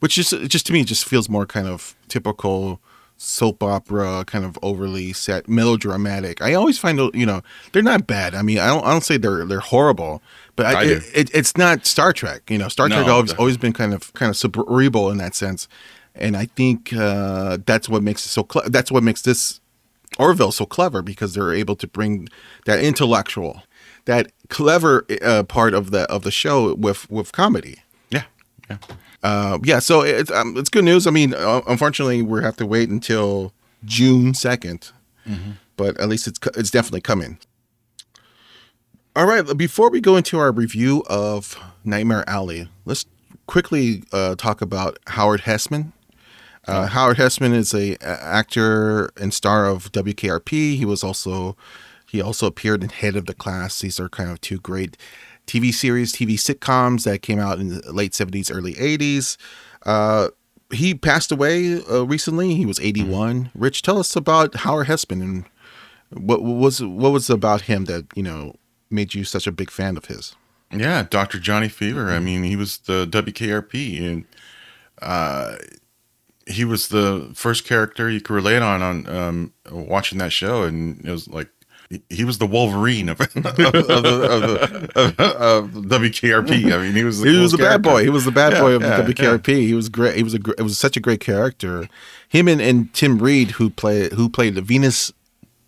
which 0.00 0.18
is 0.18 0.30
just 0.48 0.66
to 0.66 0.72
me 0.72 0.84
just 0.84 1.04
feels 1.06 1.28
more 1.28 1.46
kind 1.46 1.66
of 1.66 1.94
typical 2.08 2.80
soap 3.18 3.62
opera, 3.62 4.24
kind 4.26 4.44
of 4.44 4.58
overly 4.62 5.14
set, 5.14 5.48
melodramatic. 5.48 6.42
I 6.42 6.52
always 6.52 6.78
find 6.78 6.98
you 7.14 7.24
know 7.24 7.40
they're 7.72 7.82
not 7.82 8.06
bad. 8.06 8.34
I 8.34 8.42
mean, 8.42 8.58
I 8.58 8.66
don't 8.66 8.84
I 8.84 8.90
don't 8.90 9.04
say 9.04 9.16
they're 9.16 9.46
they're 9.46 9.60
horrible. 9.60 10.20
But 10.54 10.66
I, 10.66 10.72
I 10.80 10.84
it, 10.84 11.02
it, 11.14 11.30
it's 11.34 11.56
not 11.56 11.86
Star 11.86 12.12
Trek, 12.12 12.50
you 12.50 12.58
know. 12.58 12.68
Star 12.68 12.88
No, 12.88 12.96
Trek 12.96 13.08
always 13.08 13.30
definitely. 13.30 13.42
always 13.42 13.56
been 13.56 13.72
kind 13.72 13.94
of 13.94 14.12
kind 14.14 14.28
of 14.30 14.36
cerebral 14.36 15.10
in 15.10 15.18
that 15.18 15.34
sense, 15.34 15.68
and 16.14 16.36
I 16.36 16.46
think 16.46 16.92
uh, 16.94 17.58
that's 17.64 17.88
what 17.88 18.02
makes 18.02 18.24
it 18.26 18.28
so. 18.30 18.42
Cle- 18.44 18.68
that's 18.68 18.90
what 18.90 19.02
makes 19.02 19.22
this 19.22 19.60
Orville 20.18 20.52
so 20.52 20.66
clever 20.66 21.02
because 21.02 21.34
they're 21.34 21.52
able 21.52 21.76
to 21.76 21.86
bring 21.86 22.28
that 22.64 22.80
intellectual, 22.80 23.62
that 24.06 24.32
clever 24.48 25.06
uh, 25.22 25.42
part 25.44 25.74
of 25.74 25.90
the 25.90 26.02
of 26.10 26.22
the 26.22 26.30
show 26.30 26.74
with 26.74 27.10
with 27.10 27.32
comedy. 27.32 27.82
yeah, 28.10 28.24
yeah. 28.70 28.78
Uh, 29.22 29.58
yeah, 29.64 29.78
so 29.78 30.02
it's 30.02 30.30
um, 30.30 30.56
it's 30.56 30.70
good 30.70 30.84
news. 30.84 31.06
I 31.06 31.10
mean, 31.10 31.34
uh, 31.34 31.62
unfortunately, 31.66 32.22
we 32.22 32.42
have 32.42 32.56
to 32.56 32.66
wait 32.66 32.88
until 32.88 33.52
June 33.84 34.32
2nd 34.32 34.92
but 35.76 35.98
at 36.00 36.08
least 36.08 36.26
it's 36.26 36.38
it's 36.56 36.70
definitely 36.70 37.00
coming. 37.00 37.38
All 39.14 39.26
right, 39.26 39.56
before 39.56 39.90
we 39.90 40.00
go 40.00 40.16
into 40.16 40.38
our 40.38 40.52
review 40.52 41.02
of 41.08 41.58
Nightmare 41.84 42.24
Alley, 42.28 42.68
let's 42.84 43.06
quickly 43.46 44.02
uh, 44.12 44.34
talk 44.36 44.60
about 44.60 44.98
Howard 45.08 45.42
Hesseman. 45.42 45.92
Uh, 46.66 46.86
Howard 46.86 47.16
Hesseman 47.16 47.54
is 47.54 47.72
a, 47.72 47.94
a 48.00 48.24
actor 48.24 49.10
and 49.16 49.32
star 49.32 49.66
of 49.66 49.92
WKRP. 49.92 50.76
He 50.76 50.84
was 50.84 51.04
also 51.04 51.56
he 52.08 52.20
also 52.20 52.46
appeared 52.46 52.82
in 52.82 52.90
Head 52.90 53.16
of 53.16 53.26
the 53.26 53.34
Class. 53.34 53.80
These 53.80 54.00
are 54.00 54.08
kind 54.08 54.30
of 54.30 54.40
two 54.40 54.58
great 54.58 54.96
TV 55.46 55.72
series, 55.72 56.12
TV 56.12 56.34
sitcoms 56.34 57.04
that 57.04 57.22
came 57.22 57.38
out 57.38 57.58
in 57.58 57.68
the 57.68 57.92
late 57.92 58.14
seventies, 58.14 58.50
early 58.50 58.78
eighties. 58.78 59.38
Uh, 59.84 60.28
he 60.72 60.94
passed 60.94 61.30
away 61.30 61.80
uh, 61.84 62.04
recently. 62.04 62.54
He 62.54 62.66
was 62.66 62.80
eighty 62.80 63.04
one. 63.04 63.50
Rich, 63.54 63.82
tell 63.82 63.98
us 63.98 64.16
about 64.16 64.56
Howard 64.56 64.88
Hesseman 64.88 65.22
and 65.22 65.44
what 66.10 66.42
was 66.42 66.82
what 66.82 67.12
was 67.12 67.30
about 67.30 67.62
him 67.62 67.84
that 67.84 68.06
you 68.14 68.22
know 68.22 68.56
made 68.90 69.14
you 69.14 69.24
such 69.24 69.46
a 69.46 69.52
big 69.52 69.70
fan 69.70 69.96
of 69.96 70.06
his. 70.06 70.34
Yeah, 70.72 71.04
Dr. 71.08 71.38
Johnny 71.38 71.68
Fever. 71.68 72.10
I 72.10 72.18
mean, 72.18 72.42
he 72.42 72.56
was 72.56 72.78
the 72.78 73.06
WKRP, 73.06 74.04
and 74.04 74.24
uh, 75.00 75.56
he 76.46 76.64
was 76.64 76.88
the 76.88 77.30
first 77.34 77.64
character 77.64 78.08
you 78.08 78.20
could 78.20 78.34
relate 78.34 78.62
on 78.62 78.82
on 78.82 79.06
um, 79.08 79.52
watching 79.70 80.18
that 80.18 80.32
show, 80.32 80.62
and 80.62 81.04
it 81.04 81.10
was 81.10 81.28
like 81.28 81.48
he- 82.08 82.24
was 82.24 82.38
the 82.38 82.46
Wolverine 82.46 83.08
of, 83.08 83.20
of, 83.20 83.32
the, 83.32 83.40
of, 83.68 84.02
the, 84.02 84.90
of, 84.96 85.20
of 85.20 85.70
WKRP. 85.84 86.72
I 86.72 86.78
mean, 86.82 86.94
he 86.94 87.04
was 87.04 87.20
the 87.20 87.30
he 87.30 87.38
was 87.38 87.54
a 87.54 87.58
bad 87.58 87.82
boy. 87.82 88.02
He 88.02 88.10
was 88.10 88.24
the 88.24 88.30
bad 88.32 88.54
Yeah, 88.54 88.60
boy 88.60 88.72
of 88.72 88.82
yeah, 88.82 89.00
the 89.00 89.12
WKRP. 89.14 89.46
He 89.66 89.74
was 89.74 89.88
great. 89.88 90.16
He 90.16 90.22
was 90.22 90.34
a 90.34 90.40
it 90.58 90.62
was 90.62 90.78
such 90.78 90.96
a 90.96 91.00
great 91.00 91.20
character. 91.20 91.88
Him 92.28 92.48
and, 92.48 92.60
and 92.60 92.92
Tim 92.94 93.18
Reid 93.18 93.52
who 93.52 93.70
play 93.70 94.08
who 94.14 94.28
played 94.28 94.54
the 94.56 94.62
Venus 94.62 95.12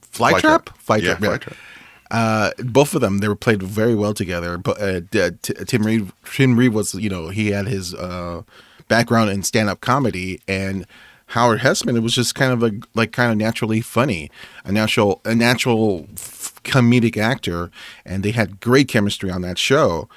Flytrap. 0.02 0.66
Flytrap. 0.66 1.18
Flytrap. 1.18 1.46
Yeah. 1.46 1.52
Uh, 2.10 2.50
both 2.64 2.94
of 2.94 3.00
them 3.00 3.18
they 3.18 3.28
were 3.28 3.36
played 3.36 3.62
very 3.62 3.94
well 3.94 4.14
together. 4.14 4.56
But 4.58 4.80
uh, 4.80 5.00
t- 5.42 5.54
Tim 5.66 5.82
Reid 5.82 6.10
Tim 6.32 6.58
Reid 6.58 6.72
was 6.72 6.94
you 6.94 7.10
know 7.10 7.28
he 7.28 7.50
had 7.50 7.66
his 7.66 7.94
uh, 7.94 8.42
background 8.88 9.30
in 9.30 9.42
stand 9.42 9.68
up 9.68 9.80
comedy 9.80 10.40
and. 10.48 10.86
Howard 11.32 11.60
Hesseman, 11.60 11.94
it 11.94 12.00
was 12.00 12.14
just 12.14 12.34
kind 12.34 12.54
of 12.54 12.62
a 12.62 12.72
like 12.94 13.12
kind 13.12 13.30
of 13.30 13.36
naturally 13.36 13.82
funny, 13.82 14.30
a 14.64 14.72
natural 14.72 15.20
a 15.26 15.34
natural 15.34 16.06
f- 16.14 16.58
comedic 16.64 17.18
actor, 17.18 17.70
and 18.06 18.22
they 18.22 18.30
had 18.30 18.60
great 18.60 18.88
chemistry 18.88 19.30
on 19.30 19.42
that 19.42 19.58
show 19.58 20.08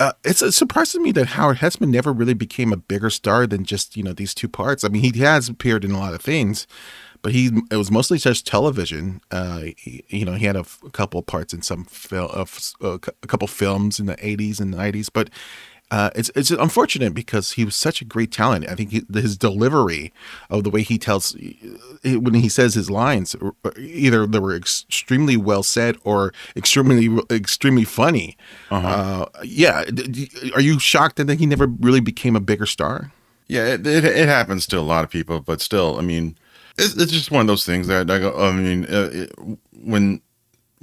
uh, 0.00 0.12
it's 0.24 0.42
it 0.42 0.52
surprises 0.52 1.00
me 1.00 1.12
that 1.12 1.28
Howard 1.28 1.58
Hesseman 1.58 1.88
never 1.88 2.12
really 2.12 2.34
became 2.34 2.72
a 2.72 2.76
bigger 2.76 3.10
star 3.10 3.46
than 3.46 3.64
just 3.64 3.96
you 3.96 4.02
know 4.02 4.12
these 4.12 4.34
two 4.34 4.48
parts. 4.48 4.84
I 4.84 4.88
mean, 4.88 5.02
he 5.02 5.18
has 5.20 5.48
appeared 5.48 5.84
in 5.84 5.92
a 5.92 5.98
lot 5.98 6.14
of 6.14 6.20
things, 6.20 6.66
but 7.22 7.32
he 7.32 7.50
it 7.70 7.76
was 7.76 7.90
mostly 7.90 8.18
just 8.18 8.46
television. 8.46 9.20
Uh, 9.30 9.66
he, 9.76 10.04
you 10.08 10.24
know, 10.24 10.32
he 10.34 10.46
had 10.46 10.56
a, 10.56 10.60
f- 10.60 10.80
a 10.84 10.90
couple 10.90 11.22
parts 11.22 11.54
in 11.54 11.62
some 11.62 11.84
film, 11.84 12.28
of 12.32 12.72
uh, 12.82 12.98
a 13.22 13.26
couple 13.26 13.46
films 13.46 14.00
in 14.00 14.06
the 14.06 14.16
'80s 14.16 14.60
and 14.60 14.74
'90s, 14.74 15.08
but. 15.12 15.30
Uh, 15.90 16.10
it's 16.14 16.30
it's 16.34 16.50
unfortunate 16.50 17.14
because 17.14 17.52
he 17.52 17.64
was 17.64 17.76
such 17.76 18.00
a 18.00 18.04
great 18.04 18.32
talent. 18.32 18.68
I 18.68 18.74
think 18.74 18.90
he, 18.90 19.02
his 19.12 19.36
delivery 19.36 20.12
of 20.50 20.64
the 20.64 20.70
way 20.70 20.82
he 20.82 20.98
tells 20.98 21.36
when 22.02 22.34
he 22.34 22.48
says 22.48 22.74
his 22.74 22.90
lines, 22.90 23.36
either 23.78 24.26
they 24.26 24.38
were 24.38 24.56
extremely 24.56 25.36
well 25.36 25.62
said 25.62 25.96
or 26.02 26.32
extremely 26.56 27.20
extremely 27.30 27.84
funny. 27.84 28.36
uh 28.70 29.26
yeah, 29.44 29.84
are 30.54 30.60
you 30.60 30.78
shocked 30.80 31.16
that 31.16 31.38
he 31.38 31.46
never 31.46 31.66
really 31.66 32.00
became 32.00 32.34
a 32.34 32.40
bigger 32.40 32.66
star? 32.66 33.12
Yeah, 33.46 33.66
it, 33.74 33.86
it, 33.86 34.04
it 34.04 34.26
happens 34.28 34.66
to 34.68 34.78
a 34.78 34.80
lot 34.80 35.04
of 35.04 35.10
people, 35.10 35.40
but 35.40 35.60
still, 35.60 35.98
I 35.98 36.02
mean, 36.02 36.36
it's, 36.78 36.96
it's 36.96 37.12
just 37.12 37.30
one 37.30 37.42
of 37.42 37.46
those 37.46 37.66
things 37.66 37.86
that 37.88 38.10
I 38.10 38.18
go. 38.18 38.34
I 38.36 38.52
mean, 38.52 38.84
uh, 38.86 39.10
it, 39.12 39.32
when 39.82 40.22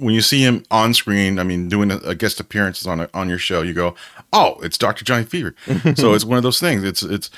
when 0.02 0.14
you 0.14 0.20
see 0.20 0.42
him 0.42 0.64
on 0.70 0.94
screen, 0.94 1.38
I 1.38 1.44
mean, 1.44 1.68
doing 1.68 1.90
a, 1.90 2.14
guest 2.14 2.40
appearances 2.40 2.86
on 2.86 3.00
a, 3.00 3.08
on 3.14 3.28
your 3.28 3.38
show, 3.38 3.62
you 3.62 3.72
go, 3.72 3.94
"Oh, 4.32 4.58
it's 4.62 4.76
Doctor 4.76 5.04
Johnny 5.04 5.24
Fever." 5.24 5.54
so 5.96 6.14
it's 6.14 6.24
one 6.24 6.36
of 6.36 6.42
those 6.42 6.60
things. 6.60 6.82
It's 6.84 7.02
it's 7.02 7.30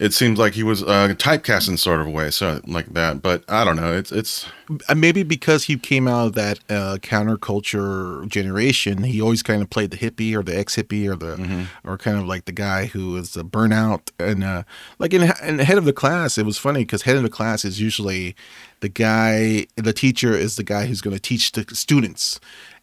it 0.00 0.14
seems 0.14 0.38
like 0.38 0.54
he 0.54 0.62
was 0.62 0.82
uh, 0.82 1.08
typecast 1.18 1.68
in 1.68 1.76
sort 1.76 2.00
of 2.00 2.06
a 2.06 2.10
way, 2.10 2.30
so 2.30 2.60
like 2.66 2.86
that. 2.94 3.20
But 3.20 3.42
I 3.48 3.64
don't 3.64 3.76
know. 3.76 3.92
It's 3.92 4.12
it's 4.12 4.46
Uh, 4.88 4.94
Maybe 4.94 5.22
because 5.24 5.64
he 5.64 5.76
came 5.78 6.06
out 6.06 6.26
of 6.28 6.32
that 6.34 6.60
uh, 6.70 6.98
counterculture 7.02 8.26
generation, 8.28 9.02
he 9.02 9.20
always 9.20 9.42
kind 9.42 9.62
of 9.62 9.70
played 9.70 9.90
the 9.90 9.96
hippie 9.96 10.34
or 10.34 10.42
the 10.42 10.56
ex 10.56 10.76
hippie 10.76 11.08
or 11.08 11.16
the 11.16 11.66
or 11.84 11.98
kind 11.98 12.18
of 12.18 12.26
like 12.26 12.44
the 12.44 12.52
guy 12.52 12.86
who 12.86 13.16
is 13.16 13.36
a 13.36 13.42
burnout 13.42 14.10
and 14.18 14.44
uh, 14.44 14.62
like 14.98 15.12
in, 15.14 15.22
in 15.42 15.58
head 15.58 15.78
of 15.78 15.84
the 15.84 15.92
class. 15.92 16.38
It 16.38 16.46
was 16.46 16.58
funny 16.58 16.80
because 16.80 17.02
head 17.02 17.16
of 17.16 17.22
the 17.22 17.28
class 17.30 17.64
is 17.64 17.80
usually 17.80 18.36
the 18.80 18.88
guy. 18.88 19.66
The 19.76 19.92
teacher 19.92 20.32
is 20.32 20.56
the 20.56 20.64
guy 20.64 20.86
who's 20.86 21.00
going 21.00 21.16
to 21.16 21.20
teach 21.22 21.52
the 21.52 21.64
students. 21.74 22.38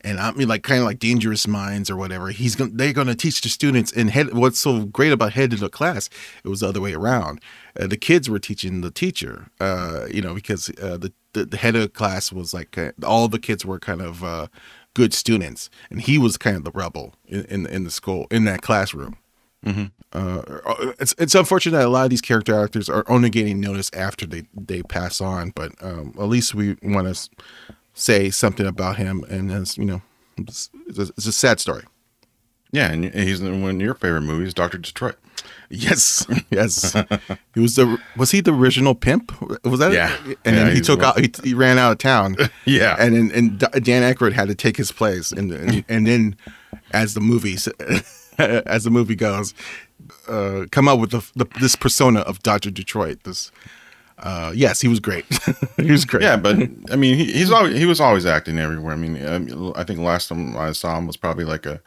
And 0.05 0.19
I 0.19 0.31
mean, 0.33 0.47
like 0.47 0.63
kind 0.63 0.79
of 0.79 0.85
like 0.85 0.99
Dangerous 0.99 1.47
Minds 1.47 1.89
or 1.89 1.97
whatever. 1.97 2.29
He's 2.29 2.55
going, 2.55 2.77
they're 2.77 2.93
going 2.93 3.07
to 3.07 3.15
teach 3.15 3.41
the 3.41 3.49
students. 3.49 3.91
And 3.91 4.11
head, 4.11 4.33
what's 4.33 4.59
so 4.59 4.85
great 4.85 5.11
about 5.11 5.33
head 5.33 5.51
of 5.51 5.59
the 5.59 5.69
class? 5.69 6.09
It 6.43 6.49
was 6.49 6.59
the 6.59 6.69
other 6.69 6.79
way 6.79 6.93
around. 6.93 7.41
Uh, 7.77 7.87
the 7.87 7.97
kids 7.97 8.29
were 8.29 8.39
teaching 8.39 8.81
the 8.81 8.91
teacher. 8.91 9.47
Uh, 9.59 10.05
you 10.11 10.21
know, 10.21 10.35
because 10.35 10.69
uh, 10.81 10.97
the, 10.97 11.11
the 11.33 11.45
the 11.45 11.57
head 11.57 11.75
of 11.75 11.81
the 11.81 11.89
class 11.89 12.31
was 12.31 12.53
like 12.53 12.77
uh, 12.77 12.91
all 13.03 13.27
the 13.27 13.39
kids 13.39 13.65
were 13.65 13.79
kind 13.79 14.01
of 14.01 14.23
uh, 14.23 14.47
good 14.93 15.13
students, 15.13 15.69
and 15.89 16.01
he 16.01 16.17
was 16.17 16.37
kind 16.37 16.55
of 16.55 16.63
the 16.63 16.71
rebel 16.71 17.15
in 17.27 17.43
in, 17.45 17.65
in 17.65 17.83
the 17.83 17.91
school 17.91 18.27
in 18.29 18.45
that 18.45 18.61
classroom. 18.61 19.17
Uh, 20.13 20.41
it's 20.99 21.15
it's 21.17 21.35
unfortunate 21.35 21.77
that 21.77 21.87
a 21.87 21.89
lot 21.89 22.03
of 22.03 22.09
these 22.11 22.21
character 22.21 22.63
actors 22.63 22.87
are 22.87 23.03
only 23.07 23.29
getting 23.29 23.59
noticed 23.59 23.95
after 23.95 24.25
they 24.25 24.43
they 24.53 24.83
pass 24.83 25.19
on, 25.19 25.51
but 25.55 25.71
um, 25.81 26.13
at 26.17 26.25
least 26.25 26.53
we 26.53 26.77
want 26.83 27.13
to 27.13 27.29
say 27.95 28.29
something 28.29 28.67
about 28.67 28.97
him, 28.97 29.23
and 29.29 29.51
as 29.51 29.77
you 29.77 29.85
know, 29.85 30.01
it's, 30.37 30.69
it's, 30.87 30.99
a, 30.99 31.01
it's 31.17 31.25
a 31.25 31.31
sad 31.31 31.59
story. 31.59 31.83
yeah, 32.71 32.91
and 32.91 33.05
he's 33.13 33.41
in 33.41 33.61
one 33.63 33.75
of 33.77 33.81
your 33.81 33.95
favorite 33.95 34.21
movies, 34.21 34.53
Doctor 34.53 34.77
Detroit. 34.77 35.15
Yes, 35.69 36.25
yes. 36.51 36.93
he 37.55 37.59
was 37.59 37.75
the 37.75 37.97
was 38.15 38.31
he 38.31 38.39
the 38.41 38.53
original 38.53 38.93
pimp? 38.95 39.31
Was 39.65 39.79
that 39.79 39.91
Yeah. 39.93 40.15
And 40.45 40.55
Yeah, 40.55 40.63
then 40.65 40.75
he 40.75 40.81
took 40.81 40.99
one- 40.99 41.07
out. 41.07 41.19
He, 41.19 41.31
he 41.43 41.53
ran 41.53 41.77
out 41.79 41.91
of 41.93 41.97
town. 41.97 42.35
Yeah. 42.65 42.95
and 42.99 43.15
then 43.15 43.31
and 43.33 43.59
Dan 43.83 44.03
Aykroyd 44.13 44.33
had 44.33 44.47
to 44.49 44.55
take 44.55 44.77
his 44.77 44.91
place, 44.91 45.31
and 45.31 45.51
and, 45.51 45.83
and 45.89 46.05
then 46.07 46.35
as 46.91 47.13
the 47.15 47.21
movie 47.21 47.55
as 48.37 48.83
the 48.83 48.91
movie 48.91 49.15
goes, 49.15 49.53
uh, 50.27 50.65
come 50.71 50.87
up 50.87 50.99
with 50.99 51.11
the, 51.11 51.25
the, 51.35 51.45
this 51.59 51.75
persona 51.75 52.19
of 52.21 52.41
Doctor 52.43 52.69
Detroit. 52.71 53.23
This, 53.23 53.51
uh, 54.19 54.51
yes, 54.55 54.81
he 54.81 54.87
was 54.87 54.99
great. 54.99 55.25
he 55.77 55.91
was 55.91 56.05
great. 56.05 56.23
Yeah, 56.23 56.37
but 56.37 56.57
I 56.91 56.95
mean, 56.95 57.17
he, 57.17 57.31
he's 57.31 57.51
always 57.51 57.77
he 57.77 57.85
was 57.85 57.99
always 57.99 58.25
acting 58.25 58.57
everywhere. 58.57 58.93
I 58.93 58.97
mean, 58.97 59.25
um, 59.25 59.73
I 59.75 59.83
think 59.83 59.99
last 59.99 60.29
time 60.29 60.55
I 60.57 60.71
saw 60.71 60.97
him 60.97 61.07
was 61.07 61.17
probably 61.17 61.45
like 61.45 61.65
a 61.65 61.81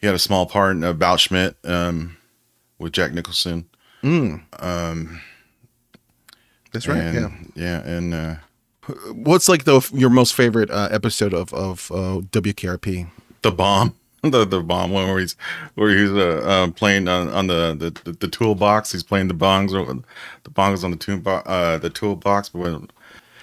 he 0.00 0.06
had 0.06 0.14
a 0.14 0.20
small 0.20 0.46
part 0.46 0.76
in 0.76 0.84
About 0.84 1.20
Schmidt 1.20 1.56
um, 1.64 2.16
with 2.78 2.92
Jack 2.92 3.12
Nicholson. 3.12 3.68
Mm. 4.02 4.42
Um, 4.62 5.20
that's 6.72 6.86
right. 6.86 6.98
And, 6.98 7.52
yeah. 7.54 7.82
yeah, 7.82 7.88
and 7.88 8.14
uh, 8.14 8.34
What's 9.12 9.48
like 9.48 9.64
the 9.64 9.88
your 9.92 10.10
most 10.10 10.34
favorite 10.34 10.70
uh, 10.70 10.88
episode 10.90 11.34
of 11.34 11.52
of 11.52 11.90
uh, 11.90 12.20
WKRP? 12.30 13.08
the 13.42 13.52
bomb. 13.52 13.94
The, 14.36 14.44
the 14.44 14.60
bomb 14.60 14.90
one 14.90 15.08
where 15.08 15.18
he's 15.18 15.36
where 15.74 15.90
he's 15.90 16.10
uh, 16.10 16.42
uh, 16.44 16.70
playing 16.72 17.08
on, 17.08 17.28
on 17.28 17.46
the, 17.46 17.74
the, 18.04 18.12
the, 18.12 18.28
toolbox. 18.28 18.92
He's 18.92 19.02
playing 19.02 19.28
the 19.28 19.34
bongs 19.34 19.72
or 19.72 20.02
the 20.42 20.50
bongs 20.50 20.84
on 20.84 20.90
the 20.90 20.96
tool 20.96 21.22
uh, 21.26 21.78
the 21.78 21.90
toolbox. 21.90 22.48
But 22.50 22.58
when, 22.58 22.90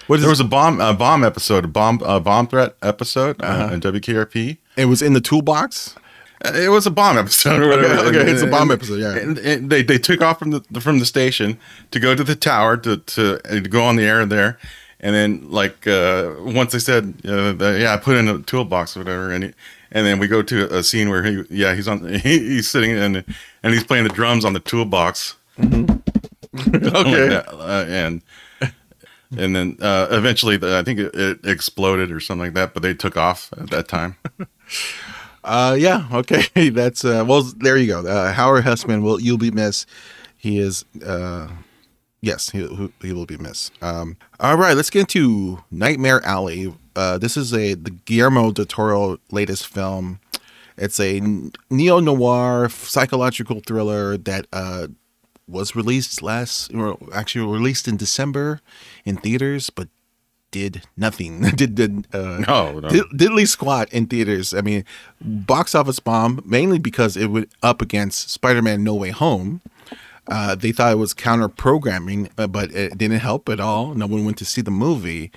What 0.06 0.20
there 0.20 0.28
was 0.28 0.40
a 0.40 0.44
bomb 0.44 0.80
a 0.80 0.94
bomb 0.94 1.24
episode, 1.24 1.64
a 1.64 1.68
bomb 1.68 2.00
a 2.04 2.20
bomb 2.20 2.46
threat 2.46 2.76
episode 2.82 3.42
uh, 3.42 3.70
in 3.72 3.80
WKRP. 3.80 4.58
it 4.76 4.84
was 4.84 5.02
in 5.02 5.14
the 5.14 5.20
toolbox. 5.20 5.96
It 6.44 6.70
was 6.70 6.86
a 6.86 6.90
bomb 6.90 7.16
episode 7.16 7.62
or 7.62 7.68
whatever. 7.70 8.08
Okay, 8.08 8.18
okay, 8.20 8.30
it's 8.30 8.42
a 8.42 8.46
bomb 8.46 8.70
episode, 8.70 9.00
yeah. 9.00 9.16
and, 9.16 9.38
and 9.38 9.70
they 9.70 9.82
they 9.82 9.98
took 9.98 10.20
off 10.20 10.38
from 10.38 10.50
the 10.50 10.60
from 10.80 10.98
the 10.98 11.06
station 11.06 11.58
to 11.90 11.98
go 11.98 12.14
to 12.14 12.22
the 12.22 12.36
tower 12.36 12.76
to 12.78 12.98
to, 12.98 13.38
to 13.38 13.60
go 13.62 13.82
on 13.82 13.96
the 13.96 14.04
air 14.04 14.26
there, 14.26 14.58
and 15.00 15.14
then 15.14 15.50
like 15.50 15.86
uh, 15.86 16.32
once 16.40 16.72
they 16.72 16.78
said 16.78 17.14
uh, 17.24 17.52
the, 17.52 17.78
yeah, 17.80 17.94
I 17.94 17.96
put 17.96 18.16
in 18.16 18.28
a 18.28 18.40
toolbox 18.40 18.96
or 18.96 19.00
whatever, 19.00 19.32
and 19.32 19.44
he, 19.44 19.52
and 19.94 20.04
then 20.06 20.18
we 20.18 20.26
go 20.26 20.42
to 20.42 20.74
a 20.74 20.82
scene 20.82 21.08
where 21.08 21.22
he 21.22 21.44
yeah 21.48 21.74
he's 21.74 21.88
on 21.88 22.06
he, 22.08 22.38
he's 22.38 22.68
sitting 22.68 22.90
and 22.90 23.24
and 23.62 23.72
he's 23.72 23.84
playing 23.84 24.04
the 24.04 24.10
drums 24.10 24.44
on 24.44 24.52
the 24.52 24.60
toolbox. 24.60 25.36
Okay. 26.56 27.34
uh, 27.34 27.84
and. 27.88 28.22
And 29.36 29.56
then 29.56 29.78
uh, 29.80 30.06
eventually, 30.12 30.56
the, 30.56 30.78
I 30.78 30.84
think 30.84 31.00
it, 31.00 31.12
it 31.14 31.44
exploded 31.44 32.12
or 32.12 32.20
something 32.20 32.44
like 32.46 32.54
that. 32.54 32.72
But 32.74 32.84
they 32.84 32.94
took 32.94 33.16
off 33.16 33.52
at 33.58 33.70
that 33.70 33.88
time. 33.88 34.16
Uh, 35.42 35.76
yeah, 35.78 36.08
okay. 36.10 36.70
That's 36.70 37.04
uh, 37.04 37.22
well. 37.28 37.42
There 37.42 37.76
you 37.76 37.86
go. 37.86 38.06
Uh, 38.06 38.32
Howard 38.32 38.64
Hesseman 38.64 39.02
will 39.02 39.20
you'll 39.20 39.36
be 39.36 39.50
missed. 39.50 39.86
He 40.38 40.58
is. 40.58 40.86
Uh, 41.04 41.48
yes, 42.24 42.50
he 42.50 42.90
he 43.02 43.12
will 43.12 43.26
be 43.26 43.36
missed. 43.36 43.72
Um, 43.82 44.16
all 44.40 44.56
right, 44.56 44.76
let's 44.76 44.90
get 44.90 45.00
into 45.00 45.62
Nightmare 45.70 46.24
Alley. 46.24 46.74
Uh, 46.96 47.18
this 47.18 47.36
is 47.36 47.52
a 47.52 47.74
the 47.74 47.90
Guillermo 47.90 48.50
del 48.52 48.64
Toro 48.66 49.18
latest 49.30 49.66
film. 49.66 50.20
It's 50.76 50.98
a 50.98 51.20
neo 51.70 52.00
noir 52.00 52.68
psychological 52.68 53.60
thriller 53.60 54.16
that 54.16 54.46
uh, 54.52 54.88
was 55.46 55.76
released 55.76 56.22
last, 56.22 56.72
or 56.74 56.98
actually 57.12 57.46
released 57.46 57.86
in 57.86 57.96
December 57.96 58.60
in 59.04 59.16
theaters, 59.18 59.70
but 59.70 59.88
did 60.50 60.82
nothing. 60.96 61.42
did 61.56 61.74
did 61.74 62.06
uh, 62.14 62.38
No, 62.46 62.80
no. 62.80 62.88
did, 62.88 63.04
diddly 63.14 63.46
squat 63.46 63.92
in 63.92 64.06
theaters. 64.06 64.54
I 64.54 64.62
mean, 64.62 64.84
box 65.20 65.74
office 65.74 66.00
bomb 66.00 66.42
mainly 66.44 66.78
because 66.78 67.16
it 67.16 67.26
went 67.26 67.50
up 67.62 67.82
against 67.82 68.30
Spider-Man: 68.30 68.82
No 68.82 68.94
Way 68.94 69.10
Home. 69.10 69.60
Uh, 70.26 70.54
they 70.54 70.72
thought 70.72 70.92
it 70.92 70.96
was 70.96 71.12
counter 71.12 71.48
programming, 71.48 72.30
uh, 72.38 72.46
but 72.46 72.72
it 72.72 72.96
didn't 72.96 73.20
help 73.20 73.48
at 73.48 73.60
all. 73.60 73.94
No 73.94 74.06
one 74.06 74.24
went 74.24 74.38
to 74.38 74.44
see 74.44 74.62
the 74.62 74.70
movie. 74.70 75.30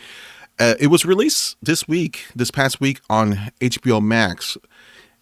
Uh, 0.60 0.76
it 0.80 0.88
was 0.88 1.06
released 1.06 1.58
this 1.62 1.88
week, 1.88 2.26
this 2.36 2.52
past 2.52 2.80
week 2.80 3.00
on 3.10 3.52
HBO 3.60 4.02
Max, 4.02 4.58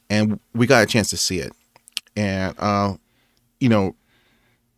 and 0.09 0.39
we 0.53 0.67
got 0.67 0.83
a 0.83 0.85
chance 0.85 1.09
to 1.09 1.17
see 1.17 1.39
it. 1.39 1.51
And 2.15 2.55
uh, 2.59 2.95
you 3.59 3.67
know, 3.67 3.95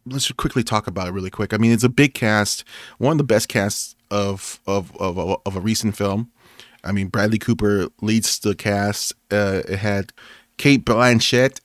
let's 0.05 0.31
quickly 0.31 0.63
talk 0.63 0.87
about 0.87 1.07
it 1.07 1.11
really 1.11 1.29
quick. 1.29 1.53
I 1.53 1.57
mean, 1.57 1.71
it's 1.71 1.83
a 1.83 1.89
big 1.89 2.13
cast, 2.13 2.63
one 2.97 3.11
of 3.11 3.17
the 3.17 3.23
best 3.23 3.49
casts 3.49 3.95
of 4.09 4.59
of 4.65 4.95
of, 4.97 5.17
of 5.19 5.55
a 5.55 5.61
recent 5.61 5.95
film. 5.95 6.31
I 6.83 6.91
mean, 6.91 7.07
Bradley 7.07 7.37
Cooper 7.37 7.89
leads 8.01 8.39
the 8.39 8.55
cast. 8.55 9.13
Uh, 9.29 9.61
it 9.67 9.79
had 9.79 10.13
Cate 10.57 10.85
Blanchett, 10.85 11.59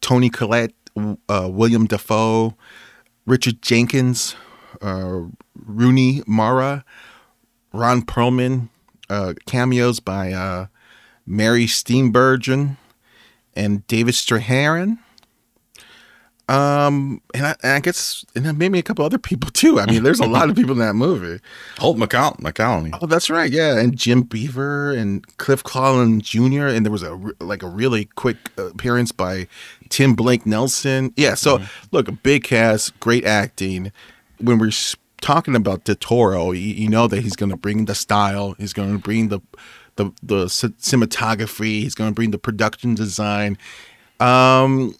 Toni 0.00 0.28
Collette, 0.28 0.74
uh, 0.96 1.48
Willem 1.50 1.86
Dafoe, 1.86 2.54
Richard 3.26 3.62
Jenkins, 3.62 4.34
uh, 4.82 5.22
Rooney 5.54 6.22
Mara, 6.26 6.84
Ron 7.72 8.02
Perlman, 8.02 8.68
uh, 9.10 9.34
cameos 9.46 10.00
by 10.00 10.32
uh, 10.32 10.66
Mary 11.26 11.66
Steenburgen 11.66 12.76
and 13.54 13.86
David 13.86 14.14
Strathairn. 14.14 14.98
Um, 16.48 17.20
and 17.34 17.44
I, 17.44 17.56
and 17.64 17.72
I 17.72 17.80
guess 17.80 18.24
and 18.36 18.56
maybe 18.56 18.78
a 18.78 18.82
couple 18.82 19.04
other 19.04 19.18
people 19.18 19.50
too. 19.50 19.80
I 19.80 19.86
mean, 19.86 20.04
there's 20.04 20.20
a 20.20 20.26
lot 20.26 20.48
of 20.48 20.54
people 20.54 20.72
in 20.74 20.78
that 20.78 20.94
movie. 20.94 21.42
Holt 21.78 21.96
McCall- 21.96 22.38
McCallany. 22.38 22.96
Oh, 23.02 23.06
that's 23.06 23.28
right. 23.28 23.50
Yeah, 23.50 23.76
and 23.76 23.96
Jim 23.96 24.22
Beaver 24.22 24.92
and 24.92 25.26
Cliff 25.38 25.64
Collins 25.64 26.22
Jr. 26.22 26.66
And 26.68 26.86
there 26.86 26.92
was 26.92 27.02
a 27.02 27.18
like 27.40 27.64
a 27.64 27.68
really 27.68 28.04
quick 28.14 28.36
appearance 28.56 29.10
by 29.10 29.48
Tim 29.90 30.14
Blake 30.14 30.46
Nelson. 30.46 31.12
Yeah. 31.16 31.34
So 31.34 31.60
look, 31.90 32.08
a 32.08 32.12
big 32.12 32.44
cast, 32.44 32.98
great 33.00 33.24
acting. 33.24 33.92
When 34.40 34.58
we're 34.58 34.72
talking 35.20 35.56
about 35.56 35.84
De 35.84 35.94
Toro, 35.94 36.52
you, 36.52 36.74
you 36.74 36.88
know 36.88 37.08
that 37.08 37.22
he's 37.22 37.36
going 37.36 37.50
to 37.50 37.56
bring 37.56 37.86
the 37.86 37.94
style. 37.94 38.54
He's 38.58 38.72
going 38.72 38.92
to 38.92 38.98
bring 38.98 39.28
the 39.28 39.40
the 39.96 40.12
the 40.22 40.44
cinematography. 40.46 41.80
He's 41.80 41.94
going 41.94 42.10
to 42.10 42.14
bring 42.14 42.30
the 42.30 42.38
production 42.38 42.94
design. 42.94 43.58
Um. 44.20 44.94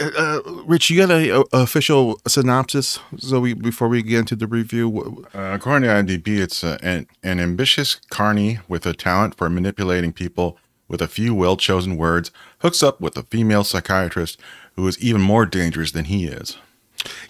Uh, 0.00 0.40
Rich, 0.64 0.88
you 0.88 0.96
got 0.96 1.10
a, 1.10 1.40
a 1.40 1.44
official 1.52 2.18
synopsis? 2.26 2.98
So 3.18 3.38
we 3.40 3.52
before 3.52 3.86
we 3.88 4.02
get 4.02 4.20
into 4.20 4.34
the 4.34 4.46
review, 4.46 5.26
Uh, 5.34 5.52
according 5.52 5.86
to 5.86 5.94
IMDb, 5.94 6.38
it's 6.38 6.64
uh, 6.64 6.78
an, 6.82 7.06
an 7.22 7.38
ambitious 7.38 7.96
carny 8.08 8.60
with 8.66 8.86
a 8.86 8.94
talent 8.94 9.36
for 9.36 9.50
manipulating 9.50 10.14
people 10.14 10.56
with 10.92 11.02
a 11.02 11.08
few 11.08 11.34
well 11.34 11.56
chosen 11.56 11.96
words 11.96 12.30
hooks 12.58 12.82
up 12.84 13.00
with 13.00 13.16
a 13.16 13.24
female 13.24 13.64
psychiatrist 13.64 14.38
who 14.76 14.86
is 14.86 15.02
even 15.02 15.20
more 15.20 15.44
dangerous 15.44 15.90
than 15.90 16.04
he 16.04 16.26
is. 16.26 16.56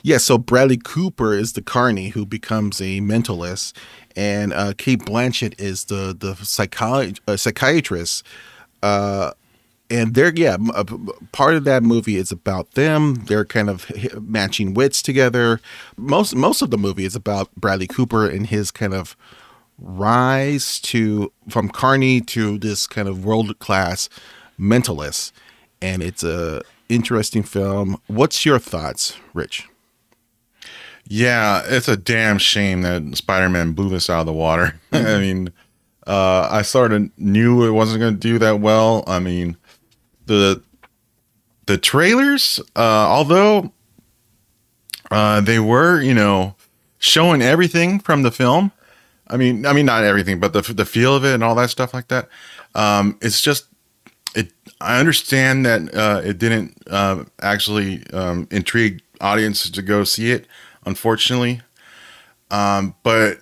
Yeah, 0.03 0.19
so 0.19 0.37
Bradley 0.37 0.77
Cooper 0.77 1.33
is 1.33 1.55
the 1.55 1.63
carney 1.63 2.11
who 2.11 2.27
becomes 2.27 2.83
a 2.83 3.01
mentalist, 3.01 3.73
and 4.15 4.53
uh, 4.53 4.75
Cate 4.77 5.01
Blanchett 5.01 5.59
is 5.59 5.85
the 5.85 6.15
the 6.19 6.35
psycholo- 6.35 7.19
uh, 7.27 7.39
psychiatrist. 7.39 8.27
Uh, 8.83 9.31
and 9.89 10.15
they're 10.15 10.33
yeah, 10.35 10.55
m- 10.55 10.71
uh, 10.75 10.85
part 11.33 11.55
of 11.55 11.65
that 11.65 11.83
movie 11.83 12.17
is 12.17 12.31
about 12.31 12.73
them. 12.73 13.15
They're 13.27 13.45
kind 13.47 13.71
of 13.71 13.87
matching 14.21 14.75
wits 14.75 15.01
together. 15.01 15.61
Most 15.97 16.35
most 16.35 16.61
of 16.61 16.71
the 16.71 16.79
movie 16.79 17.05
is 17.07 17.17
about 17.17 17.55
Bradley 17.57 17.87
Cooper 17.87 18.29
and 18.29 18.47
his 18.47 18.71
kind 18.71 18.93
of 18.93 19.17
rise 19.83 20.81
to 20.81 21.33
from 21.49 21.69
carney 21.69 22.21
to 22.21 22.59
this 22.59 22.87
kind 22.87 23.09
of 23.09 23.25
world 23.25 23.59
class 23.59 24.09
mentalist. 24.59 25.33
And 25.81 26.03
it's 26.03 26.23
a 26.23 26.63
interesting 26.89 27.43
film. 27.43 28.01
What's 28.07 28.47
your 28.47 28.59
thoughts, 28.59 29.17
Rich? 29.35 29.69
Yeah, 31.09 31.63
it's 31.67 31.89
a 31.89 31.97
damn 31.97 32.39
shame 32.39 32.83
that 32.83 33.17
Spider 33.17 33.49
Man 33.49 33.73
blew 33.73 33.89
this 33.89 34.09
out 34.09 34.21
of 34.21 34.27
the 34.27 34.33
water. 34.33 34.81
I 34.93 35.19
mean, 35.19 35.53
uh, 36.07 36.49
I 36.51 36.63
sort 36.63 36.93
of 36.93 37.11
knew 37.19 37.67
it 37.67 37.73
wasn't 37.73 38.01
going 38.01 38.15
to 38.15 38.21
do 38.21 38.39
that 38.39 38.61
well. 38.61 39.03
I 39.07 39.19
mean, 39.19 39.57
the 40.27 40.63
the 41.67 41.79
trailers, 41.79 42.61
uh, 42.77 42.81
although 43.09 43.73
uh, 45.11 45.41
they 45.41 45.59
were, 45.59 46.01
you 46.01 46.15
know, 46.15 46.55
showing 46.99 47.43
everything 47.43 47.99
from 47.99 48.23
the 48.23 48.31
film. 48.31 48.73
I 49.33 49.37
mean, 49.37 49.65
I 49.67 49.73
mean, 49.73 49.87
not 49.87 50.05
everything, 50.05 50.39
but 50.41 50.53
the 50.53 50.61
the 50.75 50.85
feel 50.85 51.17
of 51.17 51.25
it 51.25 51.35
and 51.35 51.43
all 51.43 51.55
that 51.57 51.71
stuff 51.71 51.95
like 51.95 52.09
that. 52.09 52.29
Um, 52.75 53.19
it's 53.23 53.41
just 53.41 53.67
it. 54.35 54.53
I 54.81 55.01
understand 55.01 55.65
that 55.67 55.95
uh, 55.95 56.21
it 56.25 56.39
didn't 56.39 56.77
uh, 56.91 57.25
actually 57.41 58.05
um, 58.13 58.47
intrigue 58.51 59.01
audiences 59.21 59.71
to 59.73 59.83
go 59.83 60.05
see 60.05 60.31
it, 60.31 60.47
unfortunately. 60.85 61.63
Um, 62.51 62.95
but 63.03 63.39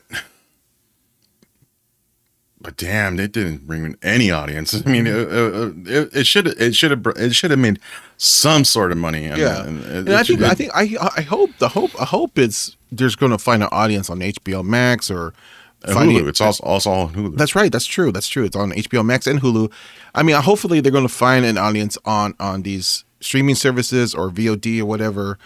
but 2.62 2.76
damn, 2.76 3.18
it 3.18 3.32
didn't 3.32 3.66
bring 3.66 3.84
in 3.84 3.96
any 4.02 4.30
audience. 4.30 4.74
I 4.86 4.88
mean, 4.90 5.06
it- 5.06 6.26
should 6.26 6.46
it 6.46 6.74
should 6.74 6.90
have 6.90 7.06
it 7.16 7.34
should 7.34 7.50
have 7.50 7.60
made 7.60 7.78
some 8.16 8.64
sort 8.64 8.92
of 8.92 8.98
money. 8.98 9.24
And, 9.26 9.38
Yeah, 9.38 9.64
and 9.64 9.82
and 9.84 10.08
it 10.08 10.14
I 10.14 10.22
think 10.22 10.42
I 10.42 10.54
think 10.54 10.70
I 10.74 10.96
I 11.16 11.22
hope 11.22 11.50
the 11.58 11.68
hope 11.70 11.90
I 12.00 12.04
hope 12.04 12.38
it's 12.38 12.76
there's 12.92 13.16
going 13.16 13.32
to 13.32 13.38
find 13.38 13.62
an 13.62 13.68
audience 13.72 14.10
on 14.10 14.18
HBO 14.20 14.62
Max 14.64 15.10
or 15.10 15.32
and 15.84 15.96
Hulu. 15.96 16.28
It's 16.28 16.40
also 16.40 16.62
also 16.64 16.90
on 16.90 17.14
Hulu. 17.14 17.36
That's 17.36 17.54
right. 17.54 17.70
That's 17.70 17.86
true. 17.86 18.12
That's 18.12 18.28
true. 18.28 18.44
It's 18.44 18.56
on 18.56 18.72
HBO 18.72 19.04
Max 19.04 19.26
and 19.26 19.40
Hulu. 19.40 19.70
I 20.14 20.22
mean, 20.22 20.36
hopefully 20.36 20.80
they're 20.80 20.92
going 20.92 21.06
to 21.06 21.12
find 21.12 21.44
an 21.44 21.58
audience 21.58 21.96
on 22.04 22.34
on 22.40 22.62
these 22.62 23.04
streaming 23.20 23.54
services 23.54 24.14
or 24.14 24.30
VOD 24.30 24.80
or 24.80 24.86
whatever, 24.86 25.38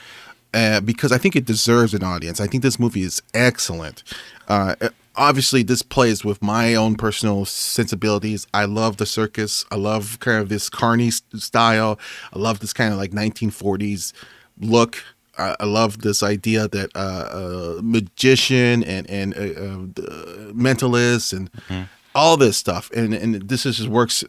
uh, 0.53 0.81
because 0.81 1.13
I 1.13 1.19
think 1.19 1.37
it 1.37 1.45
deserves 1.45 1.95
an 1.95 2.03
audience. 2.03 2.41
I 2.41 2.47
think 2.47 2.63
this 2.63 2.79
movie 2.79 3.03
is 3.03 3.23
excellent. 3.35 4.03
Uh, 4.49 4.75
obviously 5.17 5.63
this 5.63 5.83
plays 5.83 6.25
with 6.25 6.43
my 6.43 6.75
own 6.75 6.97
personal 6.97 7.45
sensibilities. 7.45 8.47
I 8.53 8.65
love 8.65 8.97
the 8.97 9.07
circus. 9.07 9.65
I 9.71 9.77
love 9.77 10.19
kind 10.21 10.39
of 10.39 10.49
this 10.49 10.69
carny 10.69 11.11
style. 11.11 11.99
I 12.33 12.39
love 12.39 12.61
this 12.61 12.73
kind 12.73 12.93
of 12.93 12.99
like 12.99 13.13
1940s 13.13 14.13
look. 14.61 15.03
I, 15.39 15.57
I 15.61 15.65
love 15.65 16.03
this 16.03 16.23
idea 16.23 16.69
that 16.69 16.91
uh, 16.95 17.79
a 17.79 17.83
magician 17.83 18.85
and 18.85 19.09
and 19.11 19.37
uh, 19.37 19.41
uh, 19.41 20.53
mentalist 20.53 21.33
and 21.33 21.89
all 22.15 22.37
this 22.37 22.57
stuff, 22.57 22.91
and 22.93 23.13
and 23.15 23.49
this 23.49 23.67
is 23.67 23.79
just 23.79 23.89
works. 23.89 24.25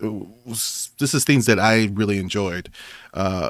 This 0.99 1.13
is 1.13 1.23
things 1.23 1.45
that 1.45 1.59
I 1.59 1.89
really 1.93 2.17
enjoyed. 2.17 2.69
Uh, 3.13 3.49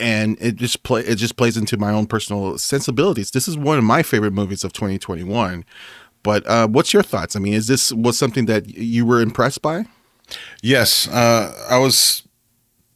and 0.00 0.36
it 0.40 0.56
just 0.56 0.82
play 0.82 1.02
it 1.02 1.16
just 1.16 1.36
plays 1.36 1.56
into 1.56 1.76
my 1.76 1.92
own 1.92 2.06
personal 2.06 2.58
sensibilities. 2.58 3.30
This 3.32 3.48
is 3.48 3.56
one 3.56 3.78
of 3.78 3.84
my 3.84 4.02
favorite 4.02 4.32
movies 4.32 4.64
of 4.64 4.72
2021. 4.72 5.64
But 6.22 6.46
uh, 6.46 6.68
what's 6.68 6.92
your 6.92 7.02
thoughts? 7.02 7.36
I 7.36 7.38
mean, 7.38 7.54
is 7.54 7.66
this 7.68 7.92
was 7.92 8.18
something 8.18 8.46
that 8.46 8.68
you 8.68 9.06
were 9.06 9.20
impressed 9.20 9.62
by? 9.62 9.86
Yes, 10.62 11.08
uh, 11.08 11.66
I 11.70 11.78
was 11.78 12.22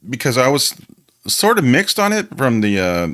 because 0.09 0.37
I 0.37 0.49
was 0.49 0.75
sort 1.27 1.57
of 1.57 1.63
mixed 1.63 1.99
on 1.99 2.11
it 2.11 2.37
from 2.37 2.61
the 2.61 2.79
uh, 2.79 3.07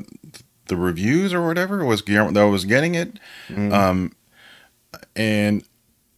the 0.70 0.76
reviews 0.76 1.34
or 1.34 1.46
whatever 1.46 1.84
was 1.84 2.00
Guillermo 2.00 2.30
that 2.32 2.48
was 2.48 2.64
getting 2.64 2.94
it, 2.94 3.18
um, 3.72 4.12
and 5.14 5.62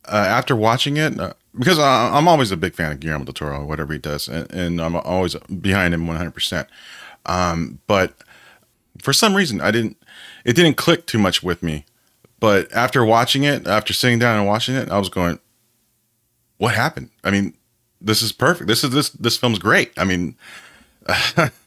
uh, 0.07 0.14
after 0.14 0.55
watching 0.55 0.96
it, 0.96 1.18
uh, 1.18 1.32
because 1.59 1.78
I, 1.78 2.16
I'm 2.16 2.28
always 2.28 2.53
a 2.53 2.57
big 2.57 2.74
fan 2.74 2.92
of 2.92 3.00
Guillermo 3.00 3.24
del 3.24 3.34
Toro, 3.34 3.64
whatever 3.64 3.92
he 3.92 3.98
does, 3.98 4.28
and, 4.28 4.50
and 4.53 4.80
I'm 4.80 4.94
always 4.94 5.34
behind 5.34 5.92
him 5.94 6.07
100. 6.07 6.30
percent 6.32 6.68
Um, 7.26 7.80
but 7.86 8.14
for 9.00 9.12
some 9.12 9.34
reason, 9.34 9.61
I 9.61 9.70
didn't. 9.72 9.96
It 10.44 10.55
didn't 10.55 10.76
click 10.76 11.07
too 11.07 11.18
much 11.18 11.42
with 11.42 11.62
me. 11.62 11.84
But 12.40 12.72
after 12.72 13.05
watching 13.05 13.44
it, 13.44 13.66
after 13.66 13.92
sitting 13.92 14.18
down 14.18 14.38
and 14.38 14.46
watching 14.46 14.74
it, 14.74 14.90
I 14.90 14.98
was 14.98 15.09
going, 15.09 15.38
"What 16.59 16.74
happened?" 16.74 17.11
I 17.24 17.30
mean, 17.30 17.55
this 18.00 18.22
is 18.22 18.32
perfect. 18.32 18.66
This 18.68 18.84
is 18.84 18.90
this 18.90 19.11
this 19.11 19.36
film's 19.36 19.59
great. 19.59 19.92
I 19.96 20.05
mean, 20.05 20.36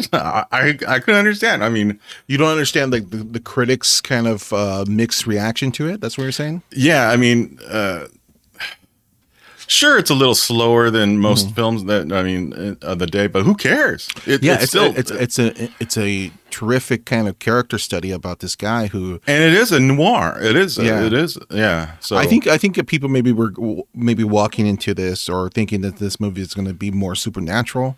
I 0.12 0.44
I, 0.52 0.78
I 0.88 0.98
couldn't 0.98 1.18
understand. 1.18 1.62
I 1.64 1.68
mean, 1.68 1.98
You 2.26 2.38
don't 2.38 2.50
understand 2.50 2.92
like 2.92 3.10
the, 3.10 3.18
the 3.18 3.40
critics' 3.40 4.00
kind 4.00 4.26
of 4.26 4.52
uh, 4.52 4.84
mixed 4.88 5.26
reaction 5.26 5.72
to 5.72 5.88
it. 5.88 6.00
That's 6.00 6.16
what 6.16 6.24
you're 6.24 6.32
saying. 6.32 6.62
yeah, 6.70 7.10
I 7.10 7.16
mean, 7.16 7.58
uh, 7.68 8.06
sure, 9.66 9.98
it's 9.98 10.10
a 10.10 10.14
little 10.14 10.34
slower 10.34 10.90
than 10.90 11.18
most 11.18 11.54
films 11.54 11.84
that 11.84 12.12
I 12.12 12.22
mean 12.22 12.76
of 12.82 12.98
the 12.98 13.06
day, 13.06 13.26
but 13.26 13.44
who 13.44 13.54
cares? 13.54 14.08
It, 14.26 14.42
Yeah, 14.42 14.54
it's, 14.54 14.64
it's 14.64 14.70
still 14.70 14.96
it's 14.96 15.10
it's 15.10 15.38
a 15.38 15.70
it's 15.80 15.96
a 15.96 16.30
terrific 16.50 17.06
kind 17.06 17.28
of 17.28 17.38
character 17.38 17.78
study 17.78 18.10
about 18.10 18.40
this 18.40 18.54
guy 18.56 18.86
who 18.88 19.20
and 19.26 19.42
it 19.42 19.54
is 19.54 19.72
a 19.72 19.80
noir. 19.80 20.38
It 20.42 20.56
is. 20.56 20.76
Yeah. 20.76 21.04
It 21.06 21.14
is. 21.14 21.38
Yeah. 21.50 21.92
So 22.00 22.16
I 22.16 22.26
think 22.26 22.46
I 22.46 22.58
think 22.58 22.76
that 22.76 22.86
people 22.86 23.08
maybe 23.08 23.32
were 23.32 23.52
maybe 23.94 24.24
walking 24.24 24.66
into 24.66 24.94
this 24.94 25.28
or 25.28 25.48
thinking 25.48 25.80
that 25.82 25.96
this 25.96 26.20
movie 26.20 26.42
is 26.42 26.54
going 26.54 26.68
to 26.68 26.74
be 26.74 26.90
more 26.90 27.14
supernatural. 27.14 27.96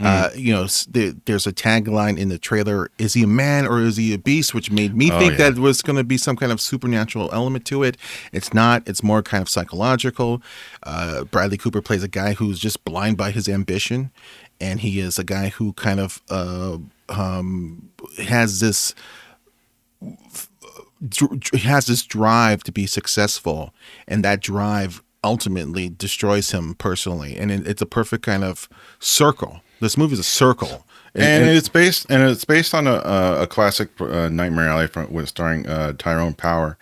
Uh, 0.00 0.30
you 0.36 0.52
know, 0.52 0.64
there, 0.88 1.12
there's 1.24 1.46
a 1.46 1.52
tagline 1.52 2.16
in 2.18 2.28
the 2.28 2.38
trailer: 2.38 2.88
"Is 2.98 3.14
he 3.14 3.24
a 3.24 3.26
man 3.26 3.66
or 3.66 3.80
is 3.80 3.96
he 3.96 4.14
a 4.14 4.18
beast?" 4.18 4.54
Which 4.54 4.70
made 4.70 4.94
me 4.94 5.10
Oh, 5.10 5.18
think 5.18 5.32
yeah. 5.32 5.50
that 5.50 5.58
was 5.60 5.82
going 5.82 5.96
to 5.96 6.04
be 6.04 6.16
some 6.16 6.36
kind 6.36 6.52
of 6.52 6.60
supernatural 6.60 7.28
element 7.32 7.64
to 7.66 7.82
it. 7.82 7.96
It's 8.32 8.54
not. 8.54 8.86
It's 8.88 9.02
more 9.02 9.22
kind 9.22 9.42
of 9.42 9.48
psychological. 9.48 10.40
Uh, 10.84 11.24
Bradley 11.24 11.56
Cooper 11.58 11.82
plays 11.82 12.04
a 12.04 12.08
guy 12.08 12.34
who's 12.34 12.60
just 12.60 12.84
blind 12.84 13.16
by 13.16 13.32
his 13.32 13.48
ambition, 13.48 14.12
and 14.60 14.78
he 14.80 15.00
is 15.00 15.18
a 15.18 15.24
guy 15.24 15.48
who 15.48 15.72
kind 15.72 15.98
of 15.98 16.22
uh, 16.30 16.78
um, 17.08 17.90
has 18.18 18.60
this 18.60 18.94
dr- 21.08 21.42
has 21.62 21.86
this 21.86 22.02
drive 22.04 22.62
to 22.64 22.72
be 22.72 22.86
successful, 22.86 23.74
and 24.06 24.24
that 24.24 24.40
drive 24.40 25.02
ultimately 25.24 25.88
destroys 25.88 26.52
him 26.52 26.74
personally. 26.74 27.36
And 27.36 27.50
it, 27.50 27.66
it's 27.66 27.82
a 27.82 27.86
perfect 27.86 28.24
kind 28.24 28.44
of 28.44 28.68
circle. 29.00 29.60
This 29.80 29.96
movie 29.96 30.14
is 30.14 30.18
a 30.20 30.24
circle. 30.24 30.84
and, 31.14 31.48
it's 31.48 31.68
based 31.68 32.06
and 32.10 32.22
it's 32.30 32.44
based 32.44 32.74
on 32.74 32.86
a 32.86 32.94
a, 32.94 33.42
a 33.42 33.46
classic 33.46 33.88
uh, 34.00 34.28
Nightmare 34.28 34.68
Alley 34.68 34.86
from 34.86 35.12
with 35.12 35.28
starring 35.28 35.66
uh, 35.66 35.94
Tyrone 35.98 36.34
Power, 36.34 36.76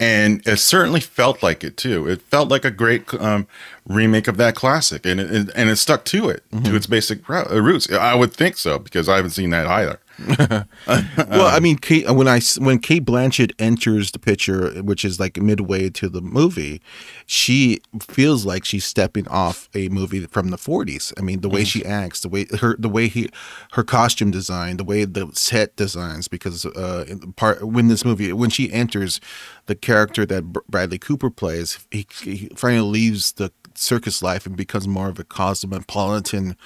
and 0.00 0.44
it 0.46 0.56
certainly 0.58 1.00
felt 1.00 1.42
like 1.42 1.62
it 1.64 1.76
too. 1.76 2.08
It 2.08 2.20
felt 2.22 2.48
like 2.48 2.64
a 2.64 2.70
great 2.70 3.12
um, 3.14 3.46
remake 3.86 4.26
of 4.28 4.36
that 4.36 4.54
classic, 4.56 5.06
and 5.06 5.20
it, 5.20 5.32
it- 5.32 5.50
and 5.54 5.70
it 5.70 5.76
stuck 5.76 6.04
to 6.06 6.28
it 6.28 6.42
to 6.64 6.74
its 6.74 6.86
basic 6.86 7.28
uh, 7.30 7.44
roots. 7.62 7.90
I 7.92 8.14
would 8.14 8.32
think 8.32 8.56
so 8.56 8.78
because 8.78 9.08
I 9.08 9.16
haven't 9.16 9.30
seen 9.30 9.50
that 9.50 9.66
either. 9.66 10.00
well, 10.86 11.46
I 11.46 11.60
mean, 11.60 11.76
Cate, 11.76 12.10
when 12.10 12.26
I 12.26 12.40
when 12.58 12.80
Cate 12.80 13.04
Blanchett 13.04 13.52
enters 13.58 14.10
the 14.10 14.18
picture, 14.18 14.82
which 14.82 15.04
is 15.04 15.20
like 15.20 15.36
midway 15.36 15.90
to 15.90 16.08
the 16.08 16.20
movie, 16.20 16.80
she 17.26 17.80
feels 18.02 18.44
like 18.44 18.64
she's 18.64 18.84
stepping 18.84 19.28
off 19.28 19.68
a 19.74 19.88
movie 19.88 20.26
from 20.26 20.50
the 20.50 20.56
40s. 20.56 21.12
I 21.16 21.22
mean, 21.22 21.40
the 21.40 21.48
way 21.48 21.64
she 21.64 21.84
acts, 21.84 22.20
the 22.20 22.28
way 22.28 22.46
her 22.60 22.76
the 22.78 22.88
way 22.88 23.06
he 23.06 23.28
her 23.72 23.84
costume 23.84 24.30
design, 24.32 24.76
the 24.76 24.84
way 24.84 25.04
the 25.04 25.30
set 25.34 25.76
designs. 25.76 26.26
Because 26.26 26.66
uh, 26.66 27.04
in 27.06 27.20
the 27.20 27.28
part 27.28 27.62
when 27.62 27.86
this 27.86 28.04
movie 28.04 28.32
when 28.32 28.50
she 28.50 28.72
enters, 28.72 29.20
the 29.66 29.76
character 29.76 30.26
that 30.26 30.44
Br- 30.52 30.60
Bradley 30.68 30.98
Cooper 30.98 31.30
plays, 31.30 31.86
he, 31.92 32.06
he 32.22 32.48
finally 32.56 32.88
leaves 32.88 33.32
the 33.32 33.52
circus 33.74 34.22
life 34.22 34.46
and 34.46 34.56
becomes 34.56 34.88
more 34.88 35.08
of 35.08 35.18
a 35.18 35.24
cosmopolitan 35.24 36.56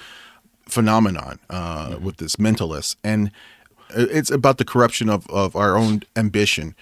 phenomenon 0.67 1.39
uh, 1.49 1.97
with 2.01 2.17
this 2.17 2.35
mentalist, 2.37 2.95
and 3.03 3.31
it's 3.95 4.31
about 4.31 4.57
the 4.57 4.65
corruption 4.65 5.09
of, 5.09 5.29
of 5.29 5.55
our 5.55 5.77
own 5.77 6.01
ambition. 6.15 6.75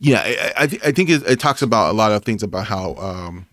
Yeah, 0.00 0.20
I, 0.20 0.52
I, 0.56 0.66
th- 0.66 0.82
I 0.84 0.92
think 0.92 1.08
it, 1.08 1.22
it 1.26 1.40
talks 1.40 1.62
about 1.62 1.90
a 1.90 1.96
lot 1.96 2.12
of 2.12 2.24
things 2.24 2.42
about 2.42 2.66
how 2.66 2.94
um, 2.96 3.46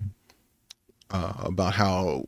uh, 1.12 1.34
about 1.44 1.76
how 1.76 2.26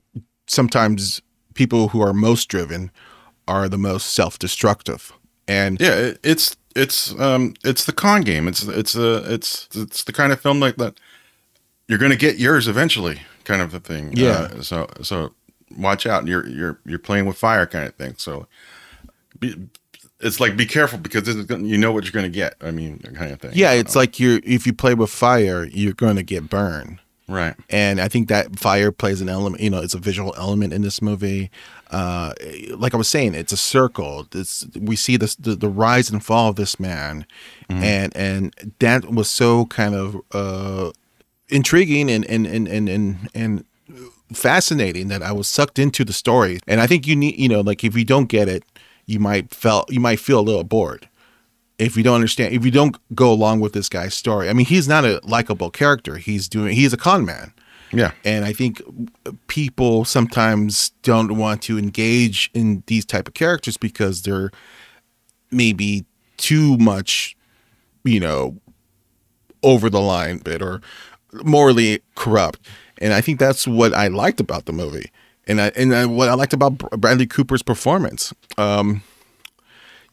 sometimes 0.47 1.21
people 1.53 1.89
who 1.89 2.01
are 2.01 2.13
most 2.13 2.47
driven 2.47 2.91
are 3.47 3.67
the 3.67 3.77
most 3.77 4.13
self-destructive, 4.13 5.13
and 5.47 5.79
Yeah, 5.81 5.95
it, 5.95 6.19
it's 6.23 6.55
it's 6.75 7.17
um 7.19 7.53
it's 7.63 7.85
the 7.85 7.93
con 7.93 8.21
game. 8.21 8.47
It's 8.47 8.63
it's 8.63 8.95
a 8.95 9.33
it's 9.33 9.67
it's 9.75 10.03
the 10.03 10.13
kind 10.13 10.31
of 10.31 10.39
film 10.39 10.59
like 10.59 10.75
that. 10.77 10.99
You're 11.87 11.99
going 11.99 12.11
to 12.11 12.17
get 12.17 12.37
yours 12.37 12.67
eventually, 12.67 13.21
kind 13.43 13.61
of 13.61 13.73
a 13.73 13.79
thing. 13.79 14.13
Yeah. 14.15 14.49
Uh, 14.53 14.61
so 14.61 14.87
so 15.01 15.33
watch 15.77 16.05
out. 16.05 16.27
You're 16.27 16.47
you're 16.47 16.79
you're 16.85 16.99
playing 16.99 17.25
with 17.25 17.37
fire, 17.37 17.65
kind 17.65 17.85
of 17.87 17.95
thing. 17.95 18.15
So 18.17 18.47
be, 19.39 19.55
it's 20.19 20.39
like 20.39 20.55
be 20.55 20.65
careful 20.65 20.99
because 20.99 21.23
this 21.23 21.35
is 21.35 21.45
gonna, 21.45 21.67
you 21.67 21.77
know 21.77 21.91
what 21.91 22.03
you're 22.05 22.11
going 22.11 22.31
to 22.31 22.35
get. 22.35 22.55
I 22.61 22.71
mean, 22.71 22.99
kind 23.15 23.31
of 23.31 23.41
thing. 23.41 23.51
yeah, 23.53 23.71
it's 23.73 23.95
like 23.95 24.19
you're 24.19 24.39
if 24.43 24.65
you 24.65 24.73
play 24.73 24.93
with 24.93 25.09
fire, 25.09 25.65
you're 25.65 25.93
going 25.93 26.15
to 26.15 26.23
get 26.23 26.49
burned. 26.49 26.99
right. 27.27 27.55
and 27.69 28.01
I 28.01 28.07
think 28.07 28.27
that 28.29 28.59
fire 28.59 28.91
plays 28.91 29.21
an 29.21 29.29
element. 29.29 29.61
You 29.61 29.69
know, 29.69 29.81
it's 29.81 29.93
a 29.93 29.99
visual 29.99 30.33
element 30.37 30.73
in 30.73 30.81
this 30.81 31.01
movie. 31.01 31.51
Uh, 31.91 32.33
like 32.71 32.93
I 32.93 32.97
was 32.97 33.07
saying, 33.07 33.35
it's 33.35 33.53
a 33.53 33.57
circle. 33.57 34.27
It's, 34.33 34.65
we 34.79 34.95
see 34.95 35.15
this 35.15 35.35
the, 35.35 35.55
the 35.55 35.69
rise 35.69 36.09
and 36.09 36.23
fall 36.23 36.49
of 36.49 36.55
this 36.55 36.79
man, 36.79 37.25
and 37.69 38.15
and 38.15 38.73
that 38.79 39.11
was 39.11 39.29
so 39.29 39.65
kind 39.65 39.93
of 39.93 40.21
uh, 40.31 40.91
intriguing 41.49 42.09
and 42.09 42.25
and 42.25 42.47
and 42.47 42.67
and 42.67 42.89
and. 42.89 43.29
and 43.33 43.65
fascinating 44.33 45.07
that 45.09 45.21
I 45.21 45.31
was 45.31 45.47
sucked 45.47 45.79
into 45.79 46.03
the 46.03 46.13
story. 46.13 46.59
And 46.67 46.81
I 46.81 46.87
think 46.87 47.07
you 47.07 47.15
need 47.15 47.39
you 47.39 47.49
know 47.49 47.61
like 47.61 47.83
if 47.83 47.95
you 47.95 48.05
don't 48.05 48.27
get 48.27 48.47
it 48.47 48.63
you 49.05 49.19
might 49.19 49.53
felt 49.53 49.91
you 49.91 49.99
might 49.99 50.19
feel 50.19 50.39
a 50.39 50.41
little 50.41 50.63
bored. 50.63 51.09
If 51.79 51.97
you 51.97 52.03
don't 52.03 52.15
understand 52.15 52.53
if 52.53 52.63
you 52.63 52.71
don't 52.71 52.95
go 53.15 53.31
along 53.31 53.59
with 53.59 53.73
this 53.73 53.89
guy's 53.89 54.13
story 54.13 54.49
i 54.49 54.53
mean 54.53 54.65
he's 54.65 54.87
not 54.87 55.05
a 55.05 55.19
likable 55.23 55.69
character. 55.71 56.17
He's 56.17 56.47
doing 56.47 56.73
he's 56.75 56.93
a 56.93 56.97
con 56.97 57.25
man. 57.25 57.53
Yeah. 57.95 58.11
and 58.25 58.43
i 58.43 58.53
think 58.53 58.81
people 59.45 60.03
sometimes 60.03 60.89
don't 61.03 61.37
want 61.37 61.61
to 61.63 61.77
engage 61.77 62.49
in 62.55 62.81
these 62.87 63.05
type 63.05 63.27
of 63.27 63.35
characters 63.35 63.77
because 63.77 64.23
they're 64.23 64.49
maybe 65.51 66.03
too 66.37 66.75
much 66.79 67.37
you 68.03 68.19
know 68.19 68.57
over 69.61 69.91
the 69.91 70.01
line 70.01 70.39
bit 70.39 70.61
or 70.63 70.81
morally 71.43 72.01
corrupt 72.15 72.59
and 73.03 73.13
i 73.13 73.21
think 73.21 73.39
that's 73.39 73.67
what 73.67 73.93
i 73.93 74.07
liked 74.07 74.39
about 74.39 74.65
the 74.65 74.73
movie. 74.73 75.11
And 75.45 75.59
I, 75.59 75.67
and 75.75 75.93
I, 75.93 76.05
what 76.05 76.29
i 76.29 76.33
liked 76.33 76.53
about 76.53 76.77
bradley 76.99 77.27
cooper's 77.27 77.61
performance. 77.61 78.33
Um 78.57 79.03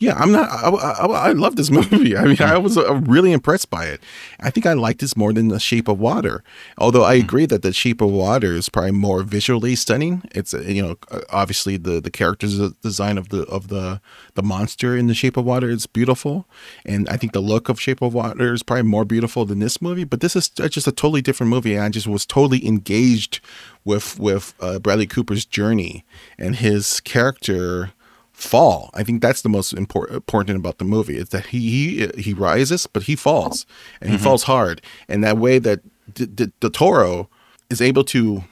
yeah, 0.01 0.15
I'm 0.17 0.33
not. 0.33 0.49
I, 0.51 0.71
I, 0.71 1.29
I 1.29 1.33
love 1.33 1.57
this 1.57 1.71
movie. 1.93 2.17
I 2.17 2.25
mean, 2.25 2.41
I 2.41 2.57
was 2.57 2.79
uh, 2.79 2.95
really 3.03 3.33
impressed 3.33 3.71
by 3.71 3.85
it. 3.85 4.01
I 4.41 4.49
think 4.49 4.65
I 4.65 4.73
liked 4.73 5.01
this 5.01 5.15
more 5.15 5.35
than 5.35 5.49
The 5.49 5.61
Shape 5.61 5.89
of 5.89 6.01
Water. 6.01 6.43
Although 6.79 7.05
I 7.05 7.15
agree 7.15 7.45
that 7.47 7.61
The 7.61 7.73
Shape 7.73 8.01
of 8.01 8.11
Water 8.11 8.53
is 8.53 8.71
probably 8.71 8.93
more 8.93 9.23
visually 9.23 9.77
stunning. 9.77 10.23
It's 10.35 10.55
uh, 10.55 10.63
you 10.63 10.83
know 10.83 10.97
uh, 11.11 11.21
obviously 11.31 11.77
the 11.77 12.01
the 12.01 12.11
characters 12.11 12.59
design 12.83 13.19
of 13.19 13.29
the 13.29 13.43
of 13.43 13.69
the 13.69 14.01
the 14.35 14.43
monster 14.43 14.97
in 14.97 15.07
The 15.07 15.15
Shape 15.15 15.37
of 15.37 15.45
Water 15.45 15.69
is 15.69 15.87
beautiful, 15.87 16.47
and 16.87 17.07
I 17.11 17.19
think 17.19 17.35
the 17.35 17.41
look 17.41 17.69
of 17.69 17.79
Shape 17.79 18.01
of 18.01 18.15
Water 18.15 18.55
is 18.55 18.63
probably 18.63 18.85
more 18.85 19.05
beautiful 19.05 19.45
than 19.45 19.59
this 19.59 19.83
movie. 19.83 20.05
But 20.05 20.21
this 20.21 20.35
is 20.35 20.49
just 20.49 20.89
a 20.89 20.93
totally 20.93 21.21
different 21.21 21.51
movie. 21.51 21.75
And 21.75 21.85
I 21.85 21.89
just 21.91 22.07
was 22.07 22.25
totally 22.25 22.67
engaged 22.67 23.41
with 23.85 24.19
with 24.19 24.55
uh, 24.61 24.79
Bradley 24.79 25.07
Cooper's 25.07 25.45
journey 25.45 26.07
and 26.39 26.57
his 26.57 27.01
character 27.01 27.93
fall. 28.41 28.91
I 28.95 29.03
think 29.03 29.23
that's 29.23 29.43
the 29.43 29.49
most 29.49 29.73
important 29.73 30.17
important 30.17 30.59
about 30.59 30.79
the 30.79 30.85
movie 30.85 31.17
is 31.17 31.31
that 31.31 31.47
he 31.47 32.07
he, 32.07 32.23
he 32.23 32.33
rises, 32.33 32.87
but 32.87 33.05
he 33.05 33.17
falls, 33.17 33.67
and 34.01 34.11
he 34.11 34.17
mm-hmm. 34.17 34.25
falls 34.25 34.45
hard. 34.45 34.83
And 35.09 35.23
that 35.25 35.39
way 35.39 35.59
that 35.59 35.81
the, 36.15 36.27
the, 36.27 36.53
the 36.61 36.71
Toro 36.71 37.29
is 37.69 37.81
able 37.81 38.05
to 38.05 38.45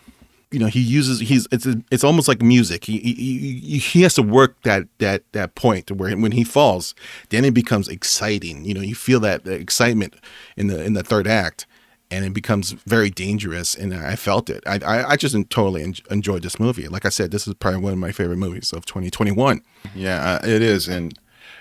you 0.51 0.59
know 0.59 0.66
he 0.66 0.80
uses 0.80 1.20
he's 1.20 1.47
it's 1.51 1.66
it's 1.91 2.05
almost 2.05 2.28
like 2.28 2.41
music 2.41 2.84
he, 2.84 2.99
he 2.99 3.78
he 3.78 4.03
has 4.03 4.14
to 4.14 4.22
work 4.22 4.61
that 4.62 4.84
that 4.99 5.22
that 5.32 5.55
point 5.55 5.91
where 5.91 6.16
when 6.16 6.32
he 6.32 6.45
falls 6.45 6.95
then 7.28 7.45
it 7.45 7.53
becomes 7.53 7.86
exciting 7.89 8.64
you 8.64 8.72
know 8.72 8.80
you 8.80 8.95
feel 8.95 9.20
that 9.20 9.47
excitement 9.47 10.14
in 10.57 10.68
the 10.68 10.82
in 10.82 10.95
the 10.95 11.03
third 11.03 11.26
act 11.26 11.66
and 12.11 12.25
it 12.25 12.33
becomes 12.33 12.73
very 12.73 13.11
dangerous 13.11 13.75
and 13.75 13.95
i 13.95 14.17
felt 14.17 14.49
it. 14.51 14.63
I 14.67 14.79
i, 14.85 15.11
I 15.11 15.17
just 15.17 15.37
totally 15.51 15.83
en- 15.83 15.95
enjoyed 16.11 16.43
this 16.43 16.59
movie. 16.59 16.89
Like 16.89 17.05
i 17.05 17.11
said 17.11 17.31
this 17.31 17.47
is 17.47 17.55
probably 17.55 17.81
one 17.81 17.93
of 17.93 17.99
my 17.99 18.13
favorite 18.13 18.39
movies 18.39 18.73
of 18.73 18.87
2021 18.87 19.61
yeah 19.95 20.41
uh, 20.43 20.47
it 20.47 20.63
is 20.63 20.89
and 20.89 21.19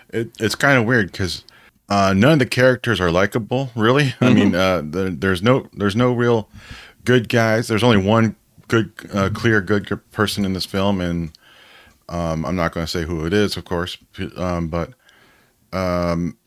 it, 0.10 0.32
it's 0.40 0.56
kind 0.56 0.78
of 0.78 0.86
weird 0.86 1.12
because 1.12 1.44
uh, 1.90 2.14
none 2.14 2.34
of 2.34 2.40
the 2.40 2.46
characters 2.46 3.00
are 3.00 3.12
likable 3.12 3.72
really. 3.76 4.06
Mm-hmm. 4.06 4.24
i 4.24 4.34
mean 4.34 4.56
uh, 4.56 4.82
the, 4.82 5.16
there's 5.18 5.42
no 5.42 5.68
there's 5.74 5.96
no 5.96 6.14
real 6.14 6.50
good 7.08 7.30
guys. 7.30 7.70
There's 7.70 7.84
only 7.84 8.06
one 8.06 8.36
good, 8.68 8.92
uh, 9.14 9.30
clear, 9.34 9.62
good 9.62 9.88
person 10.12 10.44
in 10.44 10.52
this 10.52 10.66
film, 10.66 11.00
and 11.00 11.32
um, 12.10 12.46
I'm 12.46 12.58
not 12.58 12.74
going 12.74 12.86
to 12.86 12.92
say 12.92 13.04
who 13.04 13.26
it 13.26 13.32
is, 13.32 13.56
of 13.56 13.64
course, 13.64 13.98
um, 14.36 14.68
but 14.68 14.94
um, 15.72 16.38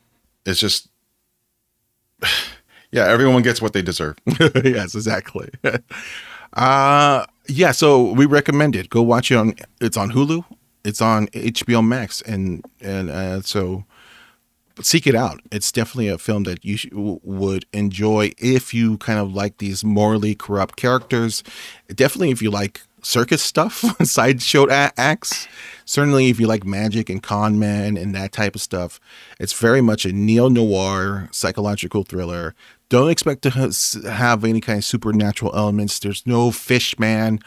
it's 0.44 0.60
just, 0.60 0.90
yeah, 2.92 3.06
everyone 3.06 3.42
gets 3.42 3.62
what 3.62 3.72
they 3.72 3.82
deserve. 3.82 4.16
yes, 4.64 4.94
exactly. 4.94 5.50
uh, 6.54 7.26
yeah, 7.48 7.72
so 7.72 8.12
we 8.12 8.26
recommend 8.26 8.76
it. 8.76 8.90
Go 8.90 9.02
watch 9.02 9.30
it 9.30 9.36
on. 9.36 9.54
It's 9.80 9.96
on 9.96 10.12
Hulu. 10.12 10.44
It's 10.84 11.00
on 11.00 11.26
HBO 11.28 11.86
Max, 11.86 12.22
and 12.22 12.64
and 12.80 13.10
uh, 13.10 13.42
so 13.42 13.84
seek 14.82 15.06
it 15.06 15.14
out. 15.14 15.40
It's 15.50 15.70
definitely 15.72 16.08
a 16.08 16.18
film 16.18 16.44
that 16.44 16.64
you 16.64 16.76
sh- 16.76 16.88
would 16.92 17.66
enjoy 17.72 18.32
if 18.38 18.72
you 18.72 18.98
kind 18.98 19.18
of 19.18 19.34
like 19.34 19.58
these 19.58 19.84
morally 19.84 20.34
corrupt 20.34 20.76
characters. 20.76 21.42
Definitely 21.88 22.30
if 22.30 22.42
you 22.42 22.50
like 22.50 22.82
circus 23.02 23.42
stuff, 23.42 23.84
sideshow 24.02 24.68
acts. 24.70 25.48
Certainly 25.84 26.28
if 26.28 26.38
you 26.38 26.46
like 26.46 26.64
magic 26.64 27.08
and 27.10 27.22
con 27.22 27.58
men 27.58 27.96
and 27.96 28.14
that 28.14 28.32
type 28.32 28.54
of 28.54 28.60
stuff. 28.60 29.00
It's 29.38 29.52
very 29.52 29.80
much 29.80 30.04
a 30.04 30.12
neo 30.12 30.48
noir 30.48 31.28
psychological 31.32 32.04
thriller. 32.04 32.54
Don't 32.90 33.10
expect 33.10 33.42
to 33.42 33.50
have 34.10 34.44
any 34.44 34.60
kind 34.60 34.78
of 34.78 34.84
supernatural 34.84 35.56
elements. 35.56 35.98
There's 35.98 36.26
no 36.26 36.50
fish 36.50 36.98
man 36.98 37.40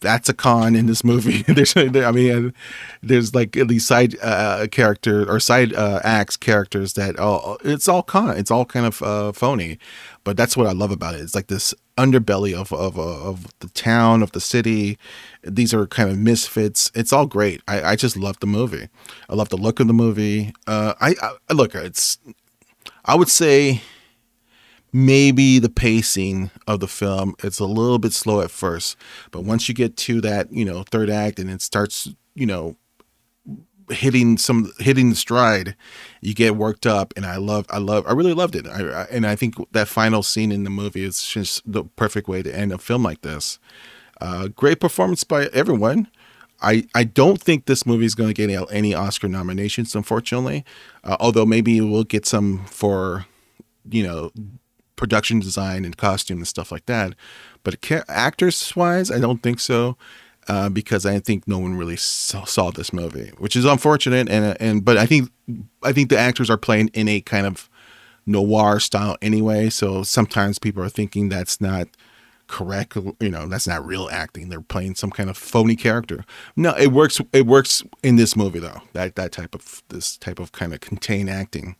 that's 0.00 0.28
a 0.28 0.34
con 0.34 0.74
in 0.74 0.86
this 0.86 1.04
movie. 1.04 1.42
there's, 1.52 1.76
I 1.76 2.10
mean, 2.10 2.54
there's 3.02 3.34
like 3.34 3.56
at 3.56 3.66
least 3.66 3.86
side 3.86 4.16
uh, 4.22 4.66
character 4.70 5.30
or 5.30 5.38
side 5.40 5.74
uh, 5.74 6.00
acts 6.02 6.36
characters 6.36 6.94
that 6.94 7.16
it's 7.64 7.88
all 7.88 8.02
con. 8.02 8.36
It's 8.36 8.50
all 8.50 8.64
kind 8.64 8.86
of 8.86 9.02
uh, 9.02 9.32
phony, 9.32 9.78
but 10.24 10.36
that's 10.36 10.56
what 10.56 10.66
I 10.66 10.72
love 10.72 10.90
about 10.90 11.14
it. 11.14 11.20
It's 11.20 11.34
like 11.34 11.48
this 11.48 11.74
underbelly 11.96 12.54
of 12.54 12.72
of 12.72 12.98
uh, 12.98 13.02
of 13.02 13.46
the 13.60 13.68
town 13.68 14.22
of 14.22 14.32
the 14.32 14.40
city. 14.40 14.98
These 15.42 15.74
are 15.74 15.86
kind 15.86 16.10
of 16.10 16.18
misfits. 16.18 16.90
It's 16.94 17.12
all 17.12 17.26
great. 17.26 17.62
I, 17.68 17.82
I 17.82 17.96
just 17.96 18.16
love 18.16 18.40
the 18.40 18.46
movie. 18.46 18.88
I 19.28 19.34
love 19.34 19.50
the 19.50 19.58
look 19.58 19.80
of 19.80 19.86
the 19.86 19.92
movie. 19.92 20.54
Uh, 20.66 20.94
I, 21.00 21.14
I 21.48 21.52
look. 21.52 21.74
It's. 21.74 22.18
I 23.04 23.14
would 23.14 23.28
say 23.28 23.82
maybe 24.92 25.58
the 25.58 25.68
pacing 25.68 26.50
of 26.66 26.80
the 26.80 26.88
film 26.88 27.34
it's 27.42 27.58
a 27.58 27.64
little 27.64 27.98
bit 27.98 28.12
slow 28.12 28.40
at 28.40 28.50
first 28.50 28.96
but 29.30 29.44
once 29.44 29.68
you 29.68 29.74
get 29.74 29.96
to 29.96 30.20
that 30.20 30.52
you 30.52 30.64
know 30.64 30.82
third 30.82 31.10
act 31.10 31.38
and 31.38 31.50
it 31.50 31.62
starts 31.62 32.08
you 32.34 32.46
know 32.46 32.76
hitting 33.90 34.38
some 34.38 34.70
hitting 34.78 35.10
the 35.10 35.16
stride 35.16 35.74
you 36.20 36.34
get 36.34 36.56
worked 36.56 36.86
up 36.86 37.12
and 37.16 37.26
i 37.26 37.36
love 37.36 37.66
i 37.70 37.78
love 37.78 38.04
i 38.06 38.12
really 38.12 38.34
loved 38.34 38.54
it 38.54 38.66
I, 38.66 38.80
I, 38.80 39.02
and 39.04 39.26
i 39.26 39.34
think 39.34 39.54
that 39.72 39.88
final 39.88 40.22
scene 40.22 40.52
in 40.52 40.64
the 40.64 40.70
movie 40.70 41.04
is 41.04 41.24
just 41.24 41.70
the 41.70 41.84
perfect 41.84 42.28
way 42.28 42.42
to 42.42 42.56
end 42.56 42.72
a 42.72 42.78
film 42.78 43.02
like 43.02 43.22
this 43.22 43.58
uh, 44.20 44.48
great 44.48 44.80
performance 44.80 45.24
by 45.24 45.46
everyone 45.46 46.08
I, 46.62 46.86
I 46.94 47.04
don't 47.04 47.40
think 47.40 47.64
this 47.64 47.86
movie 47.86 48.04
is 48.04 48.14
going 48.14 48.28
to 48.28 48.34
get 48.34 48.70
any 48.70 48.94
Oscar 48.94 49.28
nominations, 49.28 49.94
unfortunately. 49.94 50.64
Uh, 51.02 51.16
although 51.18 51.46
maybe 51.46 51.80
we'll 51.80 52.04
get 52.04 52.26
some 52.26 52.66
for, 52.66 53.24
you 53.90 54.02
know, 54.02 54.30
production 55.00 55.40
design 55.40 55.86
and 55.86 55.96
costume 55.96 56.36
and 56.36 56.46
stuff 56.46 56.70
like 56.70 56.84
that. 56.84 57.14
But 57.64 57.82
actors 58.06 58.76
wise, 58.76 59.10
I 59.10 59.18
don't 59.18 59.42
think 59.42 59.58
so. 59.58 59.96
Uh, 60.48 60.68
because 60.68 61.06
I 61.06 61.20
think 61.20 61.46
no 61.46 61.58
one 61.58 61.76
really 61.76 61.96
saw, 61.96 62.44
saw, 62.44 62.70
this 62.70 62.92
movie, 62.92 63.30
which 63.38 63.54
is 63.54 63.64
unfortunate. 63.64 64.28
And 64.28 64.56
and 64.60 64.84
but 64.84 64.96
I 64.96 65.06
think 65.06 65.30
I 65.82 65.92
think 65.92 66.08
the 66.08 66.18
actors 66.18 66.50
are 66.50 66.56
playing 66.56 66.88
in 66.88 67.08
a 67.08 67.20
kind 67.20 67.46
of 67.46 67.70
noir 68.26 68.80
style 68.80 69.16
anyway. 69.22 69.70
So 69.70 70.02
sometimes 70.02 70.58
people 70.58 70.82
are 70.82 70.88
thinking 70.88 71.28
that's 71.28 71.60
not 71.60 71.88
correct. 72.46 72.96
You 72.96 73.30
know, 73.30 73.46
that's 73.46 73.68
not 73.68 73.86
real 73.86 74.08
acting. 74.10 74.48
They're 74.48 74.60
playing 74.60 74.96
some 74.96 75.10
kind 75.10 75.30
of 75.30 75.36
phony 75.36 75.76
character. 75.76 76.24
No, 76.56 76.74
it 76.76 76.88
works. 76.88 77.20
It 77.32 77.46
works 77.46 77.84
in 78.02 78.16
this 78.16 78.34
movie 78.34 78.60
though. 78.60 78.80
That 78.94 79.14
that 79.14 79.32
type 79.32 79.54
of 79.54 79.82
this 79.88 80.16
type 80.16 80.40
of 80.40 80.52
kind 80.52 80.74
of 80.74 80.80
contained 80.80 81.30
acting. 81.30 81.76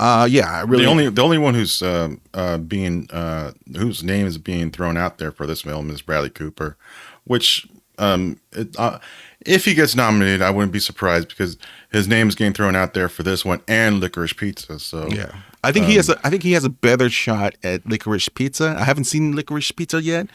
Uh, 0.00 0.24
yeah, 0.24 0.50
I 0.50 0.62
really. 0.62 0.84
The 0.84 0.90
only 0.90 1.08
the 1.10 1.22
only 1.22 1.36
one 1.36 1.52
who's 1.52 1.82
uh, 1.82 2.08
uh, 2.32 2.56
being 2.56 3.06
uh, 3.10 3.52
whose 3.76 4.02
name 4.02 4.26
is 4.26 4.38
being 4.38 4.70
thrown 4.70 4.96
out 4.96 5.18
there 5.18 5.30
for 5.30 5.46
this 5.46 5.60
film 5.60 5.90
is 5.90 6.00
Bradley 6.00 6.30
Cooper, 6.30 6.78
which 7.24 7.68
um, 7.98 8.40
it, 8.52 8.74
uh, 8.78 8.98
if 9.44 9.66
he 9.66 9.74
gets 9.74 9.94
nominated, 9.94 10.40
I 10.40 10.50
wouldn't 10.50 10.72
be 10.72 10.80
surprised 10.80 11.28
because 11.28 11.58
his 11.92 12.08
name 12.08 12.28
is 12.30 12.34
getting 12.34 12.54
thrown 12.54 12.74
out 12.74 12.94
there 12.94 13.10
for 13.10 13.22
this 13.22 13.44
one 13.44 13.60
and 13.68 14.00
Licorice 14.00 14.34
Pizza. 14.34 14.78
So 14.78 15.06
yeah, 15.08 15.32
I 15.62 15.70
think 15.70 15.84
um, 15.84 15.90
he 15.90 15.96
has. 15.96 16.08
A, 16.08 16.18
I 16.24 16.30
think 16.30 16.44
he 16.44 16.52
has 16.52 16.64
a 16.64 16.70
better 16.70 17.10
shot 17.10 17.56
at 17.62 17.84
Licorice 17.84 18.34
Pizza. 18.34 18.74
I 18.78 18.84
haven't 18.84 19.04
seen 19.04 19.34
Licorice 19.36 19.76
Pizza 19.76 20.02
yet, 20.02 20.28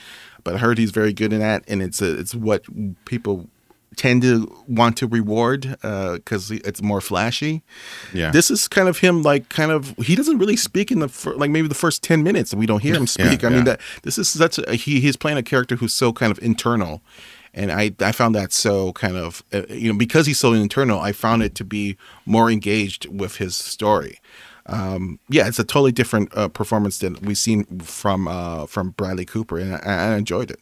but 0.44 0.54
I 0.54 0.58
heard 0.60 0.78
he's 0.78 0.92
very 0.92 1.12
good 1.12 1.34
in 1.34 1.40
that, 1.40 1.64
and 1.68 1.82
it's 1.82 2.04
a, 2.04 2.20
it's 2.20 2.36
what 2.36 2.66
people 3.06 3.50
tend 3.96 4.22
to 4.22 4.64
want 4.68 4.98
to 4.98 5.08
reward 5.08 5.78
because 5.82 6.52
uh, 6.52 6.58
it's 6.64 6.82
more 6.82 7.02
flashy. 7.02 7.64
Yeah, 8.14 8.32
this 8.32 8.52
is 8.52 8.68
kind 8.68 8.88
of 8.88 9.00
him, 9.00 9.24
like 9.24 9.50
kind 9.50 9.72
of 9.72 9.96
he 9.98 10.16
doesn't 10.16 10.38
really 10.38 10.56
speak 10.56 10.92
in 10.92 11.00
the 11.00 11.08
fir- 11.10 11.36
like 11.36 11.50
maybe 11.52 11.68
the 11.68 11.76
first 11.76 12.04
ten 12.04 12.24
minutes, 12.24 12.52
and 12.52 12.60
we 12.60 12.66
don't 12.66 12.82
hear 12.82 12.96
him 12.96 13.08
speak. 13.18 13.42
Yeah, 13.42 13.50
I 13.50 13.52
yeah. 13.52 13.56
mean 13.58 13.66
that 13.66 13.82
this 14.04 14.18
is 14.18 14.30
such 14.30 14.60
a, 14.60 14.76
he 14.76 15.00
he's 15.00 15.16
playing 15.16 15.38
a 15.38 15.44
character 15.44 15.76
who's 15.76 15.94
so 15.94 16.14
kind 16.14 16.32
of 16.32 16.40
internal, 16.40 17.02
and 17.54 17.72
I 17.72 17.94
I 18.00 18.12
found 18.12 18.36
that 18.36 18.54
so 18.54 18.94
kind 18.94 19.18
of 19.18 19.44
uh, 19.54 19.64
you 19.70 19.92
know 19.92 19.98
because 19.98 20.28
he's 20.28 20.40
so 20.40 20.54
internal, 20.54 21.00
I 21.00 21.12
found 21.12 21.44
it 21.44 21.56
to 21.56 21.64
be 21.64 21.98
more 22.26 22.52
engaged 22.52 23.08
with 23.08 23.38
his 23.38 23.56
story. 23.56 24.20
Um, 24.68 25.20
yeah, 25.30 25.48
it's 25.48 25.60
a 25.60 25.64
totally 25.64 25.92
different 25.92 26.36
uh, 26.36 26.48
performance 26.48 26.98
than 26.98 27.18
we've 27.22 27.38
seen 27.38 27.66
from 27.80 28.28
uh, 28.28 28.66
from 28.66 28.92
Bradley 28.92 29.26
Cooper, 29.26 29.58
and 29.60 29.76
I, 29.76 30.14
I 30.14 30.16
enjoyed 30.16 30.52
it 30.52 30.60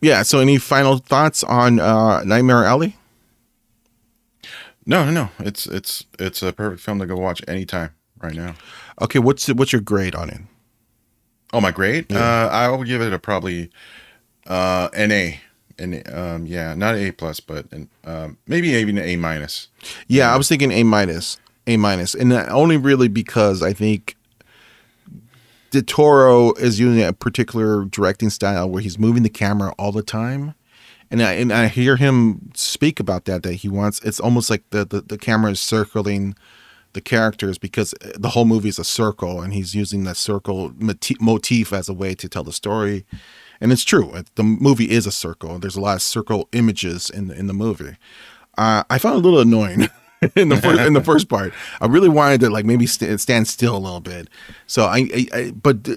yeah. 0.00 0.22
So, 0.22 0.40
any 0.40 0.58
final 0.58 0.98
thoughts 0.98 1.44
on 1.44 1.80
uh, 1.80 2.22
Nightmare 2.24 2.64
Alley? 2.64 2.96
No, 4.86 5.04
no, 5.04 5.10
no. 5.10 5.30
It's 5.38 5.66
it's 5.66 6.04
it's 6.18 6.42
a 6.42 6.52
perfect 6.52 6.82
film 6.82 6.98
to 6.98 7.06
go 7.06 7.16
watch 7.16 7.42
anytime 7.48 7.90
right 8.20 8.34
now. 8.34 8.54
Okay, 9.00 9.18
what's 9.18 9.48
what's 9.48 9.72
your 9.72 9.80
grade 9.80 10.14
on 10.14 10.30
it? 10.30 10.40
Oh, 11.52 11.60
my 11.60 11.70
grade? 11.70 12.06
Yeah. 12.08 12.18
Uh, 12.18 12.48
I 12.48 12.68
will 12.68 12.84
give 12.84 13.00
it 13.00 13.12
a 13.12 13.18
probably 13.18 13.70
uh, 14.46 14.88
an 14.94 15.12
A. 15.12 15.40
An 15.78 16.02
um, 16.12 16.46
yeah, 16.46 16.74
not 16.74 16.94
A 16.94 17.10
plus, 17.10 17.40
but 17.40 17.70
an, 17.72 17.88
um, 18.04 18.38
maybe 18.46 18.68
even 18.68 18.98
A 18.98 19.16
minus. 19.16 19.68
Yeah, 20.06 20.32
I 20.32 20.36
was 20.36 20.48
thinking 20.48 20.70
A 20.70 20.84
minus, 20.84 21.38
A 21.66 21.76
minus, 21.76 22.14
and 22.14 22.32
only 22.32 22.76
really 22.76 23.08
because 23.08 23.62
I 23.62 23.72
think 23.72 24.16
De 25.74 25.82
Toro 25.82 26.52
is 26.52 26.78
using 26.78 27.02
a 27.02 27.12
particular 27.12 27.84
directing 27.86 28.30
style 28.30 28.70
where 28.70 28.80
he's 28.80 28.96
moving 28.96 29.24
the 29.24 29.28
camera 29.28 29.74
all 29.76 29.90
the 29.90 30.04
time. 30.04 30.54
And 31.10 31.20
I, 31.20 31.32
and 31.32 31.52
I 31.52 31.66
hear 31.66 31.96
him 31.96 32.52
speak 32.54 33.00
about 33.00 33.24
that, 33.24 33.42
that 33.42 33.54
he 33.54 33.68
wants, 33.68 33.98
it's 34.04 34.20
almost 34.20 34.50
like 34.50 34.62
the, 34.70 34.84
the, 34.84 35.00
the 35.00 35.18
camera 35.18 35.50
is 35.50 35.58
circling 35.58 36.36
the 36.92 37.00
characters 37.00 37.58
because 37.58 37.92
the 38.14 38.28
whole 38.28 38.44
movie 38.44 38.68
is 38.68 38.78
a 38.78 38.84
circle 38.84 39.40
and 39.40 39.52
he's 39.52 39.74
using 39.74 40.04
that 40.04 40.16
circle 40.16 40.72
motif 41.20 41.72
as 41.72 41.88
a 41.88 41.92
way 41.92 42.14
to 42.14 42.28
tell 42.28 42.44
the 42.44 42.52
story. 42.52 43.04
And 43.60 43.72
it's 43.72 43.82
true. 43.82 44.14
The 44.36 44.44
movie 44.44 44.92
is 44.92 45.08
a 45.08 45.12
circle. 45.12 45.58
There's 45.58 45.74
a 45.74 45.80
lot 45.80 45.96
of 45.96 46.02
circle 46.02 46.48
images 46.52 47.10
in 47.10 47.26
the, 47.26 47.34
in 47.34 47.48
the 47.48 47.52
movie. 47.52 47.96
Uh, 48.56 48.84
I 48.88 48.98
found 48.98 49.16
it 49.16 49.18
a 49.18 49.28
little 49.28 49.40
annoying 49.40 49.88
in 50.36 50.48
the 50.48 50.56
first, 50.56 50.80
in 50.80 50.92
the 50.92 51.02
first 51.02 51.28
part. 51.28 51.52
I 51.80 51.86
really 51.86 52.08
wanted 52.08 52.40
to 52.40 52.50
like 52.50 52.64
maybe 52.64 52.86
st- 52.86 53.20
stand 53.20 53.48
still 53.48 53.76
a 53.76 53.78
little 53.78 54.00
bit. 54.00 54.28
So 54.66 54.84
I, 54.84 55.08
I, 55.14 55.26
I 55.32 55.50
but 55.50 55.88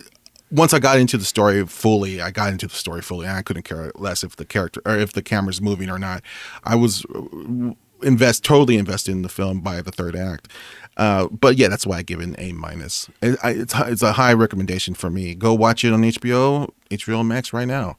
once 0.51 0.73
I 0.73 0.79
got 0.79 0.99
into 0.99 1.17
the 1.17 1.25
story 1.25 1.65
fully, 1.65 2.21
I 2.21 2.31
got 2.31 2.51
into 2.51 2.67
the 2.67 2.75
story 2.75 3.01
fully, 3.01 3.27
and 3.27 3.37
I 3.37 3.41
couldn't 3.41 3.63
care 3.63 3.91
less 3.95 4.23
if 4.23 4.35
the 4.35 4.45
character 4.45 4.81
or 4.85 4.97
if 4.97 5.13
the 5.13 5.21
camera's 5.21 5.61
moving 5.61 5.89
or 5.89 5.99
not. 5.99 6.23
I 6.63 6.75
was 6.75 7.05
uh, 7.13 7.73
invest 8.03 8.43
totally 8.43 8.77
invested 8.77 9.11
in 9.11 9.21
the 9.23 9.29
film 9.29 9.61
by 9.61 9.81
the 9.81 9.91
third 9.91 10.15
act. 10.15 10.51
Uh, 10.95 11.27
but 11.27 11.57
yeah, 11.57 11.67
that's 11.67 11.85
why 11.85 11.97
I 11.97 12.01
give 12.03 12.19
it 12.21 12.27
an 12.27 12.35
A 12.39 12.53
minus. 12.53 13.09
It, 13.21 13.37
it's 13.43 13.73
it's 13.75 14.01
a 14.01 14.13
high 14.13 14.33
recommendation 14.33 14.93
for 14.93 15.09
me. 15.09 15.35
Go 15.35 15.53
watch 15.53 15.83
it 15.83 15.93
on 15.93 16.01
HBO, 16.01 16.71
HBO 16.89 17.25
Max 17.25 17.53
right 17.53 17.67
now. 17.67 17.97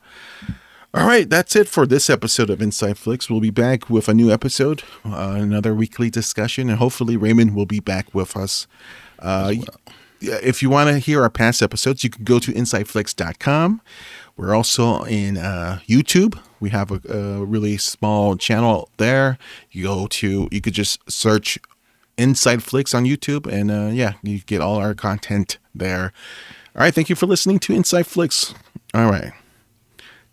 All 0.94 1.06
right, 1.06 1.28
that's 1.28 1.54
it 1.54 1.68
for 1.68 1.86
this 1.86 2.08
episode 2.08 2.48
of 2.48 2.62
Inside 2.62 2.96
Flicks. 2.96 3.28
We'll 3.28 3.40
be 3.40 3.50
back 3.50 3.90
with 3.90 4.08
a 4.08 4.14
new 4.14 4.30
episode, 4.32 4.82
uh, 5.04 5.36
another 5.38 5.74
weekly 5.74 6.08
discussion, 6.08 6.70
and 6.70 6.78
hopefully 6.78 7.14
Raymond 7.16 7.54
will 7.54 7.66
be 7.66 7.78
back 7.78 8.14
with 8.14 8.34
us. 8.36 8.66
Uh, 9.18 9.52
yeah, 10.20 10.38
If 10.42 10.62
you 10.62 10.70
want 10.70 10.88
to 10.88 10.98
hear 10.98 11.22
our 11.22 11.28
past 11.28 11.60
episodes, 11.60 12.04
you 12.04 12.10
can 12.10 12.24
go 12.24 12.38
to 12.38 12.52
insideflix.com. 12.52 13.82
We're 14.38 14.54
also 14.54 15.02
in 15.04 15.36
uh, 15.36 15.80
YouTube. 15.86 16.40
We 16.58 16.70
have 16.70 16.90
a, 16.90 17.00
a 17.12 17.44
really 17.44 17.76
small 17.76 18.36
channel 18.36 18.88
there. 18.96 19.36
You 19.70 19.84
go 19.84 20.06
to, 20.06 20.48
you 20.50 20.60
could 20.62 20.74
just 20.74 21.08
search 21.10 21.58
Inside 22.16 22.62
Flicks 22.62 22.94
on 22.94 23.04
YouTube, 23.04 23.46
and 23.46 23.70
uh, 23.70 23.90
yeah, 23.92 24.14
you 24.22 24.38
get 24.40 24.62
all 24.62 24.76
our 24.76 24.94
content 24.94 25.58
there. 25.74 26.14
All 26.74 26.82
right, 26.82 26.94
thank 26.94 27.10
you 27.10 27.14
for 27.14 27.26
listening 27.26 27.58
to 27.60 27.74
Inside 27.74 28.06
Flicks. 28.06 28.54
All 28.94 29.10
right. 29.10 29.32